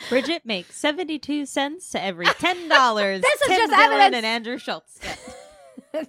Bridget 0.08 0.44
makes 0.46 0.76
72 0.76 1.46
cents 1.46 1.90
to 1.90 2.02
every 2.02 2.26
$10 2.26 3.20
This 3.20 3.32
is 3.42 3.46
Tim 3.48 3.56
just 3.58 3.70
Dillon 3.70 3.82
evidence. 3.92 4.16
and 4.16 4.26
Andrew 4.26 4.58
Schulz 4.58 4.98
this 5.92 6.06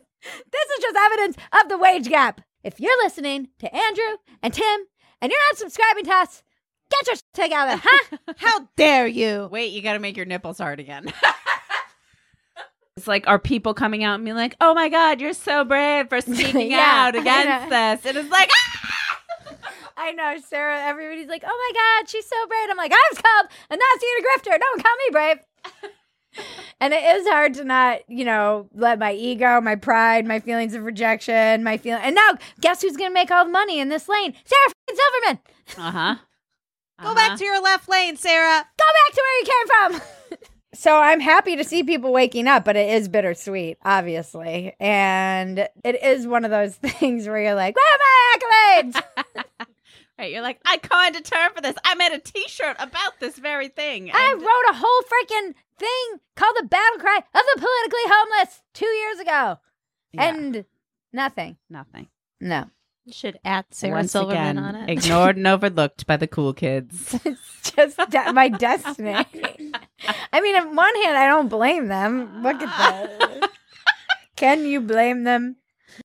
is 0.77 0.81
just 0.81 0.97
evidence 0.97 1.35
of 1.61 1.69
the 1.69 1.77
wage 1.77 2.07
gap. 2.07 2.41
If 2.63 2.79
you're 2.79 3.03
listening 3.03 3.49
to 3.59 3.75
Andrew 3.75 4.17
and 4.43 4.53
Tim 4.53 4.85
and 5.21 5.31
you're 5.31 5.41
not 5.49 5.57
subscribing 5.57 6.05
to 6.05 6.11
us, 6.11 6.43
get 6.89 7.07
your 7.07 7.15
shit 7.15 7.23
together, 7.33 7.81
huh? 7.83 8.17
How 8.37 8.67
dare 8.77 9.07
you? 9.07 9.47
Wait, 9.51 9.71
you 9.71 9.81
got 9.81 9.93
to 9.93 9.99
make 9.99 10.15
your 10.17 10.25
nipples 10.25 10.59
hard 10.59 10.79
again. 10.79 11.11
it's 12.97 13.07
like, 13.07 13.27
are 13.27 13.39
people 13.39 13.73
coming 13.73 14.03
out 14.03 14.15
and 14.15 14.25
being 14.25 14.37
like, 14.37 14.55
oh 14.61 14.73
my 14.73 14.89
God, 14.89 15.21
you're 15.21 15.33
so 15.33 15.63
brave 15.63 16.09
for 16.09 16.21
speaking 16.21 16.71
Yeah, 16.71 17.07
out 17.07 17.15
against 17.15 17.69
this? 17.69 18.05
And 18.05 18.17
it's 18.17 18.29
like, 18.31 18.49
"Ah!" 18.53 19.57
I 19.97 20.11
know, 20.13 20.37
Sarah. 20.47 20.81
Everybody's 20.81 21.27
like, 21.27 21.43
"Oh 21.45 21.71
my 21.73 21.79
God, 22.01 22.09
she's 22.09 22.25
so 22.25 22.47
brave." 22.47 22.69
I'm 22.71 22.77
like, 22.77 22.91
"I 22.91 23.09
was 23.11 23.21
called 23.21 23.45
a 23.69 23.75
Nazi 23.75 24.05
and 24.15 24.25
a 24.25 24.27
grifter. 24.27 24.59
Don't 24.59 24.83
call 24.83 24.95
me 24.95 25.09
brave." 25.11 25.37
And 26.79 26.93
it 26.93 27.03
is 27.03 27.27
hard 27.27 27.53
to 27.55 27.63
not, 27.63 27.99
you 28.07 28.25
know, 28.25 28.67
let 28.73 28.99
my 28.99 29.13
ego, 29.13 29.59
my 29.61 29.75
pride, 29.75 30.25
my 30.25 30.39
feelings 30.39 30.73
of 30.73 30.83
rejection, 30.83 31.63
my 31.63 31.77
feel. 31.77 31.97
And 31.97 32.15
now, 32.15 32.37
guess 32.59 32.81
who's 32.81 32.97
gonna 32.97 33.13
make 33.13 33.31
all 33.31 33.45
the 33.45 33.51
money 33.51 33.79
in 33.79 33.89
this 33.89 34.07
lane? 34.07 34.33
Sarah 34.45 34.61
f***ing 34.67 34.95
Silverman. 34.95 35.39
uh 35.77 35.91
huh. 35.91 36.15
Go 37.01 37.15
back 37.15 37.37
to 37.37 37.43
your 37.43 37.61
left 37.61 37.89
lane, 37.89 38.15
Sarah. 38.15 38.63
Go 38.77 38.85
back 38.85 39.15
to 39.15 39.23
where 39.23 39.39
you 39.39 39.45
came 39.45 39.67
from. 39.99 40.47
so 40.75 40.99
I'm 40.99 41.19
happy 41.19 41.55
to 41.55 41.63
see 41.63 41.83
people 41.83 42.13
waking 42.13 42.47
up, 42.47 42.63
but 42.63 42.75
it 42.75 42.93
is 42.93 43.07
bittersweet, 43.07 43.79
obviously. 43.83 44.75
And 44.79 45.67
it 45.83 46.03
is 46.03 46.27
one 46.27 46.45
of 46.45 46.51
those 46.51 46.75
things 46.99 47.27
where 47.27 47.41
you're 47.41 47.55
like, 47.55 47.75
where 47.75 47.85
are 47.85 47.99
my 47.99 48.91
accolades? 48.91 49.03
Right, 50.19 50.33
you're 50.33 50.43
like, 50.43 50.59
I 50.65 50.77
coined 50.77 51.15
a 51.15 51.21
term 51.21 51.51
for 51.55 51.61
this. 51.61 51.73
I 51.83 51.95
made 51.95 52.11
a 52.11 52.19
T-shirt 52.19 52.75
about 52.77 53.19
this 53.19 53.39
very 53.39 53.69
thing. 53.69 54.11
I 54.13 54.33
wrote 54.33 54.75
a 54.75 54.77
whole 54.77 55.01
freaking 55.01 55.55
thing 55.81 56.19
called 56.35 56.55
the 56.59 56.67
battle 56.67 56.99
cry 56.99 57.17
of 57.17 57.41
the 57.53 57.59
politically 57.59 58.05
homeless 58.05 58.61
two 58.73 58.85
years 58.87 59.19
ago. 59.19 59.59
Yeah. 60.13 60.23
And 60.29 60.65
nothing. 61.13 61.57
nothing. 61.69 62.07
No. 62.39 62.69
You 63.05 63.13
should 63.13 63.39
at 63.43 63.73
Sarah 63.73 63.95
Once 63.95 64.11
Silverman 64.11 64.57
again, 64.57 64.57
on 64.59 64.75
it. 64.75 64.89
ignored 64.91 65.35
and 65.37 65.47
overlooked 65.55 66.05
by 66.05 66.17
the 66.17 66.27
cool 66.27 66.53
kids. 66.53 67.19
It's 67.25 67.71
just 67.75 67.97
de- 68.11 68.31
my 68.33 68.47
destiny. 68.67 69.15
I 70.31 70.39
mean, 70.41 70.55
on 70.55 70.75
one 70.75 70.95
hand, 71.03 71.17
I 71.17 71.27
don't 71.27 71.47
blame 71.49 71.87
them. 71.87 72.43
Look 72.43 72.61
at 72.61 72.67
that. 72.77 73.49
Can 74.35 74.65
you 74.65 74.81
blame 74.81 75.23
them? 75.23 75.55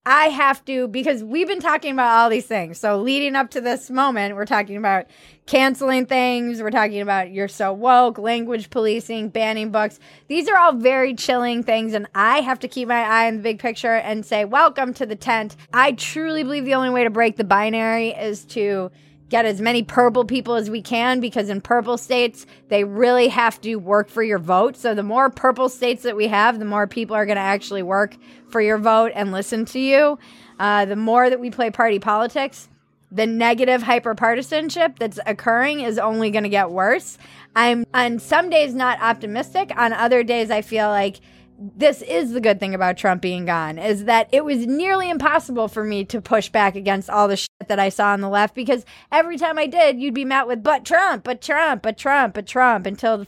I 0.04 0.26
have 0.26 0.64
to 0.66 0.88
because 0.88 1.22
we've 1.22 1.48
been 1.48 1.60
talking 1.60 1.92
about 1.92 2.10
all 2.10 2.30
these 2.30 2.46
things. 2.46 2.78
So 2.78 3.00
leading 3.00 3.36
up 3.36 3.50
to 3.50 3.60
this 3.60 3.90
moment, 3.90 4.34
we're 4.34 4.46
talking 4.46 4.76
about 4.76 5.06
canceling 5.46 6.06
things. 6.06 6.60
We're 6.60 6.70
talking 6.70 7.00
about 7.00 7.30
you're 7.30 7.48
so 7.48 7.72
woke, 7.72 8.18
language 8.18 8.70
policing, 8.70 9.28
banning 9.30 9.70
books. 9.70 9.98
These 10.28 10.48
are 10.48 10.56
all 10.56 10.72
very 10.72 11.14
chilling 11.14 11.62
things, 11.62 11.94
and 11.94 12.06
I 12.14 12.40
have 12.40 12.58
to 12.60 12.68
keep 12.68 12.88
my 12.88 13.02
eye 13.02 13.28
on 13.28 13.36
the 13.36 13.42
big 13.42 13.58
picture 13.58 13.94
and 13.94 14.24
say, 14.26 14.44
"Welcome 14.44 14.92
to 14.94 15.06
the 15.06 15.16
tent." 15.16 15.56
I 15.72 15.92
truly 15.92 16.42
believe 16.42 16.64
the 16.64 16.74
only 16.74 16.90
way 16.90 17.04
to 17.04 17.10
break 17.10 17.36
the 17.36 17.44
binary 17.44 18.08
is 18.08 18.44
to 18.46 18.90
get 19.28 19.44
as 19.44 19.60
many 19.60 19.82
purple 19.82 20.24
people 20.24 20.54
as 20.54 20.70
we 20.70 20.80
can 20.80 21.20
because 21.20 21.48
in 21.48 21.60
purple 21.60 21.98
states 21.98 22.46
they 22.68 22.84
really 22.84 23.28
have 23.28 23.60
to 23.60 23.76
work 23.76 24.08
for 24.08 24.22
your 24.22 24.38
vote. 24.38 24.76
So 24.76 24.94
the 24.94 25.02
more 25.02 25.30
purple 25.30 25.68
states 25.68 26.02
that 26.02 26.16
we 26.16 26.28
have 26.28 26.58
the 26.58 26.64
more 26.64 26.86
people 26.86 27.16
are 27.16 27.26
going 27.26 27.36
to 27.36 27.42
actually 27.42 27.82
work 27.82 28.16
for 28.48 28.60
your 28.60 28.78
vote 28.78 29.12
and 29.14 29.32
listen 29.32 29.64
to 29.66 29.80
you. 29.80 30.18
Uh, 30.58 30.84
the 30.84 30.96
more 30.96 31.28
that 31.28 31.40
we 31.40 31.50
play 31.50 31.70
party 31.70 31.98
politics 31.98 32.68
the 33.12 33.26
negative 33.26 33.82
hyperpartisanship 33.82 34.98
that's 34.98 35.18
occurring 35.26 35.80
is 35.80 35.98
only 35.98 36.30
going 36.30 36.42
to 36.42 36.50
get 36.50 36.70
worse. 36.70 37.18
I'm 37.54 37.86
on 37.94 38.18
some 38.18 38.50
days 38.50 38.74
not 38.74 39.00
optimistic 39.00 39.72
on 39.76 39.92
other 39.92 40.22
days 40.22 40.50
i 40.50 40.60
feel 40.60 40.88
like 40.88 41.20
this 41.58 42.02
is 42.02 42.32
the 42.32 42.40
good 42.40 42.60
thing 42.60 42.74
about 42.74 42.96
Trump 42.96 43.22
being 43.22 43.46
gone 43.46 43.78
is 43.78 44.04
that 44.04 44.28
it 44.30 44.44
was 44.44 44.66
nearly 44.66 45.08
impossible 45.08 45.68
for 45.68 45.84
me 45.84 46.04
to 46.04 46.20
push 46.20 46.48
back 46.50 46.76
against 46.76 47.08
all 47.08 47.28
the 47.28 47.36
shit 47.36 47.48
that 47.68 47.78
I 47.78 47.88
saw 47.88 48.12
on 48.12 48.20
the 48.20 48.28
left 48.28 48.54
because 48.54 48.84
every 49.10 49.38
time 49.38 49.58
I 49.58 49.66
did, 49.66 49.98
you'd 49.98 50.14
be 50.14 50.24
met 50.24 50.46
with 50.46 50.62
but 50.62 50.84
Trump, 50.84 51.24
but 51.24 51.40
Trump, 51.40 51.82
but 51.82 51.96
Trump, 51.96 52.34
but 52.34 52.46
Trump 52.46 52.86
until 52.86 53.26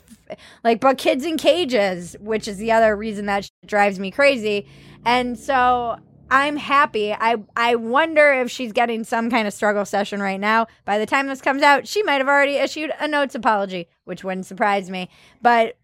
like 0.62 0.80
but 0.80 0.98
kids 0.98 1.24
in 1.24 1.38
cages, 1.38 2.16
which 2.20 2.46
is 2.46 2.58
the 2.58 2.70
other 2.72 2.94
reason 2.96 3.26
that 3.26 3.50
drives 3.64 3.98
me 3.98 4.10
crazy. 4.10 4.66
And 5.06 5.38
so 5.38 5.98
I'm 6.30 6.56
happy. 6.56 7.14
I 7.14 7.36
I 7.56 7.76
wonder 7.76 8.30
if 8.32 8.50
she's 8.50 8.72
getting 8.72 9.04
some 9.04 9.30
kind 9.30 9.48
of 9.48 9.54
struggle 9.54 9.86
session 9.86 10.20
right 10.20 10.40
now. 10.40 10.66
By 10.84 10.98
the 10.98 11.06
time 11.06 11.28
this 11.28 11.40
comes 11.40 11.62
out, 11.62 11.88
she 11.88 12.02
might 12.02 12.18
have 12.18 12.28
already 12.28 12.56
issued 12.56 12.92
a 13.00 13.08
notes 13.08 13.34
apology, 13.34 13.88
which 14.04 14.22
wouldn't 14.22 14.44
surprise 14.44 14.90
me. 14.90 15.08
But 15.40 15.77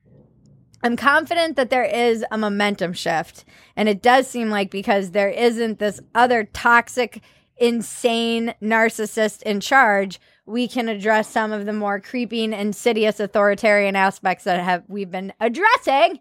I'm 0.84 0.98
confident 0.98 1.56
that 1.56 1.70
there 1.70 1.84
is 1.84 2.26
a 2.30 2.36
momentum 2.36 2.92
shift. 2.92 3.46
And 3.74 3.88
it 3.88 4.02
does 4.02 4.28
seem 4.28 4.50
like 4.50 4.70
because 4.70 5.12
there 5.12 5.30
isn't 5.30 5.78
this 5.78 5.98
other 6.14 6.44
toxic, 6.44 7.22
insane 7.56 8.54
narcissist 8.60 9.42
in 9.44 9.60
charge, 9.60 10.20
we 10.44 10.68
can 10.68 10.90
address 10.90 11.30
some 11.30 11.52
of 11.52 11.64
the 11.64 11.72
more 11.72 12.00
creeping, 12.00 12.52
insidious 12.52 13.18
authoritarian 13.18 13.96
aspects 13.96 14.44
that 14.44 14.62
have 14.62 14.84
we've 14.86 15.10
been 15.10 15.32
addressing 15.40 16.20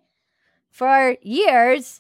for 0.72 1.18
years. 1.22 2.00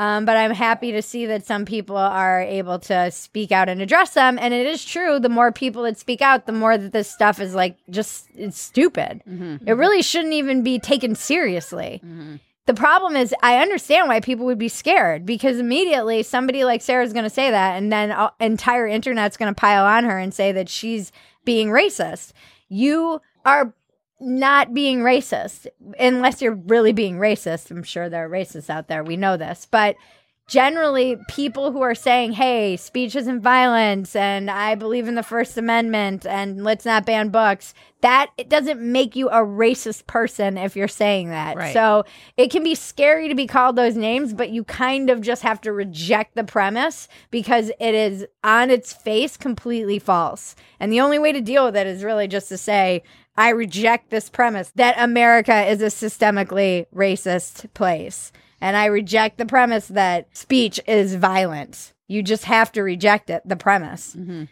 Um, 0.00 0.24
but 0.24 0.34
I'm 0.34 0.52
happy 0.52 0.92
to 0.92 1.02
see 1.02 1.26
that 1.26 1.44
some 1.44 1.66
people 1.66 1.98
are 1.98 2.40
able 2.40 2.78
to 2.78 3.10
speak 3.10 3.52
out 3.52 3.68
and 3.68 3.82
address 3.82 4.14
them. 4.14 4.38
And 4.40 4.54
it 4.54 4.66
is 4.66 4.82
true, 4.82 5.20
the 5.20 5.28
more 5.28 5.52
people 5.52 5.82
that 5.82 5.98
speak 5.98 6.22
out, 6.22 6.46
the 6.46 6.52
more 6.52 6.78
that 6.78 6.92
this 6.92 7.10
stuff 7.10 7.38
is 7.38 7.54
like 7.54 7.76
just 7.90 8.26
it's 8.34 8.58
stupid. 8.58 9.20
It 9.66 9.74
really 9.74 10.00
shouldn't 10.00 10.32
even 10.32 10.62
be 10.62 10.78
taken 10.78 11.14
seriously. 11.14 12.00
The 12.64 12.72
problem 12.72 13.14
is, 13.14 13.34
I 13.42 13.58
understand 13.58 14.08
why 14.08 14.20
people 14.20 14.46
would 14.46 14.56
be 14.58 14.68
scared 14.70 15.26
because 15.26 15.58
immediately 15.58 16.22
somebody 16.22 16.64
like 16.64 16.80
Sarah's 16.80 17.12
going 17.12 17.24
to 17.24 17.30
say 17.30 17.50
that, 17.50 17.76
and 17.76 17.92
then 17.92 18.10
uh, 18.10 18.30
entire 18.40 18.86
internet's 18.86 19.36
going 19.36 19.52
to 19.52 19.60
pile 19.60 19.84
on 19.84 20.04
her 20.04 20.16
and 20.18 20.32
say 20.32 20.50
that 20.52 20.70
she's 20.70 21.12
being 21.44 21.68
racist. 21.68 22.32
You 22.70 23.20
are 23.44 23.74
not 24.20 24.74
being 24.74 25.00
racist 25.00 25.66
unless 25.98 26.42
you're 26.42 26.54
really 26.54 26.92
being 26.92 27.16
racist. 27.16 27.70
I'm 27.70 27.82
sure 27.82 28.08
there 28.08 28.26
are 28.26 28.30
racists 28.30 28.70
out 28.70 28.88
there. 28.88 29.02
We 29.02 29.16
know 29.16 29.36
this, 29.36 29.66
but 29.70 29.96
generally 30.50 31.16
people 31.28 31.70
who 31.70 31.80
are 31.80 31.94
saying, 31.94 32.32
"Hey, 32.32 32.76
speech 32.76 33.14
isn't 33.14 33.40
violence 33.40 34.16
and 34.16 34.50
I 34.50 34.74
believe 34.74 35.06
in 35.06 35.14
the 35.14 35.22
first 35.22 35.56
amendment 35.56 36.26
and 36.26 36.64
let's 36.64 36.84
not 36.84 37.06
ban 37.06 37.28
books." 37.28 37.72
That 38.00 38.30
it 38.36 38.48
doesn't 38.48 38.80
make 38.80 39.14
you 39.14 39.28
a 39.28 39.44
racist 39.44 40.06
person 40.06 40.58
if 40.58 40.74
you're 40.74 40.88
saying 40.88 41.30
that. 41.30 41.56
Right. 41.56 41.72
So, 41.72 42.04
it 42.36 42.50
can 42.50 42.64
be 42.64 42.74
scary 42.74 43.28
to 43.28 43.34
be 43.34 43.46
called 43.46 43.76
those 43.76 43.94
names, 43.94 44.32
but 44.32 44.50
you 44.50 44.64
kind 44.64 45.08
of 45.08 45.20
just 45.20 45.42
have 45.42 45.60
to 45.60 45.72
reject 45.72 46.34
the 46.34 46.44
premise 46.44 47.08
because 47.30 47.70
it 47.78 47.94
is 47.94 48.26
on 48.42 48.70
its 48.70 48.92
face 48.92 49.36
completely 49.36 49.98
false. 49.98 50.56
And 50.80 50.92
the 50.92 51.00
only 51.00 51.18
way 51.18 51.30
to 51.32 51.40
deal 51.40 51.64
with 51.66 51.76
it 51.76 51.86
is 51.86 52.02
really 52.02 52.26
just 52.26 52.48
to 52.48 52.56
say, 52.56 53.02
I 53.36 53.50
reject 53.50 54.10
this 54.10 54.28
premise 54.28 54.72
that 54.74 54.96
America 54.98 55.64
is 55.70 55.80
a 55.80 55.86
systemically 55.86 56.86
racist 56.94 57.72
place. 57.74 58.32
And 58.60 58.76
I 58.76 58.86
reject 58.86 59.38
the 59.38 59.46
premise 59.46 59.88
that 59.88 60.36
speech 60.36 60.80
is 60.86 61.14
violent. 61.14 61.94
You 62.08 62.22
just 62.22 62.44
have 62.44 62.72
to 62.72 62.82
reject 62.82 63.30
it, 63.30 63.42
the 63.44 63.56
premise, 63.56 64.14
mm-hmm. 64.14 64.44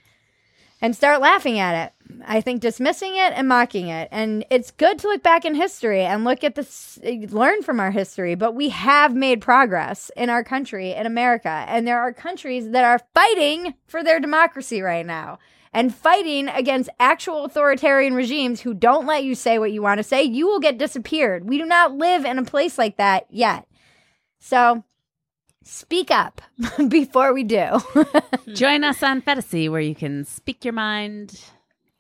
and 0.81 0.97
start 0.97 1.21
laughing 1.21 1.59
at 1.59 1.87
it. 1.87 1.93
I 2.27 2.41
think 2.41 2.63
dismissing 2.63 3.17
it 3.17 3.33
and 3.35 3.49
mocking 3.49 3.89
it. 3.89 4.09
And 4.11 4.47
it's 4.49 4.71
good 4.71 4.99
to 5.01 5.09
look 5.09 5.23
back 5.23 5.45
in 5.45 5.55
history 5.55 6.03
and 6.03 6.25
look 6.25 6.43
at 6.43 6.55
this, 6.55 6.99
learn 7.03 7.63
from 7.63 7.81
our 7.81 7.91
history. 7.91 8.35
But 8.35 8.55
we 8.55 8.71
have 8.71 9.15
made 9.15 9.43
progress 9.43 10.11
in 10.17 10.31
our 10.31 10.43
country, 10.43 10.93
in 10.93 11.05
America. 11.05 11.65
And 11.69 11.87
there 11.87 12.01
are 12.01 12.13
countries 12.13 12.71
that 12.71 12.85
are 12.85 13.01
fighting 13.13 13.75
for 13.87 14.03
their 14.03 14.21
democracy 14.21 14.81
right 14.81 15.05
now 15.05 15.39
and 15.73 15.95
fighting 15.95 16.49
against 16.49 16.89
actual 16.99 17.45
authoritarian 17.45 18.15
regimes 18.15 18.63
who 18.63 18.73
don't 18.73 19.07
let 19.07 19.23
you 19.23 19.35
say 19.35 19.59
what 19.59 19.73
you 19.73 19.83
want 19.83 19.99
to 19.99 20.05
say. 20.05 20.23
You 20.23 20.47
will 20.47 20.61
get 20.61 20.79
disappeared. 20.79 21.49
We 21.49 21.59
do 21.59 21.67
not 21.67 21.93
live 21.93 22.25
in 22.25 22.39
a 22.39 22.45
place 22.45 22.79
like 22.79 22.97
that 22.97 23.27
yet. 23.29 23.68
So 24.39 24.85
speak 25.65 26.11
up 26.11 26.41
before 26.89 27.33
we 27.33 27.45
do. 27.45 27.79
Join 28.55 28.85
us 28.85 29.03
on 29.03 29.23
Phetasy 29.23 29.71
where 29.71 29.81
you 29.81 29.95
can 29.95 30.25
speak 30.25 30.65
your 30.65 30.75
mind 30.75 31.41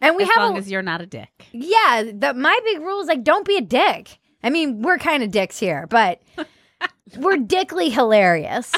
and 0.00 0.16
we 0.16 0.22
as 0.22 0.28
have 0.30 0.36
long 0.38 0.56
a, 0.56 0.58
as 0.58 0.70
you're 0.70 0.82
not 0.82 1.00
a 1.00 1.06
dick. 1.06 1.46
Yeah, 1.52 2.04
the, 2.14 2.34
my 2.34 2.58
big 2.64 2.80
rule 2.80 3.00
is 3.00 3.08
like 3.08 3.24
don't 3.24 3.46
be 3.46 3.56
a 3.56 3.62
dick. 3.62 4.18
I 4.42 4.50
mean, 4.50 4.82
we're 4.82 4.98
kind 4.98 5.22
of 5.22 5.30
dicks 5.30 5.58
here, 5.58 5.86
but 5.88 6.22
we're 7.16 7.38
dickly 7.38 7.90
hilarious. 7.90 8.72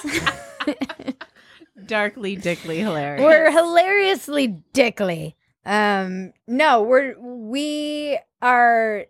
Darkly 1.87 2.37
dickly 2.37 2.79
hilarious. 2.79 3.23
we're 3.23 3.51
hilariously 3.51 4.63
dickly. 4.73 5.37
Um, 5.67 6.33
no, 6.47 6.83
we're 6.83 7.19
we 7.21 8.19
are 8.41 9.07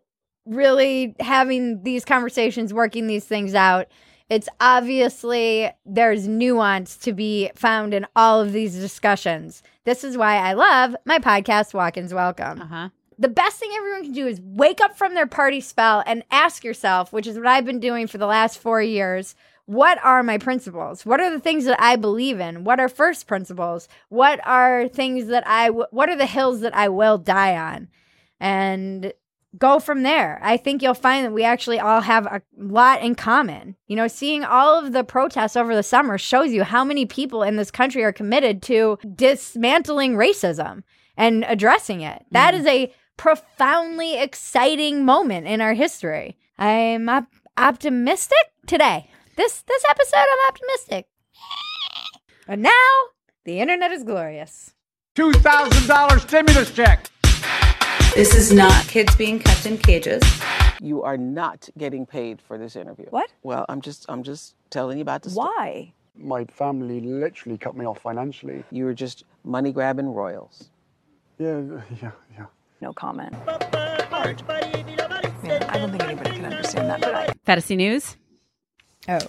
really 0.47 1.15
having 1.21 1.83
these 1.83 2.05
conversations, 2.05 2.75
working 2.75 3.07
these 3.07 3.25
things 3.25 3.55
out. 3.55 3.87
It's 4.31 4.49
obviously 4.61 5.71
there's 5.85 6.29
nuance 6.29 6.97
to 6.99 7.13
be 7.13 7.51
found 7.57 7.93
in 7.93 8.07
all 8.15 8.41
of 8.41 8.53
these 8.53 8.77
discussions. 8.77 9.63
This 9.85 10.05
is 10.05 10.17
why 10.17 10.37
I 10.37 10.53
love 10.53 10.95
my 11.05 11.19
podcast, 11.19 11.75
Walk-ins 11.75 12.15
Welcome. 12.15 12.63
uh-huh. 12.63 12.89
the 13.19 13.29
best 13.29 13.59
thing 13.59 13.71
everyone 13.77 14.05
can 14.05 14.13
do 14.13 14.27
is 14.29 14.41
wake 14.41 14.81
up 14.81 14.97
from 14.97 15.15
their 15.15 15.27
party 15.27 15.61
spell 15.61 16.03
and 16.07 16.23
ask 16.31 16.63
yourself, 16.65 17.13
which 17.13 17.27
is 17.27 17.37
what 17.37 17.49
I've 17.49 17.67
been 17.67 17.81
doing 17.81 18.07
for 18.07 18.19
the 18.19 18.27
last 18.27 18.59
four 18.59 18.81
years. 18.81 19.35
What 19.67 19.99
are 20.05 20.23
my 20.23 20.39
principles? 20.39 21.05
What 21.05 21.21
are 21.21 21.31
the 21.31 21.39
things 21.41 21.65
that 21.65 21.81
I 21.81 21.97
believe 21.97 22.41
in? 22.41 22.65
What 22.65 22.81
are 22.81 22.89
first 22.89 23.27
principles? 23.27 23.89
What 24.09 24.41
are 24.47 24.89
things 24.89 25.27
that 25.27 25.47
I, 25.47 25.67
w- 25.67 25.87
what 25.91 26.09
are 26.09 26.17
the 26.17 26.25
hills 26.27 26.61
that 26.61 26.75
I 26.75 26.89
will 26.89 27.19
die 27.19 27.57
on? 27.57 27.89
And 28.41 29.13
go 29.59 29.79
from 29.79 30.03
there. 30.03 30.41
I 30.43 30.57
think 30.57 30.83
you'll 30.83 30.95
find 30.95 31.25
that 31.25 31.33
we 31.33 31.45
actually 31.45 31.81
all 31.81 32.01
have 32.01 32.27
a 32.27 32.43
lot 32.57 33.03
in 33.03 33.15
common. 33.15 33.77
You 33.87 33.97
know, 33.97 34.09
seeing 34.09 34.45
all 34.45 34.79
of 34.79 34.93
the 34.93 35.05
protests 35.05 35.57
over 35.57 35.75
the 35.75 35.83
summer 35.83 36.19
shows 36.19 36.53
you 36.53 36.65
how 36.65 36.85
many 36.85 37.07
people 37.07 37.43
in 37.43 37.57
this 37.57 37.71
country 37.71 38.03
are 38.05 38.13
committed 38.13 38.63
to 38.63 38.99
dismantling 39.15 40.15
racism 40.15 40.83
and 41.17 41.45
addressing 41.49 42.01
it. 42.01 42.25
That 42.31 42.55
mm-hmm. 42.55 42.61
is 42.61 42.67
a 42.67 42.95
profoundly 43.17 44.19
exciting 44.19 45.05
moment 45.05 45.47
in 45.47 45.61
our 45.61 45.75
history. 45.75 46.39
I'm 46.59 47.09
op- 47.09 47.27
optimistic 47.57 48.39
today. 48.67 49.11
This 49.37 49.63
this 49.63 49.85
episode 49.89 50.17
I'm 50.17 50.49
optimistic. 50.49 51.07
And 52.47 52.63
now 52.63 52.93
the 53.45 53.61
internet 53.61 53.93
is 53.93 54.05
glorious. 54.05 54.75
$2,000 55.17 56.21
stimulus 56.21 56.71
check. 56.73 57.10
This 58.15 58.35
is 58.35 58.53
not 58.53 58.87
kids 58.89 59.15
being 59.15 59.39
kept 59.39 59.67
in 59.67 59.79
cages. 59.79 60.23
You 60.81 61.03
are 61.03 61.17
not 61.17 61.69
getting 61.79 62.05
paid 62.05 62.43
for 62.43 62.59
this 62.59 62.75
interview. 62.75 63.07
What? 63.11 63.31
Well, 63.43 63.65
I'm 63.69 63.81
just 63.81 64.05
I'm 64.09 64.23
just 64.23 64.55
telling 64.69 64.99
you 64.99 65.03
about 65.03 65.23
this. 65.23 65.35
Why? 65.35 65.93
My 66.17 66.45
family 66.47 67.01
literally 67.01 67.57
cut 67.57 67.77
me 67.77 67.87
off 67.87 68.01
financially. 68.01 68.65
You 68.71 68.85
were 68.85 68.95
just 68.95 69.25
money 69.45 69.73
grabbing 69.73 70.13
royals. 70.13 70.71
Yeah, 71.39 71.61
yeah, 72.03 72.11
yeah. 72.37 72.47
No 72.81 72.93
comment. 72.93 73.35
Hard. 74.11 74.43
Yeah, 75.45 75.67
I 75.69 75.79
don't 75.79 75.91
think 75.91 76.03
anybody 76.03 76.31
can 76.33 76.45
understand 76.47 76.91
that, 76.91 77.01
but 77.01 77.15
I. 77.15 77.33
Phetasy 77.47 77.77
news. 77.77 78.17
Oh. 79.09 79.21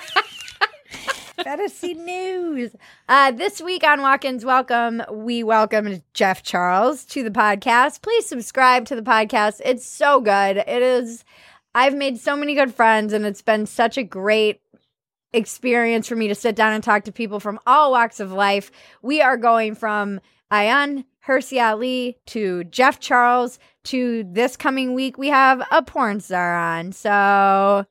Phetasy 1.40 1.96
news. 1.96 2.76
Uh, 3.08 3.32
this 3.32 3.62
week 3.62 3.84
on 3.84 4.02
Walk-ins 4.02 4.44
Welcome, 4.44 5.02
we 5.12 5.44
welcome 5.44 6.02
Jeff 6.14 6.44
Charles 6.44 7.06
to 7.06 7.24
the 7.24 7.32
podcast. 7.32 8.02
Please 8.02 8.26
subscribe 8.26 8.86
to 8.86 8.96
the 8.96 9.02
podcast. 9.02 9.62
It's 9.64 9.86
so 9.86 10.20
good. 10.20 10.58
It 10.58 10.82
is. 10.82 11.24
I've 11.74 11.96
made 11.96 12.20
so 12.20 12.36
many 12.36 12.56
good 12.56 12.74
friends, 12.74 13.14
and 13.14 13.26
it's 13.26 13.42
been 13.42 13.66
such 13.66 13.98
a 13.98 14.04
great 14.04 14.62
experience 15.32 16.08
for 16.08 16.16
me 16.16 16.28
to 16.28 16.36
sit 16.36 16.56
down 16.56 16.74
and 16.74 16.84
talk 16.84 17.06
to 17.06 17.12
people 17.12 17.40
from 17.40 17.60
all 17.66 17.92
walks 17.92 18.20
of 18.20 18.32
life. 18.32 18.70
We 19.02 19.22
are 19.22 19.38
going 19.38 19.76
from 19.76 20.20
Ayaan 20.52 21.06
Hirsi 21.26 21.64
Ali 21.64 22.18
to 22.28 22.64
Jeff 22.66 23.00
Charles 23.00 23.60
to 23.86 24.26
this 24.30 24.58
coming 24.58 24.94
week 24.94 25.18
we 25.18 25.30
have 25.30 25.62
a 25.72 25.82
porn 25.82 26.20
star 26.20 26.56
on. 26.56 26.92
So 26.92 27.86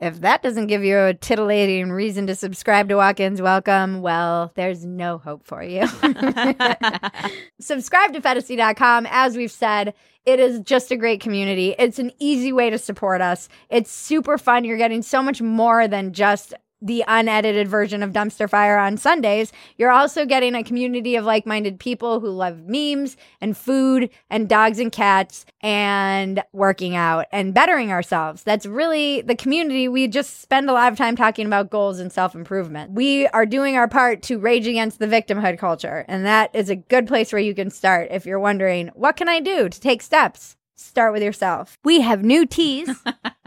if 0.00 0.20
that 0.22 0.42
doesn't 0.42 0.68
give 0.68 0.82
you 0.82 0.98
a 0.98 1.14
titillating 1.14 1.90
reason 1.92 2.26
to 2.26 2.34
subscribe 2.34 2.88
to 2.88 2.96
Walk-ins 2.96 3.42
Welcome, 3.42 4.00
well, 4.00 4.50
there's 4.54 4.84
no 4.84 5.18
hope 5.18 5.44
for 5.46 5.62
you. 5.62 5.86
subscribe 7.60 8.14
to 8.14 8.20
Phetasy.com. 8.20 9.06
As 9.10 9.36
we've 9.36 9.50
said, 9.50 9.94
it 10.24 10.40
is 10.40 10.60
just 10.60 10.90
a 10.90 10.96
great 10.96 11.20
community. 11.20 11.74
It's 11.78 11.98
an 11.98 12.12
easy 12.18 12.52
way 12.52 12.70
to 12.70 12.78
support 12.78 13.20
us. 13.20 13.48
It's 13.68 13.90
super 13.90 14.38
fun. 14.38 14.64
You're 14.64 14.78
getting 14.78 15.02
so 15.02 15.22
much 15.22 15.42
more 15.42 15.86
than 15.86 16.12
just 16.12 16.54
the 16.82 17.04
unedited 17.06 17.68
version 17.68 18.02
of 18.02 18.12
Dumpster 18.12 18.48
Fire 18.48 18.78
on 18.78 18.96
Sundays, 18.96 19.52
you're 19.76 19.90
also 19.90 20.24
getting 20.24 20.54
a 20.54 20.64
community 20.64 21.16
of 21.16 21.24
like 21.24 21.46
minded 21.46 21.78
people 21.78 22.20
who 22.20 22.28
love 22.30 22.62
memes 22.66 23.16
and 23.40 23.56
food 23.56 24.10
and 24.28 24.48
dogs 24.48 24.78
and 24.78 24.90
cats 24.90 25.44
and 25.60 26.42
working 26.52 26.96
out 26.96 27.26
and 27.32 27.54
bettering 27.54 27.90
ourselves. 27.90 28.42
That's 28.42 28.66
really 28.66 29.20
the 29.20 29.36
community. 29.36 29.88
We 29.88 30.08
just 30.08 30.40
spend 30.40 30.70
a 30.70 30.72
lot 30.72 30.92
of 30.92 30.98
time 30.98 31.16
talking 31.16 31.46
about 31.46 31.70
goals 31.70 32.00
and 32.00 32.12
self 32.12 32.34
improvement. 32.34 32.92
We 32.92 33.26
are 33.28 33.46
doing 33.46 33.76
our 33.76 33.88
part 33.88 34.22
to 34.22 34.38
rage 34.38 34.66
against 34.66 34.98
the 34.98 35.06
victimhood 35.06 35.58
culture. 35.58 36.04
And 36.08 36.24
that 36.26 36.54
is 36.54 36.70
a 36.70 36.76
good 36.76 37.06
place 37.06 37.32
where 37.32 37.42
you 37.42 37.54
can 37.54 37.70
start 37.70 38.08
if 38.10 38.26
you're 38.26 38.40
wondering, 38.40 38.88
what 38.94 39.16
can 39.16 39.28
I 39.28 39.40
do 39.40 39.68
to 39.68 39.80
take 39.80 40.02
steps? 40.02 40.56
Start 40.76 41.12
with 41.12 41.22
yourself. 41.22 41.78
We 41.84 42.00
have 42.00 42.24
new 42.24 42.46
teas. 42.46 42.88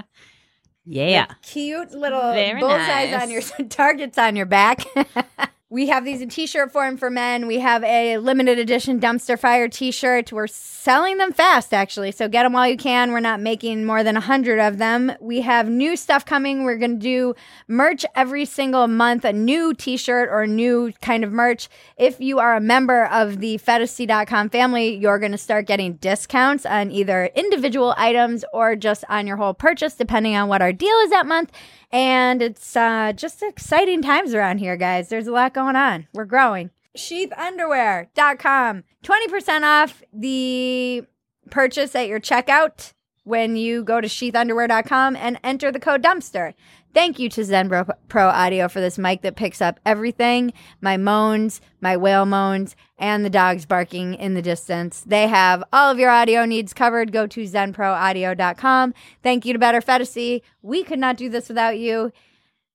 Yeah. 0.85 1.27
with 1.29 1.41
cute 1.41 1.91
little 1.91 2.33
Very 2.33 2.59
bullseyes 2.59 3.11
nice. 3.11 3.21
on 3.21 3.31
your 3.31 3.41
targets 3.69 4.17
on 4.17 4.35
your 4.35 4.45
back. 4.45 4.85
we 5.73 5.87
have 5.87 6.05
these 6.05 6.21
in 6.21 6.29
t-shirt 6.29 6.71
form 6.71 6.97
for 6.97 7.09
men. 7.09 7.47
We 7.47 7.57
have 7.57 7.83
a 7.83 8.19
limited 8.19 8.59
edition 8.59 8.99
dumpster 8.99 9.39
fire 9.39 9.67
t-shirt. 9.67 10.31
We're 10.31 10.45
selling 10.45 11.17
them 11.17 11.33
fast 11.33 11.73
actually, 11.73 12.11
so 12.11 12.27
get 12.27 12.43
them 12.43 12.53
while 12.53 12.67
you 12.67 12.77
can. 12.77 13.11
We're 13.11 13.21
not 13.21 13.39
making 13.39 13.83
more 13.83 14.03
than 14.03 14.15
a 14.15 14.19
hundred 14.19 14.59
of 14.59 14.77
them. 14.77 15.13
We 15.19 15.41
have 15.41 15.69
new 15.69 15.95
stuff 15.95 16.27
coming. 16.27 16.63
We're 16.63 16.77
going 16.77 16.99
to 16.99 17.03
do 17.03 17.33
merch 17.67 18.05
every 18.15 18.45
single 18.45 18.87
month, 18.87 19.25
a 19.25 19.33
new 19.33 19.73
t-shirt 19.73 20.29
or 20.29 20.43
a 20.43 20.47
new 20.47 20.93
kind 21.01 21.23
of 21.23 21.31
merch. 21.31 21.69
If 21.97 22.21
you 22.21 22.37
are 22.37 22.55
a 22.55 22.61
member 22.61 23.05
of 23.05 23.39
the 23.39 23.57
Phetasy.com 23.57 24.51
family, 24.51 24.95
you're 24.95 25.17
going 25.17 25.31
to 25.31 25.39
start 25.39 25.65
getting 25.65 25.93
discounts 25.95 26.67
on 26.67 26.91
either 26.91 27.31
individual 27.33 27.95
items 27.97 28.45
or 28.53 28.75
just 28.75 29.05
on 29.09 29.25
your 29.25 29.37
whole 29.37 29.55
purchase, 29.55 29.95
depending 29.95 30.35
on 30.35 30.47
what 30.49 30.61
our 30.61 30.71
deal 30.71 30.97
is 30.97 31.09
that 31.09 31.25
month. 31.25 31.51
And 31.93 32.41
it's 32.41 32.75
uh, 32.75 33.13
just 33.15 33.43
exciting 33.43 34.01
times 34.01 34.33
around 34.33 34.57
here, 34.57 34.75
guys. 34.75 35.09
There's 35.09 35.27
a 35.27 35.31
lot 35.31 35.53
going 35.53 35.75
on. 35.75 36.07
We're 36.11 36.25
growing. 36.25 36.71
Sheathunderwear.com. 36.97 38.83
20% 39.03 39.63
off 39.63 40.01
the 40.11 41.03
purchase 41.51 41.93
at 41.93 42.07
your 42.07 42.19
checkout 42.19 42.93
when 43.25 43.55
you 43.55 43.83
go 43.83 44.01
to 44.01 44.07
sheathunderwear.com 44.07 45.15
and 45.15 45.39
enter 45.43 45.71
the 45.71 45.79
code 45.79 46.01
dumpster. 46.01 46.55
Thank 46.93 47.17
you 47.17 47.27
to 47.29 47.41
Zenbro 47.41 47.89
Pro 48.07 48.27
Audio 48.27 48.67
for 48.67 48.79
this 48.79 48.99
mic 48.99 49.23
that 49.23 49.35
picks 49.35 49.61
up 49.61 49.79
everything 49.85 50.53
my 50.79 50.95
moans, 50.95 51.59
my 51.81 51.97
whale 51.97 52.25
moans, 52.25 52.75
and 52.99 53.25
the 53.25 53.31
dogs 53.31 53.65
barking 53.65 54.13
in 54.13 54.35
the 54.35 54.41
distance. 54.43 55.01
They 55.01 55.27
have 55.27 55.63
all 55.73 55.91
of 55.91 55.97
your 55.97 56.11
audio 56.11 56.45
needs 56.45 56.73
covered. 56.73 57.11
Go 57.11 57.25
to 57.27 57.43
zenproaudio.com. 57.43 58.93
Thank 59.23 59.45
you 59.45 59.53
to 59.53 59.59
Better 59.59 59.81
Phetasy. 59.81 60.41
We 60.61 60.83
could 60.83 60.99
not 60.99 61.17
do 61.17 61.29
this 61.29 61.49
without 61.49 61.79
you. 61.79 62.11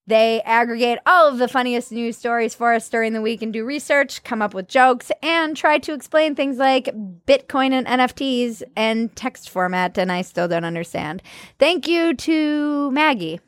They 0.08 0.40
aggregate 0.42 0.98
all 1.04 1.28
of 1.28 1.36
the 1.36 1.48
funniest 1.48 1.92
news 1.92 2.16
stories 2.16 2.54
for 2.54 2.72
us 2.72 2.88
during 2.88 3.12
the 3.12 3.20
week 3.20 3.42
and 3.42 3.52
do 3.52 3.62
research, 3.62 4.24
come 4.24 4.40
up 4.40 4.54
with 4.54 4.66
jokes, 4.66 5.12
and 5.22 5.54
try 5.54 5.78
to 5.80 5.92
explain 5.92 6.34
things 6.34 6.56
like 6.56 6.86
Bitcoin 7.26 7.72
and 7.72 7.86
NFTs 7.86 8.62
and 8.74 9.14
text 9.14 9.50
format. 9.50 9.98
And 9.98 10.10
I 10.10 10.22
still 10.22 10.48
don't 10.48 10.64
understand. 10.64 11.22
Thank 11.58 11.86
you 11.86 12.14
to 12.14 12.90
Maggie. 12.90 13.40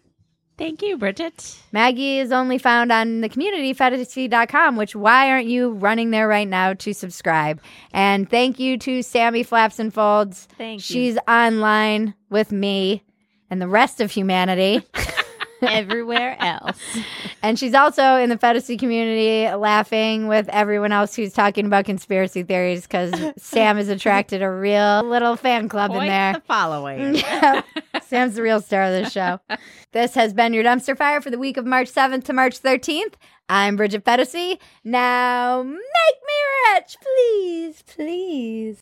Thank 0.61 0.83
you, 0.83 0.99
Bridget. 0.99 1.57
Maggie 1.73 2.19
is 2.19 2.33
only 2.33 2.59
found 2.59 2.93
on 2.93 3.23
the 3.23 3.31
community 3.31 3.73
phetasy.com, 3.73 4.77
which 4.77 4.95
why 4.95 5.31
aren't 5.31 5.47
you 5.47 5.71
running 5.71 6.11
there 6.11 6.29
right 6.29 6.47
now 6.47 6.75
to 6.75 6.93
subscribe? 6.93 7.63
And 7.95 8.29
thank 8.29 8.59
you 8.59 8.77
to 8.77 9.03
Sammy 9.03 9.43
Flaps 9.43 9.79
and 9.79 9.93
Folds. 9.93 10.49
Thank 10.59 10.81
you. 10.81 10.83
She's 10.83 11.19
online 11.27 12.13
with 12.29 12.53
me 12.53 13.03
and 13.49 13.63
the 13.63 13.69
rest 13.69 14.03
of 14.03 14.11
humanity. 14.11 14.87
Everywhere 15.63 16.37
else. 16.41 16.79
And 17.43 17.59
she's 17.59 17.73
also 17.73 18.17
in 18.17 18.29
the 18.29 18.37
phetasy 18.37 18.79
community 18.79 19.51
laughing 19.57 20.27
with 20.29 20.47
everyone 20.51 20.93
else 20.93 21.17
who's 21.17 21.33
talking 21.33 21.65
about 21.65 21.87
conspiracy 21.87 22.43
theories 22.43 22.83
because 22.83 23.15
Sam 23.39 23.79
has 23.79 23.89
attracted 23.89 24.43
a 24.43 24.51
real 24.51 25.03
little 25.05 25.37
fan 25.37 25.67
club 25.71 25.91
in 25.93 26.07
there. 26.07 26.35
the 26.35 26.41
following. 26.43 27.17
Sam's 28.03 28.35
the 28.35 28.43
real 28.43 28.61
star 28.61 28.83
of 28.83 28.93
this 28.93 29.13
show. 29.13 29.41
This 29.93 30.15
has 30.15 30.33
been 30.35 30.53
your 30.53 30.63
dumpster 30.63 30.97
fire 30.97 31.21
for 31.21 31.31
the 31.31 31.39
week 31.39 31.57
of 31.57 31.67
March 31.67 31.91
7th 31.91 32.23
to 32.25 32.33
March 32.33 32.63
13th. 32.63 33.15
I'm 33.49 33.75
Bridget 33.75 34.05
Phetasy. 34.05 34.59
Now 34.85 35.63
make 35.65 35.75
me 35.75 36.75
rich, 36.77 36.97
please, 37.03 37.83
please. 37.83 38.81